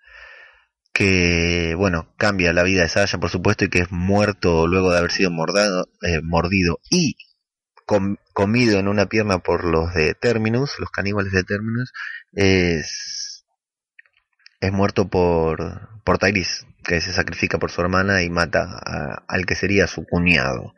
que, 0.93 1.75
bueno, 1.77 2.15
cambia 2.17 2.53
la 2.53 2.63
vida 2.63 2.83
de 2.83 2.89
Sasha, 2.89 3.19
por 3.19 3.31
supuesto, 3.31 3.65
y 3.65 3.69
que 3.69 3.81
es 3.81 3.93
muerto 3.93 4.67
luego 4.67 4.91
de 4.91 4.99
haber 4.99 5.13
sido 5.13 5.31
mordado, 5.31 5.89
eh, 6.03 6.21
mordido 6.23 6.81
y 6.91 7.17
comido 8.39 8.79
en 8.79 8.87
una 8.87 9.07
pierna 9.07 9.41
por 9.41 9.65
los 9.65 9.93
de 9.95 10.15
Terminus, 10.15 10.79
los 10.79 10.91
caníbales 10.91 11.33
de 11.33 11.43
Terminus, 11.43 11.93
es, 12.31 13.45
es 14.61 14.73
muerto 14.73 15.09
por, 15.09 15.89
por 16.05 16.19
Tyrese, 16.19 16.65
que 16.85 17.01
se 17.01 17.13
sacrifica 17.13 17.59
por 17.59 17.73
su 17.73 17.81
hermana 17.81 18.23
y 18.23 18.31
mata 18.31 18.79
al 19.27 19.45
que 19.45 19.57
sería 19.57 19.89
su 19.89 20.05
cuñado. 20.05 20.73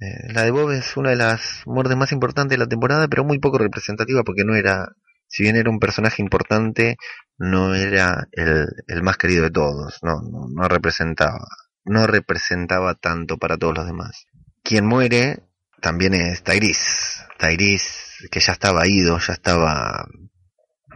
Eh, 0.00 0.32
la 0.32 0.44
de 0.44 0.52
Bob 0.52 0.70
es 0.70 0.96
una 0.96 1.10
de 1.10 1.16
las 1.16 1.60
muertes 1.66 1.98
más 1.98 2.12
importantes 2.12 2.56
de 2.56 2.64
la 2.64 2.66
temporada, 2.66 3.08
pero 3.08 3.24
muy 3.24 3.38
poco 3.40 3.58
representativa 3.58 4.22
porque 4.22 4.46
no 4.46 4.54
era, 4.54 4.88
si 5.26 5.42
bien 5.42 5.56
era 5.56 5.68
un 5.68 5.80
personaje 5.80 6.22
importante, 6.22 6.96
no 7.36 7.74
era 7.74 8.26
el, 8.32 8.68
el 8.86 9.02
más 9.02 9.18
querido 9.18 9.42
de 9.42 9.50
todos, 9.50 9.98
no, 10.02 10.22
no, 10.22 10.66
representaba, 10.66 11.46
no 11.84 12.06
representaba 12.06 12.94
tanto 12.94 13.36
para 13.36 13.58
todos 13.58 13.76
los 13.76 13.86
demás. 13.86 14.24
Quien 14.62 14.86
muere 14.86 15.42
también 15.80 16.14
es 16.14 16.42
Tyrese, 16.42 17.24
Tyrese 17.38 18.28
que 18.30 18.40
ya 18.40 18.52
estaba 18.52 18.86
ido, 18.86 19.18
ya 19.18 19.32
estaba 19.32 20.06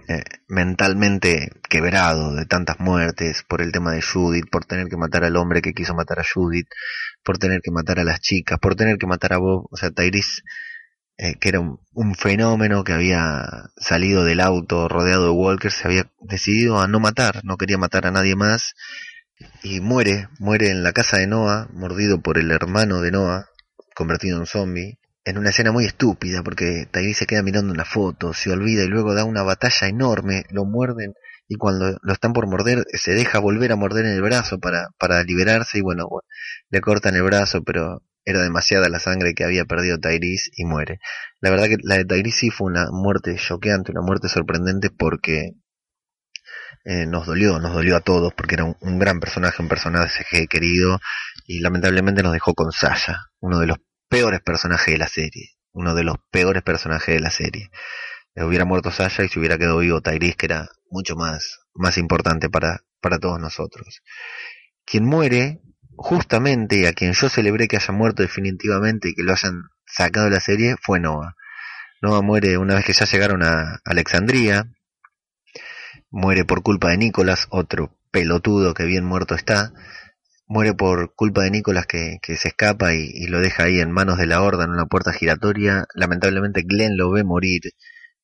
eh, 0.09 0.23
mentalmente 0.49 1.51
quebrado 1.69 2.35
de 2.35 2.45
tantas 2.45 2.79
muertes 2.79 3.43
por 3.49 3.63
el 3.63 3.73
tema 3.73 3.93
de 3.93 4.03
Judith, 4.03 4.51
por 4.51 4.67
tener 4.67 4.89
que 4.89 4.99
matar 4.99 5.25
al 5.25 5.37
hombre 5.37 5.63
que 5.63 5.73
quiso 5.73 5.95
matar 5.95 6.21
a 6.21 6.25
Judith, 6.25 6.69
por 7.25 7.39
tener 7.39 7.61
que 7.63 7.71
matar 7.71 7.99
a 8.01 8.05
las 8.05 8.21
chicas, 8.21 8.59
por 8.61 8.77
tener 8.77 8.99
que 8.99 9.07
matar 9.07 9.33
a 9.33 9.39
Bob, 9.39 9.67
o 9.71 9.77
sea, 9.77 9.91
Tyrese, 9.91 10.43
eh, 11.17 11.37
que 11.41 11.49
era 11.49 11.61
un, 11.61 12.15
fenómeno 12.17 12.85
que 12.85 12.93
había 12.93 13.71
salido 13.77 14.25
del 14.25 14.41
auto 14.41 14.89
rodeado 14.89 15.25
de 15.25 15.31
Walker, 15.31 15.71
se 15.71 15.89
había 15.89 16.11
decidido 16.21 16.81
a 16.81 16.89
no 16.89 17.01
matar, 17.01 17.41
no 17.45 17.57
quería 17.57 17.79
matar 17.79 18.07
a 18.07 18.11
nadie 18.11 18.37
más, 18.37 18.75
y 19.63 19.81
muere, 19.81 20.29
muere 20.39 20.71
en 20.71 20.83
la 20.83 20.93
casa 20.93 21.17
de 21.19 21.27
Noah, 21.27 21.69
mordido 21.73 22.21
por 22.21 22.37
el 22.39 22.51
hermano 22.51 23.01
de 23.01 23.11
Noah, 23.11 23.47
convertido 23.95 24.39
en 24.39 24.47
zombie, 24.47 24.99
en 25.25 25.39
una 25.39 25.51
escena 25.51 25.73
muy 25.73 25.87
estúpida, 25.87 26.43
porque 26.43 26.87
Tyrese 26.91 27.21
se 27.21 27.27
queda 27.27 27.43
mirando 27.43 27.73
una 27.73 27.85
foto, 27.85 28.35
se 28.35 28.51
olvida 28.51 28.85
y 28.85 28.89
luego 28.89 29.15
da 29.15 29.25
una 29.25 29.43
batalla 29.43 29.89
enorme, 29.89 30.45
lo 30.51 30.65
muerden 30.65 31.15
y 31.49 31.57
cuando 31.57 31.99
lo 32.03 32.13
están 32.13 32.33
por 32.33 32.47
morder 32.47 32.85
se 32.93 33.13
deja 33.13 33.39
volver 33.39 33.73
a 33.73 33.77
morder 33.77 34.07
en 34.07 34.13
el 34.13 34.23
brazo 34.23 34.59
para, 34.59 34.89
para 34.99 35.23
liberarse 35.23 35.79
y 35.79 35.83
bueno, 35.83 36.09
le 36.71 36.81
cortan 36.81 37.15
el 37.15 37.23
brazo, 37.23 37.63
pero 37.63 38.03
era 38.25 38.43
demasiada 38.43 38.89
la 38.89 38.99
sangre 38.99 39.35
que 39.35 39.45
había 39.45 39.65
perdido 39.65 39.99
Tyrese 39.99 40.51
y 40.57 40.65
muere. 40.65 40.99
La 41.41 41.51
verdad 41.51 41.67
que 41.69 41.77
la 41.83 41.97
de 41.97 42.05
Tyrese 42.05 42.39
sí 42.39 42.51
fue 42.51 42.69
una 42.69 42.87
muerte 42.91 43.37
choqueante, 43.37 43.93
una 43.93 44.03
muerte 44.03 44.29
sorprendente 44.29 44.91
porque 44.91 45.53
eh, 46.85 47.07
nos 47.07 47.27
dolió, 47.27 47.59
nos 47.59 47.73
dolió 47.73 47.97
a 47.97 48.01
todos 48.01 48.35
porque 48.35 48.57
era 48.57 48.65
un, 48.65 48.99
gran 48.99 49.19
personaje, 49.19 49.63
un 49.63 49.69
personaje 49.69 50.47
querido 50.47 51.01
y 51.47 51.61
lamentablemente 51.61 52.23
nos 52.23 52.33
dejó 52.35 52.55
con 52.55 52.73
Sasha, 52.73 53.31
uno 53.41 53.59
de 53.59 53.67
los 53.67 53.79
peores 54.09 54.41
personajes 54.41 54.93
de 54.93 54.99
la 54.99 55.09
serie. 55.09 55.51
uno 55.73 55.95
de 55.95 56.05
los 56.05 56.17
peores 56.31 56.63
personajes 56.63 57.15
de 57.15 57.21
la 57.21 57.31
serie. 57.31 57.71
Hubiera 58.37 58.65
muerto 58.65 58.91
Sasha 58.91 59.25
y 59.25 59.29
se 59.29 59.39
hubiera 59.39 59.59
quedado 59.59 59.79
vivo 59.79 60.01
Tyrese, 60.03 60.37
que 60.37 60.47
era 60.47 60.69
mucho 60.91 61.17
más, 61.17 61.61
más 61.75 61.99
importante 61.99 62.49
para, 62.49 62.81
para 63.01 63.19
todos 63.19 63.41
nosotros. 63.41 64.03
Quien 64.85 65.05
muere, 65.05 65.61
justamente 65.97 66.87
a 66.87 66.93
quien 66.93 67.13
yo 67.13 67.29
celebré 67.29 67.67
que 67.67 67.77
haya 67.77 67.93
muerto 67.93 68.23
definitivamente 68.23 69.09
y 69.09 69.15
que 69.15 69.23
lo 69.23 69.33
hayan 69.33 69.63
sacado 69.87 70.27
de 70.27 70.33
la 70.33 70.41
serie, 70.41 70.77
fue 70.81 71.01
Noah. 71.01 71.35
Noah 72.03 72.23
muere 72.23 72.59
una 72.59 72.75
vez 72.75 72.85
que 72.85 72.93
ya 72.93 73.07
llegaron 73.07 73.43
a 73.43 73.81
Alexandría, 73.85 74.67
muere 76.15 76.45
por 76.45 76.63
culpa 76.63 76.91
de 76.91 76.99
Nicolás, 76.99 77.49
otro 77.51 77.93
pelotudo 78.13 78.73
que 78.73 78.85
bien 78.85 79.05
muerto 79.05 79.35
está, 79.35 79.73
muere 80.47 80.73
por 80.73 81.13
culpa 81.17 81.43
de 81.43 81.51
Nicolás 81.51 81.87
que, 81.87 82.21
se 82.23 82.49
escapa 82.49 82.95
y, 82.95 83.27
lo 83.27 83.41
deja 83.41 83.65
ahí 83.65 83.81
en 83.81 83.91
manos 83.91 84.17
de 84.19 84.27
la 84.27 84.41
horda 84.41 84.65
en 84.65 84.71
una 84.71 84.87
puerta 84.87 85.13
giratoria. 85.13 85.87
Lamentablemente 85.95 86.63
Glenn 86.63 86.97
lo 86.97 87.11
ve 87.11 87.25
morir. 87.25 87.63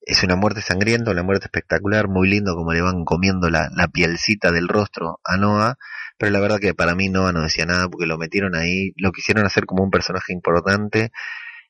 Es 0.02 0.22
una 0.22 0.36
muerte 0.36 0.62
sangrienta, 0.62 1.10
una 1.10 1.24
muerte 1.24 1.46
espectacular, 1.46 2.06
muy 2.08 2.28
lindo 2.28 2.54
como 2.54 2.72
le 2.72 2.80
van 2.80 3.04
comiendo 3.04 3.50
la, 3.50 3.68
la 3.74 3.88
pielcita 3.88 4.52
del 4.52 4.68
rostro 4.68 5.18
a 5.24 5.36
Noah, 5.36 5.76
pero 6.16 6.30
la 6.30 6.38
verdad 6.38 6.60
que 6.60 6.74
para 6.74 6.94
mí 6.94 7.08
Noah 7.08 7.32
no 7.32 7.42
decía 7.42 7.66
nada 7.66 7.88
porque 7.88 8.06
lo 8.06 8.18
metieron 8.18 8.54
ahí, 8.54 8.92
lo 8.96 9.10
quisieron 9.10 9.44
hacer 9.46 9.66
como 9.66 9.82
un 9.82 9.90
personaje 9.90 10.32
importante 10.32 11.10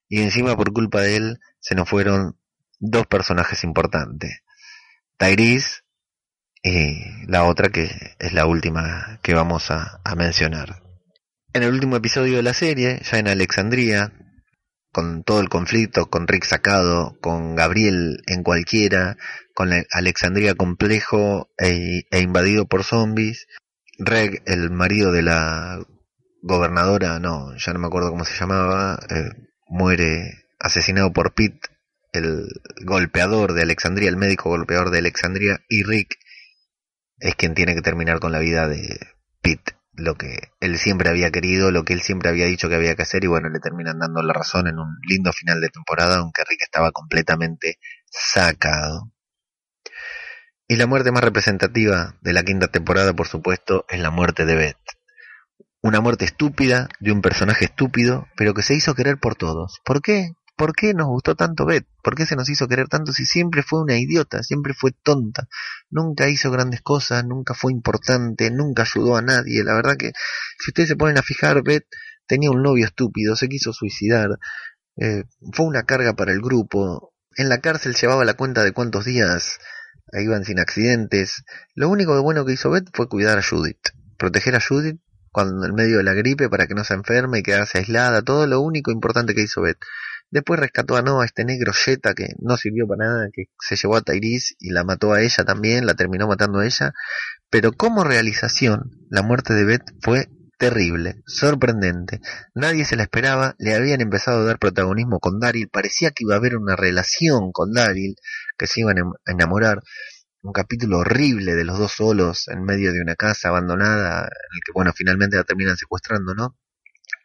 y 0.09 0.21
encima 0.21 0.55
por 0.55 0.73
culpa 0.73 1.01
de 1.01 1.17
él 1.17 1.39
se 1.61 1.75
nos 1.75 1.89
fueron 1.89 2.37
dos 2.79 3.07
personajes 3.07 3.65
importantes. 3.65 4.43
Tyrese 5.17 5.81
y 6.63 7.27
la 7.27 7.45
otra 7.45 7.71
que 7.71 7.91
es 8.19 8.33
la 8.33 8.47
última 8.47 9.19
que 9.23 9.35
vamos 9.35 9.71
a, 9.71 10.01
mencionar. 10.17 10.83
En 11.53 11.63
el 11.63 11.73
último 11.73 11.97
episodio 11.97 12.37
de 12.37 12.43
la 12.43 12.55
serie, 12.55 13.01
ya 13.03 13.19
en 13.19 13.29
Alexandría, 13.29 14.13
con 14.93 15.23
todo 15.23 15.41
el 15.41 15.49
conflicto, 15.49 16.11
con 16.11 16.29
Rick 16.29 16.45
sacado, 16.45 17.17
con 17.21 17.55
Gabriel 17.55 18.23
en 18.27 18.43
cualquiera, 18.43 19.17
con 19.55 19.71
Alexandría 19.93 20.55
complejo 20.55 21.51
e, 21.59 22.03
e, 22.11 22.21
invadido 22.21 22.67
por 22.67 22.85
zombies, 22.85 23.47
Reg, 23.99 24.43
el 24.47 24.71
marido 24.71 25.13
de 25.13 25.23
la 25.23 25.79
gobernadora, 26.43 27.19
no, 27.19 27.55
ya 27.57 27.73
no 27.73 27.81
me 27.81 27.87
acuerdo 27.87 28.11
cómo 28.11 28.25
se 28.25 28.39
llamaba, 28.39 28.99
eh, 29.11 29.31
muere 29.69 30.47
asesinado 30.59 31.13
por 31.13 31.35
Pete, 31.35 31.69
el 32.13 32.49
golpeador 32.85 33.53
de 33.53 33.63
Alexandría, 33.63 34.09
el 34.09 34.17
médico 34.17 34.49
golpeador 34.49 34.91
de 34.91 34.99
Alexandría, 34.99 35.61
y 35.69 35.83
Rick 35.83 36.17
es 37.21 37.35
quien 37.37 37.55
tiene 37.55 37.75
que 37.75 37.83
terminar 37.83 38.19
con 38.19 38.33
la 38.33 38.39
vida 38.39 38.67
de 38.67 38.99
Pete, 39.43 39.77
lo 39.93 40.17
que 40.17 40.51
él 40.61 40.79
siempre 40.79 41.11
había 41.11 41.31
querido, 41.31 41.71
lo 41.71 41.85
que 41.85 41.93
él 41.93 42.01
siempre 42.01 42.31
había 42.31 42.47
dicho 42.47 42.69
que 42.69 42.75
había 42.75 42.97
que 42.97 43.03
hacer 43.03 43.25
y 43.25 43.29
bueno, 43.29 43.49
le 43.49 43.61
terminan 43.61 43.99
dando 43.99 44.23
la 44.23 44.33
razón 44.33 44.67
en 44.67 44.79
un 44.79 44.99
lindo 45.07 45.33
final 45.33 45.61
de 45.61 45.69
temporada, 45.69 46.19
aunque 46.19 46.43
Rick 46.45 46.63
estaba 46.63 46.91
completamente 46.93 47.79
sacado. 48.11 49.13
Y 50.67 50.77
la 50.77 50.87
muerte 50.87 51.11
más 51.11 51.25
representativa 51.25 52.17
de 52.21 52.33
la 52.33 52.45
quinta 52.45 52.69
temporada, 52.69 53.13
por 53.13 53.27
supuesto, 53.27 53.85
es 53.89 54.01
la 54.01 54.11
muerte 54.11 54.47
de 54.47 54.55
Beth. 54.55 54.77
Una 55.83 56.01
muerte 56.01 56.25
estúpida 56.27 56.89
de 57.01 57.11
un 57.11 57.23
personaje 57.23 57.65
estúpido, 57.65 58.29
pero 58.37 58.55
que 58.55 58.63
se 58.63 58.75
hizo 58.75 58.95
querer 58.95 59.19
por 59.19 59.35
todos. 59.35 59.81
¿Por 59.85 60.01
qué? 60.01 60.35
¿Por 60.61 60.75
qué 60.75 60.93
nos 60.93 61.07
gustó 61.07 61.37
tanto 61.37 61.65
Beth? 61.65 61.87
¿Por 62.03 62.15
qué 62.15 62.27
se 62.27 62.37
nos 62.37 62.51
hizo 62.51 62.69
querer 62.69 62.87
tanto 62.87 63.15
si 63.15 63.25
siempre 63.25 63.63
fue 63.63 63.81
una 63.81 63.99
idiota, 63.99 64.43
siempre 64.43 64.75
fue 64.75 64.93
tonta? 64.93 65.49
Nunca 65.89 66.29
hizo 66.29 66.51
grandes 66.51 66.83
cosas, 66.83 67.25
nunca 67.25 67.55
fue 67.55 67.73
importante, 67.73 68.51
nunca 68.51 68.83
ayudó 68.83 69.17
a 69.17 69.23
nadie. 69.23 69.65
La 69.65 69.73
verdad 69.73 69.97
que 69.97 70.13
si 70.59 70.71
ustedes 70.71 70.91
se 70.91 70.97
ponen 70.97 71.17
a 71.17 71.23
fijar, 71.23 71.63
Beth 71.63 71.87
tenía 72.27 72.51
un 72.51 72.63
novio 72.63 72.85
estúpido, 72.85 73.37
se 73.37 73.49
quiso 73.49 73.73
suicidar, 73.73 74.39
eh, 74.99 75.25
fue 75.55 75.65
una 75.65 75.85
carga 75.85 76.13
para 76.13 76.33
el 76.33 76.43
grupo. 76.43 77.15
En 77.37 77.49
la 77.49 77.63
cárcel 77.63 77.95
llevaba 77.95 78.27
la 78.27 78.35
cuenta 78.35 78.63
de 78.63 78.73
cuántos 78.73 79.07
días 79.07 79.61
iban 80.13 80.45
sin 80.45 80.61
accidentes. 80.61 81.43
Lo 81.75 81.89
único 81.89 82.15
de 82.15 82.21
bueno 82.21 82.45
que 82.45 82.53
hizo 82.53 82.69
Beth 82.69 82.91
fue 82.93 83.09
cuidar 83.09 83.39
a 83.39 83.43
Judith, 83.43 83.81
proteger 84.19 84.57
a 84.57 84.61
Judith 84.61 85.01
cuando 85.33 85.65
en 85.65 85.75
medio 85.75 85.97
de 85.97 86.03
la 86.03 86.13
gripe 86.13 86.51
para 86.51 86.67
que 86.67 86.75
no 86.75 86.85
se 86.85 86.93
enferme 86.93 87.39
y 87.39 87.43
quedarse 87.43 87.79
aislada, 87.79 88.21
todo 88.21 88.47
lo 88.47 88.61
único 88.61 88.91
importante 88.91 89.35
que 89.35 89.41
hizo 89.41 89.63
Beth. 89.63 89.79
Después 90.31 90.61
rescató 90.61 90.97
a 90.97 91.03
Noah, 91.03 91.25
este 91.25 91.45
negro 91.45 91.73
Jetta 91.73 92.15
que 92.15 92.35
no 92.39 92.57
sirvió 92.57 92.87
para 92.87 93.07
nada, 93.07 93.29
que 93.33 93.47
se 93.59 93.75
llevó 93.77 93.97
a 93.97 94.03
Tyrese 94.03 94.55
y 94.61 94.71
la 94.71 94.85
mató 94.85 95.13
a 95.13 95.23
ella 95.23 95.45
también, 95.45 95.87
la 95.87 95.95
terminó 95.95 96.29
matando 96.29 96.61
a 96.61 96.67
ella. 96.67 96.93
Pero 97.51 97.73
como 97.73 98.05
realización, 98.05 98.93
la 99.11 99.23
muerte 99.23 99.55
de 99.55 99.65
Beth 99.65 99.91
fue 100.01 100.29
terrible, 100.57 101.23
sorprendente. 101.27 102.21
Nadie 102.55 102.85
se 102.85 102.95
la 102.95 103.05
esperaba, 103.05 103.57
le 103.59 103.75
habían 103.75 104.01
empezado 104.03 104.43
a 104.43 104.45
dar 104.45 104.59
protagonismo 104.59 105.19
con 105.19 105.41
Daryl, 105.41 105.69
parecía 105.69 106.11
que 106.11 106.25
iba 106.25 106.35
a 106.35 106.39
haber 106.39 106.57
una 106.57 106.77
relación 106.77 107.51
con 107.51 107.73
Daryl, 107.73 108.15
que 108.57 108.67
se 108.67 108.81
iban 108.81 108.99
a 108.99 109.03
enamorar. 109.27 109.83
Un 110.43 110.53
capítulo 110.53 110.99
horrible 110.99 111.55
de 111.55 111.65
los 111.65 111.79
dos 111.79 111.93
solos 111.93 112.49
en 112.49 112.63
medio 112.63 112.93
de 112.93 113.03
una 113.03 113.17
casa 113.17 113.49
abandonada, 113.49 114.21
en 114.23 114.57
el 114.57 114.61
que, 114.65 114.73
bueno, 114.73 114.93
finalmente 114.95 115.37
la 115.37 115.45
terminan 115.45 115.77
secuestrando, 115.77 116.35
¿no? 116.35 116.57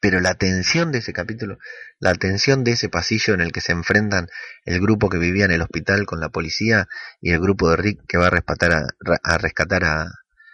Pero 0.05 0.19
la 0.21 0.35
tensión 0.35 0.91
de 0.91 0.99
ese 0.99 1.13
capítulo, 1.13 1.57
la 1.97 2.13
tensión 2.13 2.63
de 2.63 2.73
ese 2.73 2.89
pasillo 2.89 3.33
en 3.33 3.41
el 3.41 3.51
que 3.51 3.59
se 3.59 3.71
enfrentan 3.71 4.27
el 4.63 4.79
grupo 4.79 5.09
que 5.09 5.17
vivía 5.17 5.45
en 5.45 5.51
el 5.51 5.63
hospital 5.63 6.05
con 6.05 6.19
la 6.19 6.29
policía 6.29 6.87
y 7.21 7.31
el 7.31 7.39
grupo 7.39 7.71
de 7.71 7.77
Rick 7.77 8.01
que 8.07 8.19
va 8.19 8.27
a 8.27 8.29
rescatar 8.29 8.71
a, 8.71 8.85
a 9.23 9.37
rescatar 9.39 9.83
a, 9.83 10.05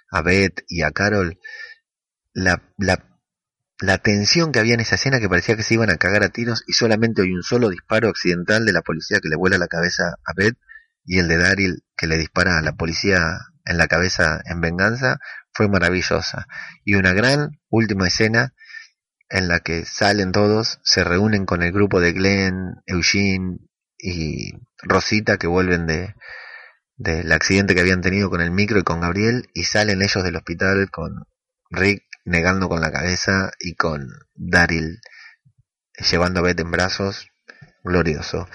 a, 0.10 0.22
Beth 0.22 0.64
y 0.70 0.84
a 0.84 0.92
Carol, 0.92 1.38
la, 2.32 2.64
la, 2.78 3.20
la 3.82 3.98
tensión 3.98 4.54
que 4.54 4.60
había 4.60 4.76
en 4.76 4.80
esa 4.80 4.96
escena 4.96 5.20
que 5.20 5.28
parecía 5.28 5.58
que 5.58 5.64
se 5.64 5.74
iban 5.74 5.90
a 5.90 5.98
cagar 5.98 6.24
a 6.24 6.30
tiros 6.30 6.64
y 6.66 6.72
solamente 6.72 7.22
hay 7.22 7.34
un 7.34 7.44
solo 7.44 7.68
disparo 7.68 8.08
accidental 8.08 8.64
de 8.66 8.72
la 8.72 8.84
policía 8.84 9.20
que 9.22 9.28
le 9.28 9.36
vuela 9.36 9.58
la 9.58 9.68
cabeza 9.68 10.16
a 10.24 10.34
Beth 10.34 10.56
y 11.04 11.20
el 11.20 11.28
de 11.28 11.38
Daryl 11.38 11.84
que 11.98 12.08
le 12.08 12.18
dispara 12.18 12.58
a 12.58 12.62
la 12.62 12.78
policía 12.78 13.38
en 13.66 13.78
la 13.78 13.88
cabeza 13.88 14.40
en 14.46 14.62
venganza 14.62 15.20
fue 15.54 15.68
maravillosa. 15.68 16.48
Y 16.86 16.96
una 16.96 17.12
gran 17.12 17.60
última 17.70 18.08
escena 18.08 18.54
en 19.32 19.48
la 19.48 19.62
que 19.62 19.86
salen 19.86 20.32
todos, 20.32 20.80
se 20.84 21.04
reúnen 21.04 21.46
con 21.46 21.64
el 21.64 21.72
grupo 21.72 22.00
de 22.00 22.12
Glenn, 22.12 22.82
Eugene 22.86 23.60
y 23.98 24.52
Rosita 24.84 25.38
que 25.38 25.48
vuelven 25.48 25.88
de 25.88 26.14
del 26.98 27.32
accidente 27.32 27.74
que 27.74 27.82
habían 27.82 28.02
tenido 28.02 28.30
con 28.30 28.42
el 28.42 28.52
micro 28.52 28.78
y 28.78 28.84
con 28.84 29.02
Gabriel 29.02 29.50
y 29.56 29.64
salen 29.64 30.04
ellos 30.04 30.24
del 30.24 30.36
hospital 30.36 30.92
con 30.92 31.24
Rick 31.72 32.04
negando 32.26 32.70
con 32.70 32.80
la 32.80 32.92
cabeza 32.92 33.52
y 33.60 33.74
con 33.74 34.08
Daryl 34.36 35.00
llevando 36.12 36.42
a 36.42 36.44
Beth 36.44 36.60
en 36.60 36.72
brazos, 36.72 37.28
glorioso. 37.84 38.48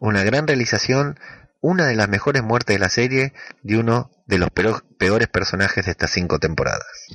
Una 0.00 0.22
gran 0.22 0.46
realización, 0.46 1.18
una 1.60 1.86
de 1.86 1.96
las 1.96 2.08
mejores 2.08 2.42
muertes 2.42 2.74
de 2.74 2.80
la 2.80 2.88
serie 2.90 3.32
de 3.62 3.78
uno 3.78 4.10
de 4.26 4.38
los 4.38 4.50
peores 4.50 5.28
personajes 5.28 5.86
de 5.86 5.92
estas 5.92 6.10
cinco 6.10 6.38
temporadas. 6.38 7.06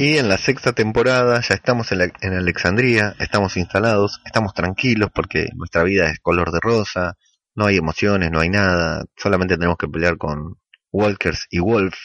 Y 0.00 0.16
en 0.18 0.28
la 0.28 0.38
sexta 0.38 0.74
temporada 0.74 1.40
ya 1.40 1.56
estamos 1.56 1.90
en, 1.90 2.32
Alexandría, 2.32 3.16
estamos 3.18 3.56
instalados, 3.56 4.20
estamos 4.24 4.54
tranquilos 4.54 5.10
porque 5.12 5.48
nuestra 5.56 5.82
vida 5.82 6.08
es 6.08 6.20
color 6.20 6.52
de 6.52 6.60
rosa, 6.60 7.16
no 7.56 7.66
hay 7.66 7.78
emociones, 7.78 8.30
no 8.30 8.38
hay 8.38 8.48
nada, 8.48 9.02
solamente 9.16 9.56
tenemos 9.56 9.76
que 9.76 9.88
pelear 9.88 10.16
con 10.16 10.60
Walkers 10.92 11.48
y 11.50 11.58
Wolf. 11.58 11.96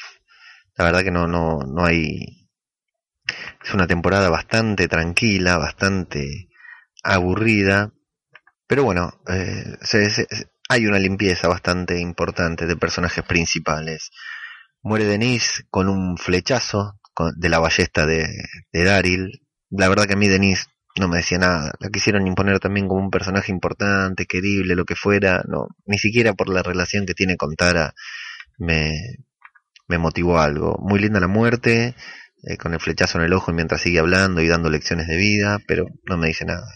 La 0.76 0.86
verdad 0.86 1.04
que 1.04 1.12
no, 1.12 1.28
no, 1.28 1.60
no 1.68 1.86
hay... 1.86 2.50
Es 3.64 3.76
una 3.76 3.86
temporada 3.86 4.32
bastante 4.32 4.88
tranquila, 4.88 5.60
bastante 5.60 6.50
aburrida, 7.04 7.92
pero 8.66 8.86
bueno, 8.86 9.22
eh, 9.28 9.78
hay 10.68 10.88
una 10.88 10.98
limpieza 10.98 11.48
bastante 11.48 12.00
importante 12.00 12.66
de 12.66 12.76
personajes 12.76 13.24
principales. 13.24 14.10
Muere 14.82 15.06
Denise 15.06 15.66
con 15.70 15.90
un 15.90 16.18
flechazo 16.18 17.00
de 17.36 17.50
la 17.50 17.60
ballesta 17.60 18.06
de, 18.06 18.28
de 18.72 18.84
Daryl. 18.84 19.42
La 19.70 19.90
verdad 19.90 20.06
que 20.06 20.14
a 20.14 20.18
mí 20.18 20.28
Denise 20.28 20.66
no 21.00 21.08
me 21.08 21.18
decía 21.18 21.38
nada. 21.38 21.74
La 21.80 21.90
quisieron 21.90 22.28
imponer 22.28 22.60
también 22.60 22.88
como 22.88 23.02
un 23.02 23.12
personaje 23.12 23.52
importante, 23.52 24.26
querible, 24.26 24.76
lo 24.76 24.86
que 24.86 24.96
fuera. 24.96 25.44
No, 25.48 25.68
ni 25.86 25.98
siquiera 25.98 26.34
por 26.34 26.50
la 26.50 26.64
relación 26.64 27.06
que 27.06 27.14
tiene 27.14 27.38
con 27.38 27.56
Tara 27.56 27.94
me, 28.58 29.18
me 29.88 29.98
motivó 29.98 30.40
algo. 30.40 30.78
Muy 30.82 31.00
linda 31.00 31.20
la 31.20 31.28
muerte, 31.28 31.96
eh, 32.44 32.58
con 32.58 32.74
el 32.74 32.80
flechazo 32.80 33.18
en 33.20 33.26
el 33.26 33.34
ojo 33.34 33.54
mientras 33.54 33.82
sigue 33.82 34.00
hablando 34.00 34.42
y 34.42 34.48
dando 34.48 34.70
lecciones 34.70 35.08
de 35.08 35.18
vida, 35.18 35.60
pero 35.68 35.86
no 36.06 36.18
me 36.18 36.28
dice 36.28 36.46
nada. 36.46 36.68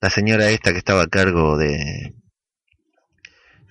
La 0.00 0.10
señora 0.10 0.50
esta 0.50 0.72
que 0.72 0.78
estaba 0.78 1.02
a 1.02 1.08
cargo 1.08 1.56
de, 1.58 2.14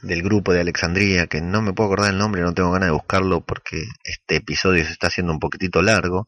del 0.05 0.21
grupo 0.21 0.53
de 0.53 0.61
Alexandría, 0.61 1.27
que 1.27 1.41
no 1.41 1.61
me 1.61 1.73
puedo 1.73 1.87
acordar 1.87 2.11
el 2.11 2.17
nombre, 2.17 2.41
no 2.41 2.53
tengo 2.53 2.71
ganas 2.71 2.87
de 2.87 2.93
buscarlo 2.93 3.41
porque 3.41 3.83
este 4.03 4.37
episodio 4.37 4.85
se 4.85 4.91
está 4.91 5.07
haciendo 5.07 5.33
un 5.33 5.39
poquitito 5.39 5.81
largo. 5.81 6.27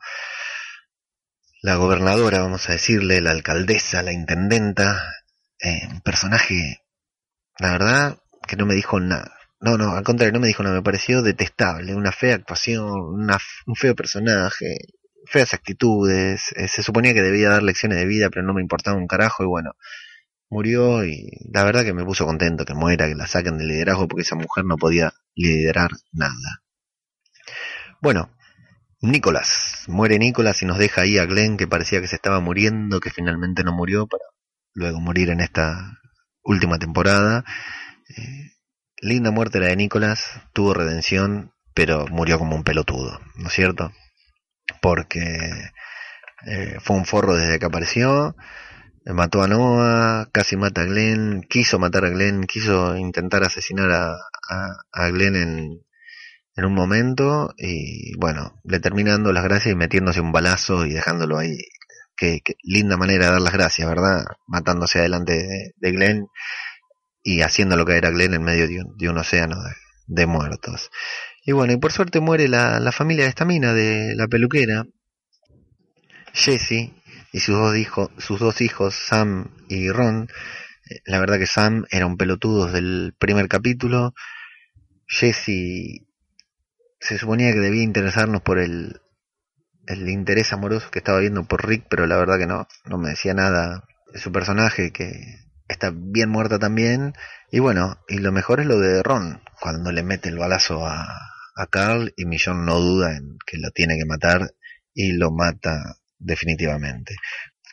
La 1.62 1.76
gobernadora, 1.76 2.42
vamos 2.42 2.68
a 2.70 2.74
decirle, 2.74 3.22
la 3.22 3.32
alcaldesa, 3.32 4.02
la 4.04 4.14
intendenta, 4.14 5.04
eh, 5.60 5.88
un 5.90 6.02
personaje, 6.02 6.84
la 7.60 7.72
verdad, 7.72 8.18
que 8.48 8.56
no 8.56 8.66
me 8.66 8.76
dijo 8.76 9.00
nada. 9.00 9.34
No, 9.60 9.78
no, 9.78 9.94
al 9.94 10.04
contrario, 10.04 10.34
no 10.34 10.40
me 10.40 10.48
dijo 10.48 10.64
nada, 10.64 10.76
me 10.76 10.84
pareció 10.84 11.22
detestable, 11.22 11.96
una 11.96 12.12
fea 12.12 12.36
actuación, 12.36 12.90
un 12.90 13.76
feo 13.76 13.96
personaje, 13.96 14.78
feas 15.26 15.54
actitudes, 15.54 16.52
eh, 16.56 16.68
se 16.68 16.84
suponía 16.84 17.14
que 17.14 17.22
debía 17.22 17.50
dar 17.50 17.64
lecciones 17.64 17.98
de 18.00 18.06
vida, 18.06 18.30
pero 18.30 18.44
no 18.46 18.54
me 18.54 18.62
importaba 18.62 18.98
un 18.98 19.08
carajo 19.08 19.44
y 19.44 19.48
bueno, 19.48 19.74
murió 20.50 21.06
y 21.06 21.30
la 21.52 21.64
verdad 21.64 21.84
que 21.84 21.94
me 21.94 22.06
puso 22.06 22.26
contento 22.26 22.66
que 22.66 22.74
muera, 22.74 23.08
que 23.08 23.16
la 23.16 23.28
saquen 23.28 23.58
del 23.58 23.68
liderazgo 23.68 24.08
porque 24.08 24.24
esa 24.24 24.36
mujer 24.36 24.66
no 24.66 24.78
podía 24.78 25.14
liderar 25.36 25.92
nada. 26.12 26.64
Bueno, 28.02 28.30
Nicolás, 29.02 29.86
muere 29.88 30.20
Nicolás 30.20 30.62
y 30.62 30.66
nos 30.66 30.78
deja 30.78 31.02
ahí 31.02 31.18
a 31.18 31.26
Glenn 31.26 31.58
que 31.58 31.68
parecía 31.68 32.02
que 32.02 32.08
se 32.08 32.16
estaba 32.16 32.40
muriendo, 32.40 33.00
que 33.00 33.10
finalmente 33.10 33.64
no 33.64 33.72
murió 33.72 34.08
para 34.08 34.24
luego 34.74 35.00
morir 35.00 35.30
en 35.30 35.40
esta 35.40 36.00
última 36.44 36.80
temporada. 36.80 37.44
Eh, 38.10 38.52
linda 39.02 39.32
muerte 39.32 39.60
la 39.60 39.68
de 39.68 39.76
Nicolás, 39.76 40.42
tuvo 40.54 40.74
redención, 40.74 41.54
pero 41.74 42.08
murió 42.08 42.40
como 42.40 42.56
un 42.56 42.64
pelotudo, 42.64 43.20
¿no 43.36 43.48
es 43.48 43.54
cierto? 43.54 43.92
Porque 44.82 45.72
eh, 46.46 46.78
fue 46.80 46.96
un 46.96 47.06
forro 47.06 47.36
desde 47.36 47.60
que 47.60 47.66
apareció, 47.66 48.36
mató 49.14 49.42
a 49.42 49.48
Noah, 49.48 50.30
casi 50.32 50.58
mata 50.58 50.82
a 50.82 50.86
Glenn, 50.86 51.44
quiso 51.44 51.80
matar 51.80 52.06
a 52.06 52.10
Glenn, 52.10 52.44
quiso 52.44 52.96
intentar 52.98 53.44
asesinar 53.44 53.92
a, 53.92 54.18
a, 54.92 55.10
Glenn 55.10 55.36
en, 55.36 55.82
en 56.56 56.66
un 56.66 56.74
momento 56.74 57.54
y 57.58 58.16
bueno, 58.18 58.60
le 58.64 58.80
termina 58.80 59.12
dando 59.12 59.32
las 59.32 59.44
gracias 59.44 59.74
y 59.74 59.78
metiéndose 59.78 60.20
un 60.20 60.32
balazo 60.32 60.86
y 60.86 60.94
dejándolo 60.94 61.38
ahí. 61.38 61.58
Qué, 62.18 62.42
linda 62.64 62.98
manera 62.98 63.28
de 63.28 63.32
dar 63.34 63.42
las 63.42 63.54
gracias, 63.54 63.88
¿verdad? 63.88 64.26
Matándose 64.48 65.00
adelante 65.00 65.74
de, 65.76 65.92
Glenn 65.92 66.28
y 67.24 67.42
haciéndolo 67.42 67.86
caer 67.86 68.08
a 68.08 68.10
Glenn 68.10 68.34
en 68.34 68.44
medio 68.44 68.68
de 68.68 69.10
un, 69.10 69.18
océano 69.18 69.58
de, 70.08 70.26
muertos. 70.26 70.90
Y 71.46 71.52
bueno, 71.54 71.74
y 71.74 71.78
por 71.78 71.92
suerte 71.92 72.20
muere 72.20 72.48
la, 72.48 72.80
la 72.80 72.92
familia 72.92 73.26
de 73.26 73.30
esta 73.30 73.46
mina, 73.46 73.74
de 73.74 74.16
la 74.16 74.28
peluquera, 74.28 74.86
Jesse, 76.34 76.92
y 77.32 77.40
sus 77.40 77.56
dos, 77.56 77.76
hijos, 77.78 78.10
sus 78.18 78.40
dos 78.40 78.62
hijos, 78.62 78.96
Sam 78.96 79.52
y 79.70 79.90
Ron. 79.90 80.30
Eh, 80.90 81.02
la 81.06 81.20
verdad 81.20 81.38
que 81.38 81.48
Sam 81.48 81.86
era 81.92 82.06
un 82.06 82.18
pelotudo 82.18 82.66
desde 82.66 82.80
el 82.80 83.16
primer 83.18 83.48
capítulo. 83.48 84.14
Jesse 85.08 86.06
se 87.00 87.18
suponía 87.18 87.54
que 87.54 87.60
debía 87.60 87.84
interesarnos 87.84 88.42
por 88.42 88.60
el, 88.60 89.02
el 89.88 90.10
interés 90.10 90.54
amoroso 90.54 90.90
que 90.92 91.00
estaba 91.00 91.20
viendo 91.20 91.44
por 91.46 91.68
Rick, 91.68 91.86
pero 91.90 92.08
la 92.08 92.18
verdad 92.18 92.38
que 92.38 92.48
no, 92.48 92.68
no 92.86 92.98
me 92.98 93.10
decía 93.10 93.34
nada 93.34 93.84
de 94.12 94.20
su 94.20 94.32
personaje, 94.32 94.92
que 94.92 95.12
está 95.68 95.92
bien 95.94 96.30
muerta 96.30 96.60
también. 96.60 97.14
Y 97.52 97.60
bueno, 97.60 98.00
y 98.08 98.20
lo 98.20 98.32
mejor 98.32 98.60
es 98.60 98.66
lo 98.66 98.80
de 98.80 99.04
Ron, 99.04 99.42
cuando 99.62 99.92
le 99.92 100.04
mete 100.04 100.30
el 100.30 100.38
balazo 100.38 100.86
a, 100.86 101.06
a 101.56 101.68
Carl 101.68 102.14
y 102.18 102.26
Millón 102.26 102.66
no 102.66 102.80
duda 102.80 103.16
en 103.16 103.38
que 103.46 103.58
lo 103.58 103.72
tiene 103.72 103.98
que 103.98 104.06
matar 104.06 104.52
y 104.94 105.14
lo 105.14 105.32
mata 105.32 105.98
definitivamente. 106.20 107.16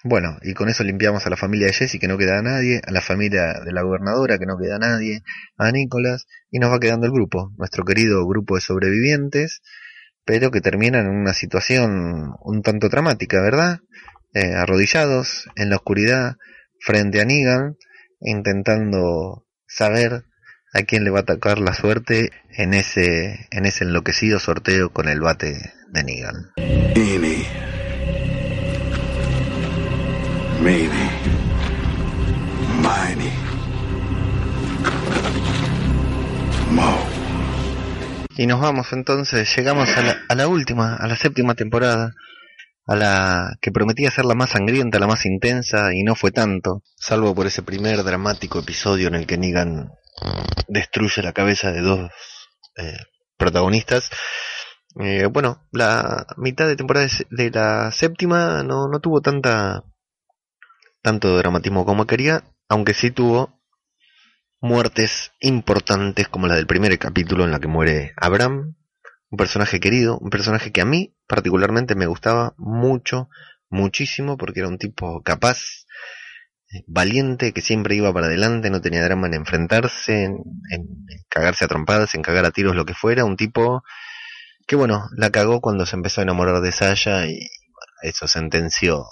Bueno, 0.06 0.36
y 0.42 0.52
con 0.52 0.68
eso 0.68 0.84
limpiamos 0.84 1.26
a 1.26 1.30
la 1.30 1.36
familia 1.36 1.66
de 1.66 1.72
Jesse, 1.72 1.98
que 1.98 2.08
no 2.08 2.18
queda 2.18 2.42
nadie, 2.42 2.82
a 2.86 2.92
la 2.92 3.00
familia 3.00 3.60
de 3.64 3.72
la 3.72 3.82
gobernadora, 3.82 4.38
que 4.38 4.44
no 4.44 4.58
queda 4.58 4.78
nadie, 4.78 5.22
a 5.56 5.72
Nicolás, 5.72 6.26
y 6.50 6.58
nos 6.58 6.70
va 6.70 6.78
quedando 6.78 7.06
el 7.06 7.12
grupo, 7.12 7.52
nuestro 7.56 7.84
querido 7.84 8.26
grupo 8.26 8.56
de 8.56 8.60
sobrevivientes, 8.60 9.62
pero 10.26 10.50
que 10.50 10.60
terminan 10.60 11.06
en 11.06 11.16
una 11.16 11.32
situación 11.32 12.34
un 12.42 12.62
tanto 12.62 12.90
dramática, 12.90 13.40
¿verdad? 13.40 13.80
Eh, 14.34 14.52
arrodillados 14.54 15.48
en 15.56 15.70
la 15.70 15.76
oscuridad 15.76 16.36
frente 16.80 17.22
a 17.22 17.24
Negan, 17.24 17.76
intentando 18.20 19.46
saber 19.66 20.24
a 20.74 20.82
quién 20.82 21.04
le 21.04 21.10
va 21.10 21.20
a 21.20 21.22
atacar 21.22 21.58
la 21.58 21.72
suerte 21.72 22.30
en 22.50 22.74
ese, 22.74 23.46
en 23.50 23.64
ese 23.64 23.84
enloquecido 23.84 24.38
sorteo 24.38 24.92
con 24.92 25.08
el 25.08 25.20
bate 25.20 25.72
de 25.92 26.04
Negan. 26.04 26.52
Y 38.36 38.46
nos 38.46 38.60
vamos 38.60 38.92
entonces, 38.92 39.54
llegamos 39.56 39.88
a 39.96 40.02
la, 40.02 40.16
a 40.28 40.34
la 40.34 40.48
última, 40.48 40.96
a 40.96 41.06
la 41.06 41.16
séptima 41.16 41.54
temporada, 41.54 42.12
a 42.86 42.96
la 42.96 43.56
que 43.60 43.70
prometía 43.70 44.10
ser 44.10 44.24
la 44.24 44.34
más 44.34 44.50
sangrienta, 44.50 44.98
la 44.98 45.06
más 45.06 45.24
intensa, 45.24 45.94
y 45.94 46.02
no 46.02 46.14
fue 46.16 46.32
tanto, 46.32 46.82
salvo 46.96 47.34
por 47.34 47.46
ese 47.46 47.62
primer 47.62 48.02
dramático 48.02 48.58
episodio 48.58 49.08
en 49.08 49.14
el 49.14 49.26
que 49.26 49.38
Negan 49.38 49.90
destruye 50.68 51.22
la 51.22 51.32
cabeza 51.32 51.70
de 51.70 51.80
dos 51.80 52.10
eh, 52.76 52.98
protagonistas. 53.36 54.10
Eh, 55.00 55.26
bueno, 55.26 55.66
la 55.72 56.26
mitad 56.36 56.66
de 56.66 56.76
temporada 56.76 57.06
de 57.30 57.50
la 57.50 57.90
séptima 57.92 58.62
no, 58.62 58.88
no 58.88 59.00
tuvo 59.00 59.20
tanta 59.20 59.84
tanto 61.04 61.36
dramatismo 61.36 61.84
como 61.84 62.06
quería, 62.06 62.44
aunque 62.66 62.94
sí 62.94 63.10
tuvo 63.10 63.60
muertes 64.62 65.32
importantes 65.40 66.28
como 66.28 66.46
la 66.46 66.54
del 66.54 66.66
primer 66.66 66.98
capítulo 66.98 67.44
en 67.44 67.50
la 67.50 67.60
que 67.60 67.68
muere 67.68 68.14
Abraham, 68.16 68.74
un 69.28 69.36
personaje 69.36 69.80
querido, 69.80 70.18
un 70.18 70.30
personaje 70.30 70.72
que 70.72 70.80
a 70.80 70.86
mí 70.86 71.14
particularmente 71.28 71.94
me 71.94 72.06
gustaba 72.06 72.54
mucho, 72.56 73.28
muchísimo, 73.68 74.38
porque 74.38 74.60
era 74.60 74.68
un 74.70 74.78
tipo 74.78 75.22
capaz, 75.22 75.84
eh, 76.72 76.82
valiente, 76.86 77.52
que 77.52 77.60
siempre 77.60 77.96
iba 77.96 78.10
para 78.14 78.28
adelante, 78.28 78.70
no 78.70 78.80
tenía 78.80 79.04
drama 79.04 79.26
en 79.26 79.34
enfrentarse, 79.34 80.24
en, 80.24 80.38
cagarse 81.28 81.66
a 81.66 81.68
trompadas, 81.68 82.14
en 82.14 82.22
cagar 82.22 82.46
a 82.46 82.50
tiros, 82.50 82.74
lo 82.74 82.86
que 82.86 82.94
fuera, 82.94 83.26
un 83.26 83.36
tipo 83.36 83.84
que 84.66 84.76
bueno, 84.76 85.10
la 85.18 85.28
cagó 85.28 85.60
cuando 85.60 85.84
se 85.84 85.96
empezó 85.96 86.22
a 86.22 86.24
enamorar 86.24 86.62
de 86.62 86.72
Saya 86.72 87.26
y 87.26 87.46
eso 88.02 88.26
sentenció 88.26 89.04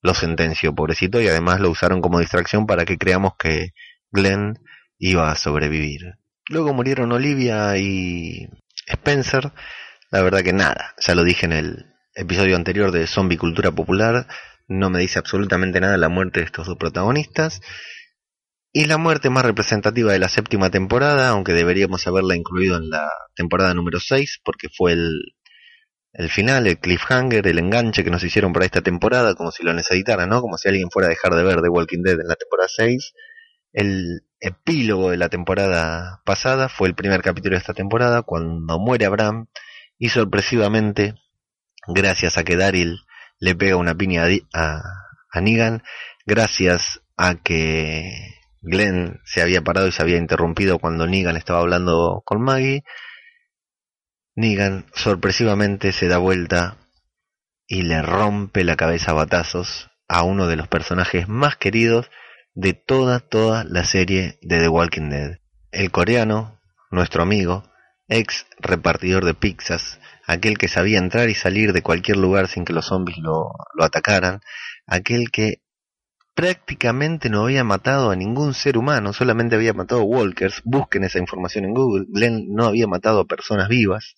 lo 0.00 0.14
sentenció, 0.14 0.74
pobrecito, 0.74 1.20
y 1.20 1.28
además 1.28 1.60
lo 1.60 1.70
usaron 1.70 2.00
como 2.00 2.20
distracción 2.20 2.66
para 2.66 2.84
que 2.84 2.98
creamos 2.98 3.32
que 3.38 3.70
Glenn 4.10 4.58
iba 4.98 5.30
a 5.30 5.36
sobrevivir. 5.36 6.14
Luego 6.48 6.72
murieron 6.72 7.12
Olivia 7.12 7.76
y 7.76 8.48
Spencer. 8.86 9.52
La 10.10 10.22
verdad 10.22 10.42
que 10.42 10.52
nada, 10.52 10.94
ya 10.98 11.14
lo 11.14 11.24
dije 11.24 11.46
en 11.46 11.52
el 11.52 11.86
episodio 12.14 12.56
anterior 12.56 12.90
de 12.90 13.06
Zombie 13.06 13.36
Cultura 13.36 13.70
Popular, 13.70 14.26
no 14.66 14.90
me 14.90 15.00
dice 15.00 15.18
absolutamente 15.18 15.80
nada 15.80 15.96
la 15.96 16.08
muerte 16.08 16.40
de 16.40 16.46
estos 16.46 16.66
dos 16.66 16.76
protagonistas. 16.76 17.60
Y 18.70 18.84
la 18.84 18.98
muerte 18.98 19.30
más 19.30 19.44
representativa 19.44 20.12
de 20.12 20.18
la 20.18 20.28
séptima 20.28 20.70
temporada, 20.70 21.30
aunque 21.30 21.54
deberíamos 21.54 22.06
haberla 22.06 22.36
incluido 22.36 22.76
en 22.76 22.90
la 22.90 23.08
temporada 23.34 23.72
número 23.72 23.98
6, 23.98 24.40
porque 24.44 24.68
fue 24.68 24.92
el 24.92 25.20
el 26.18 26.30
final, 26.30 26.66
el 26.66 26.80
cliffhanger, 26.80 27.46
el 27.46 27.60
enganche 27.60 28.02
que 28.02 28.10
nos 28.10 28.24
hicieron 28.24 28.52
para 28.52 28.64
esta 28.66 28.80
temporada, 28.80 29.36
como 29.36 29.52
si 29.52 29.62
lo 29.62 29.72
necesitaran, 29.72 30.28
¿no? 30.28 30.40
Como 30.40 30.58
si 30.58 30.68
alguien 30.68 30.90
fuera 30.90 31.06
a 31.06 31.10
dejar 31.10 31.32
de 31.36 31.44
ver 31.44 31.62
The 31.62 31.68
Walking 31.68 32.02
Dead 32.02 32.18
en 32.20 32.26
la 32.26 32.34
temporada 32.34 32.68
6. 32.68 33.14
El 33.72 34.24
epílogo 34.40 35.12
de 35.12 35.16
la 35.16 35.28
temporada 35.28 36.20
pasada 36.24 36.68
fue 36.68 36.88
el 36.88 36.96
primer 36.96 37.22
capítulo 37.22 37.54
de 37.54 37.60
esta 37.60 37.72
temporada, 37.72 38.22
cuando 38.22 38.80
muere 38.80 39.06
Abraham, 39.06 39.46
y 39.96 40.08
sorpresivamente, 40.08 41.14
gracias 41.86 42.36
a 42.36 42.42
que 42.42 42.56
Daryl 42.56 42.98
le 43.38 43.54
pega 43.54 43.76
una 43.76 43.94
piña 43.94 44.24
a, 44.52 44.82
a 45.30 45.40
Negan, 45.40 45.84
gracias 46.26 47.00
a 47.16 47.36
que 47.36 48.10
Glenn 48.60 49.20
se 49.24 49.40
había 49.40 49.62
parado 49.62 49.86
y 49.86 49.92
se 49.92 50.02
había 50.02 50.16
interrumpido 50.16 50.80
cuando 50.80 51.06
Negan 51.06 51.36
estaba 51.36 51.60
hablando 51.60 52.22
con 52.24 52.42
Maggie, 52.42 52.82
Negan 54.38 54.86
sorpresivamente 54.94 55.90
se 55.90 56.06
da 56.06 56.18
vuelta 56.18 56.76
y 57.66 57.82
le 57.82 58.02
rompe 58.02 58.62
la 58.62 58.76
cabeza 58.76 59.10
a 59.10 59.14
batazos 59.14 59.90
a 60.06 60.22
uno 60.22 60.46
de 60.46 60.54
los 60.54 60.68
personajes 60.68 61.28
más 61.28 61.56
queridos 61.56 62.08
de 62.54 62.72
toda, 62.72 63.18
toda 63.18 63.64
la 63.64 63.82
serie 63.82 64.38
de 64.42 64.60
The 64.60 64.68
Walking 64.68 65.08
Dead. 65.08 65.38
El 65.72 65.90
coreano, 65.90 66.60
nuestro 66.92 67.24
amigo, 67.24 67.64
ex 68.06 68.46
repartidor 68.60 69.24
de 69.24 69.34
pizzas, 69.34 69.98
aquel 70.24 70.56
que 70.56 70.68
sabía 70.68 70.98
entrar 70.98 71.28
y 71.30 71.34
salir 71.34 71.72
de 71.72 71.82
cualquier 71.82 72.18
lugar 72.18 72.46
sin 72.46 72.64
que 72.64 72.72
los 72.72 72.86
zombies 72.86 73.18
lo, 73.18 73.50
lo 73.74 73.84
atacaran, 73.84 74.38
aquel 74.86 75.32
que 75.32 75.62
prácticamente 76.36 77.28
no 77.28 77.42
había 77.42 77.64
matado 77.64 78.12
a 78.12 78.14
ningún 78.14 78.54
ser 78.54 78.78
humano, 78.78 79.12
solamente 79.12 79.56
había 79.56 79.74
matado 79.74 80.04
walkers, 80.04 80.62
busquen 80.64 81.02
esa 81.02 81.18
información 81.18 81.64
en 81.64 81.74
Google, 81.74 82.06
Glenn 82.08 82.46
no 82.54 82.66
había 82.66 82.86
matado 82.86 83.18
a 83.18 83.24
personas 83.24 83.68
vivas, 83.68 84.14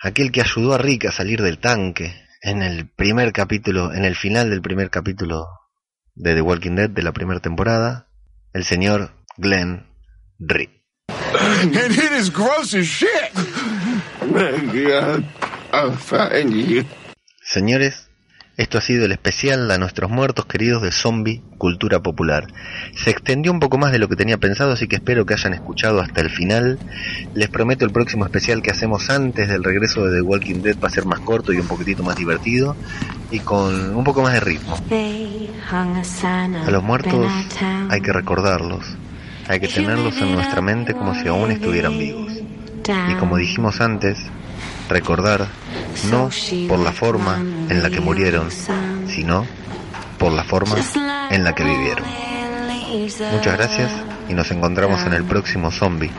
aquel 0.00 0.30
que 0.32 0.40
ayudó 0.40 0.74
a 0.74 0.78
Rick 0.78 1.06
a 1.06 1.12
salir 1.12 1.42
del 1.42 1.58
tanque 1.58 2.14
en 2.42 2.62
el 2.62 2.88
primer 2.88 3.32
capítulo, 3.32 3.92
en 3.92 4.04
el 4.04 4.16
final 4.16 4.50
del 4.50 4.62
primer 4.62 4.90
capítulo 4.90 5.46
de 6.14 6.34
The 6.34 6.42
Walking 6.42 6.76
Dead 6.76 6.90
de 6.90 7.02
la 7.02 7.12
primera 7.12 7.40
temporada, 7.40 8.08
el 8.52 8.64
señor 8.64 9.10
Glenn 9.36 9.86
Rick. 10.38 10.70
Señores, 17.42 18.07
Esto 18.58 18.76
ha 18.76 18.80
sido 18.80 19.04
el 19.04 19.12
especial 19.12 19.70
a 19.70 19.78
nuestros 19.78 20.10
muertos 20.10 20.44
queridos 20.46 20.82
de 20.82 20.90
Zombie 20.90 21.42
Cultura 21.58 22.00
Popular. 22.00 22.48
Se 22.92 23.10
extendió 23.10 23.52
un 23.52 23.60
poco 23.60 23.78
más 23.78 23.92
de 23.92 24.00
lo 24.00 24.08
que 24.08 24.16
tenía 24.16 24.36
pensado, 24.36 24.72
así 24.72 24.88
que 24.88 24.96
espero 24.96 25.24
que 25.24 25.34
hayan 25.34 25.54
escuchado 25.54 26.00
hasta 26.00 26.22
el 26.22 26.28
final. 26.28 26.76
Les 27.34 27.48
prometo 27.50 27.84
el 27.84 27.92
próximo 27.92 28.24
especial 28.24 28.60
que 28.60 28.72
hacemos 28.72 29.10
antes 29.10 29.48
del 29.48 29.62
regreso 29.62 30.04
de 30.04 30.16
The 30.16 30.22
Walking 30.22 30.62
Dead 30.62 30.76
va 30.82 30.88
a 30.88 30.90
ser 30.90 31.06
más 31.06 31.20
corto 31.20 31.52
y 31.52 31.58
un 31.58 31.68
poquitito 31.68 32.02
más 32.02 32.16
divertido 32.16 32.74
y 33.30 33.38
con 33.38 33.94
un 33.94 34.02
poco 34.02 34.22
más 34.22 34.32
de 34.32 34.40
ritmo. 34.40 34.76
A 35.70 36.70
los 36.72 36.82
muertos 36.82 37.32
hay 37.90 38.00
que 38.00 38.12
recordarlos, 38.12 38.84
hay 39.46 39.60
que 39.60 39.68
tenerlos 39.68 40.20
en 40.20 40.32
nuestra 40.32 40.62
mente 40.62 40.94
como 40.94 41.14
si 41.14 41.28
aún 41.28 41.52
estuvieran 41.52 41.96
vivos. 41.96 42.32
Y 43.08 43.14
como 43.20 43.36
dijimos 43.36 43.80
antes, 43.80 44.18
recordar 44.88 45.46
no 46.10 46.30
por 46.68 46.78
la 46.78 46.92
forma 46.92 47.36
en 47.36 47.82
la 47.82 47.90
que 47.90 48.00
murieron, 48.00 48.50
sino 48.50 49.46
por 50.18 50.32
la 50.32 50.44
forma 50.44 50.76
en 51.30 51.44
la 51.44 51.54
que 51.54 51.64
vivieron. 51.64 52.04
Muchas 53.32 53.56
gracias 53.56 53.90
y 54.28 54.34
nos 54.34 54.50
encontramos 54.50 55.02
en 55.02 55.12
el 55.12 55.24
próximo 55.24 55.70
Zombie, 55.70 56.10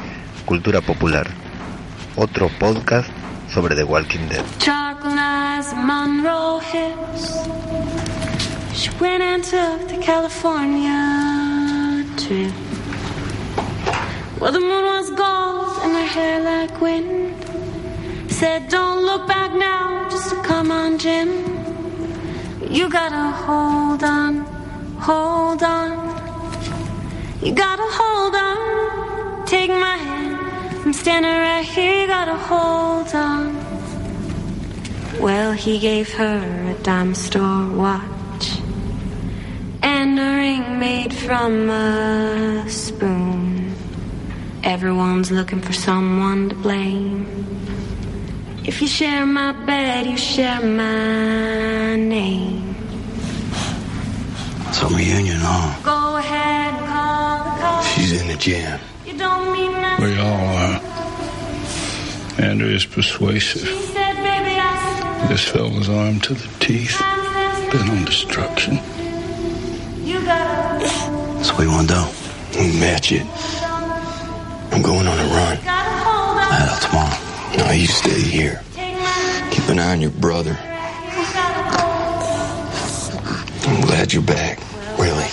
Cultura 0.45 0.81
Popular, 0.81 1.27
otro 2.15 2.49
podcast 2.59 3.09
sobre 3.53 3.75
The 3.75 3.83
Walking 3.83 4.27
Dead. 4.29 4.43
Well, 14.39 14.53
the 14.53 14.59
moon 14.61 14.85
was 14.85 15.09
and 15.83 15.97
hair 16.07 16.39
like 16.39 16.79
wind. 16.79 17.28
Said, 18.39 18.69
don't 18.69 19.03
look 19.03 19.27
back 19.27 19.53
now, 19.53 20.07
just 20.09 20.33
come 20.43 20.71
on, 20.71 20.97
Jim. 20.97 21.27
You 22.71 22.87
gotta 22.89 23.35
hold 23.35 24.01
on, 24.01 24.45
hold 24.97 25.61
on. 25.61 25.89
You 27.43 27.51
gotta 27.53 27.83
hold 27.99 28.35
on, 28.35 29.45
take 29.45 29.69
my 29.69 29.97
hand. 29.97 30.37
I'm 30.85 30.93
standing 30.93 31.29
right 31.29 31.65
here, 31.65 32.03
you 32.03 32.07
gotta 32.07 32.37
hold 32.37 33.13
on. 33.13 33.57
Well, 35.19 35.51
he 35.51 35.77
gave 35.77 36.09
her 36.13 36.73
a 36.73 36.81
dime 36.81 37.15
store 37.15 37.67
watch 37.67 38.61
and 39.81 40.17
a 40.17 40.35
ring 40.37 40.79
made 40.79 41.13
from 41.13 41.69
a 41.69 42.69
spoon. 42.69 43.75
Everyone's 44.63 45.29
looking 45.29 45.59
for 45.59 45.73
someone 45.73 46.47
to 46.47 46.55
blame. 46.55 47.58
If 48.69 48.83
you 48.83 48.87
share 48.87 49.25
my 49.25 49.51
bed, 49.65 50.05
you 50.05 50.15
share 50.15 50.61
my 50.61 51.95
name. 51.95 52.75
Some 54.71 54.93
reunion, 54.93 55.39
huh? 55.39 55.73
Go 55.81 56.17
ahead, 56.17 56.77
call 56.87 57.45
the 57.45 57.61
cops. 57.61 57.87
She's 57.87 58.21
in 58.21 58.27
the 58.27 58.35
gym. 58.35 58.79
You 59.07 59.17
don't 59.17 59.51
mean 59.51 59.71
nothing. 59.71 60.05
We 60.05 60.19
all 60.19 60.55
are. 60.61 60.81
Andrea's 62.37 62.85
persuasive. 62.85 63.67
She 63.67 63.75
said, 63.87 64.13
baby, 64.17 64.55
I 64.61 65.25
This 65.27 65.45
fella's 65.45 65.89
armed 65.89 66.23
to 66.25 66.35
the 66.35 66.47
teeth. 66.59 66.95
Been 67.71 67.89
on 67.89 68.05
destruction. 68.05 68.75
You 70.05 70.23
gotta, 70.23 70.87
So 71.43 71.55
what 71.55 71.63
you 71.63 71.71
want 71.71 71.89
to 71.89 71.95
do? 72.53 72.79
Match 72.79 73.13
it. 73.13 73.25
I'm 74.71 74.83
going 74.83 75.07
on 75.07 75.17
a 75.17 75.25
run. 75.33 75.57
gotta 75.65 75.89
hold 76.05 76.37
on. 76.37 76.51
Head 76.51 76.69
out 76.69 76.81
tomorrow. 76.83 77.18
No, 77.59 77.71
you 77.71 77.87
stay 77.87 78.21
here. 78.21 78.61
Keep 79.51 79.67
an 79.67 79.79
eye 79.79 79.91
on 79.91 79.99
your 79.99 80.11
brother. 80.11 80.51
you 80.51 80.55
gotta 81.33 81.77
hold 81.77 83.13
I'm 83.67 83.81
glad 83.81 84.13
you're 84.13 84.23
back. 84.23 84.59
Really. 84.97 85.25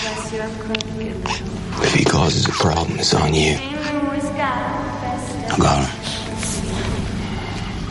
If 1.87 1.95
he 1.95 2.05
causes 2.05 2.47
a 2.47 2.51
problem, 2.51 2.99
it's 2.99 3.15
on 3.15 3.33
you. 3.33 3.53
Always 3.53 4.25
got 4.25 4.57
the 4.75 4.99
best 5.03 5.53
I 5.53 5.57
got 5.57 5.87
him. 5.87 5.95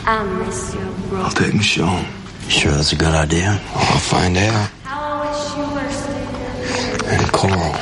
I 0.05 0.23
miss 0.45 0.75
your 0.75 0.91
bro. 1.07 1.21
I'll 1.21 1.31
take 1.31 1.53
him 1.53 1.61
show 1.61 1.85
him. 1.85 2.05
Sure 2.49 2.73
that's 2.73 2.91
a 2.91 2.97
good 2.97 3.15
idea? 3.15 3.57
I'll 3.73 3.99
find 3.99 4.35
out. 4.35 4.69
How 4.83 5.23
I 5.23 5.31
you 5.55 5.63
were 5.73 5.89
still 5.91 7.09
And 7.09 7.31
Carl, 7.31 7.73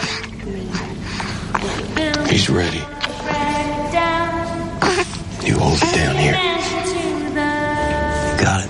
he's 2.28 2.48
ready. 2.48 2.84
You 5.46 5.60
hold 5.60 5.78
it 5.78 5.94
down 5.94 6.16
here. 6.16 6.34
Got 8.40 8.64
it. 8.64 8.70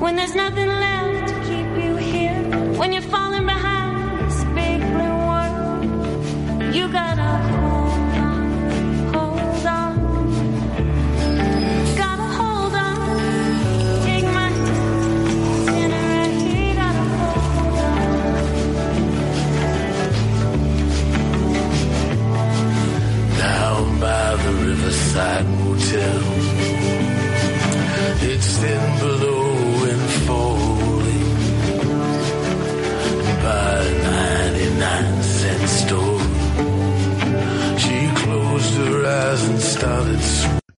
When 0.00 0.16
there's 0.16 0.34
nothing 0.34 0.68
left 0.68 1.28
to 1.28 1.34
keep 1.48 1.84
you 1.84 1.96
here, 1.96 2.34
when 2.78 2.92
you're 2.94 3.02
falling 3.02 3.44
behind 3.44 4.20
this 4.20 4.44
big 4.54 4.80
blue 4.80 5.18
world, 5.28 6.74
you 6.74 6.88
gotta 6.88 7.67
Riverside 25.18 25.48
Motel. 25.58 26.22
It's 28.30 28.56
thin 28.58 28.98
below 29.00 29.84
and 29.90 30.10
falling 30.26 31.34
by 33.42 33.82
a 33.82 34.02
99 34.54 35.22
cent 35.22 35.68
store. 35.80 36.20
She 37.78 37.98
closed 38.22 38.74
her 38.74 39.06
eyes 39.06 39.48
and 39.48 39.60
started 39.60 40.20
sweating. 40.20 40.57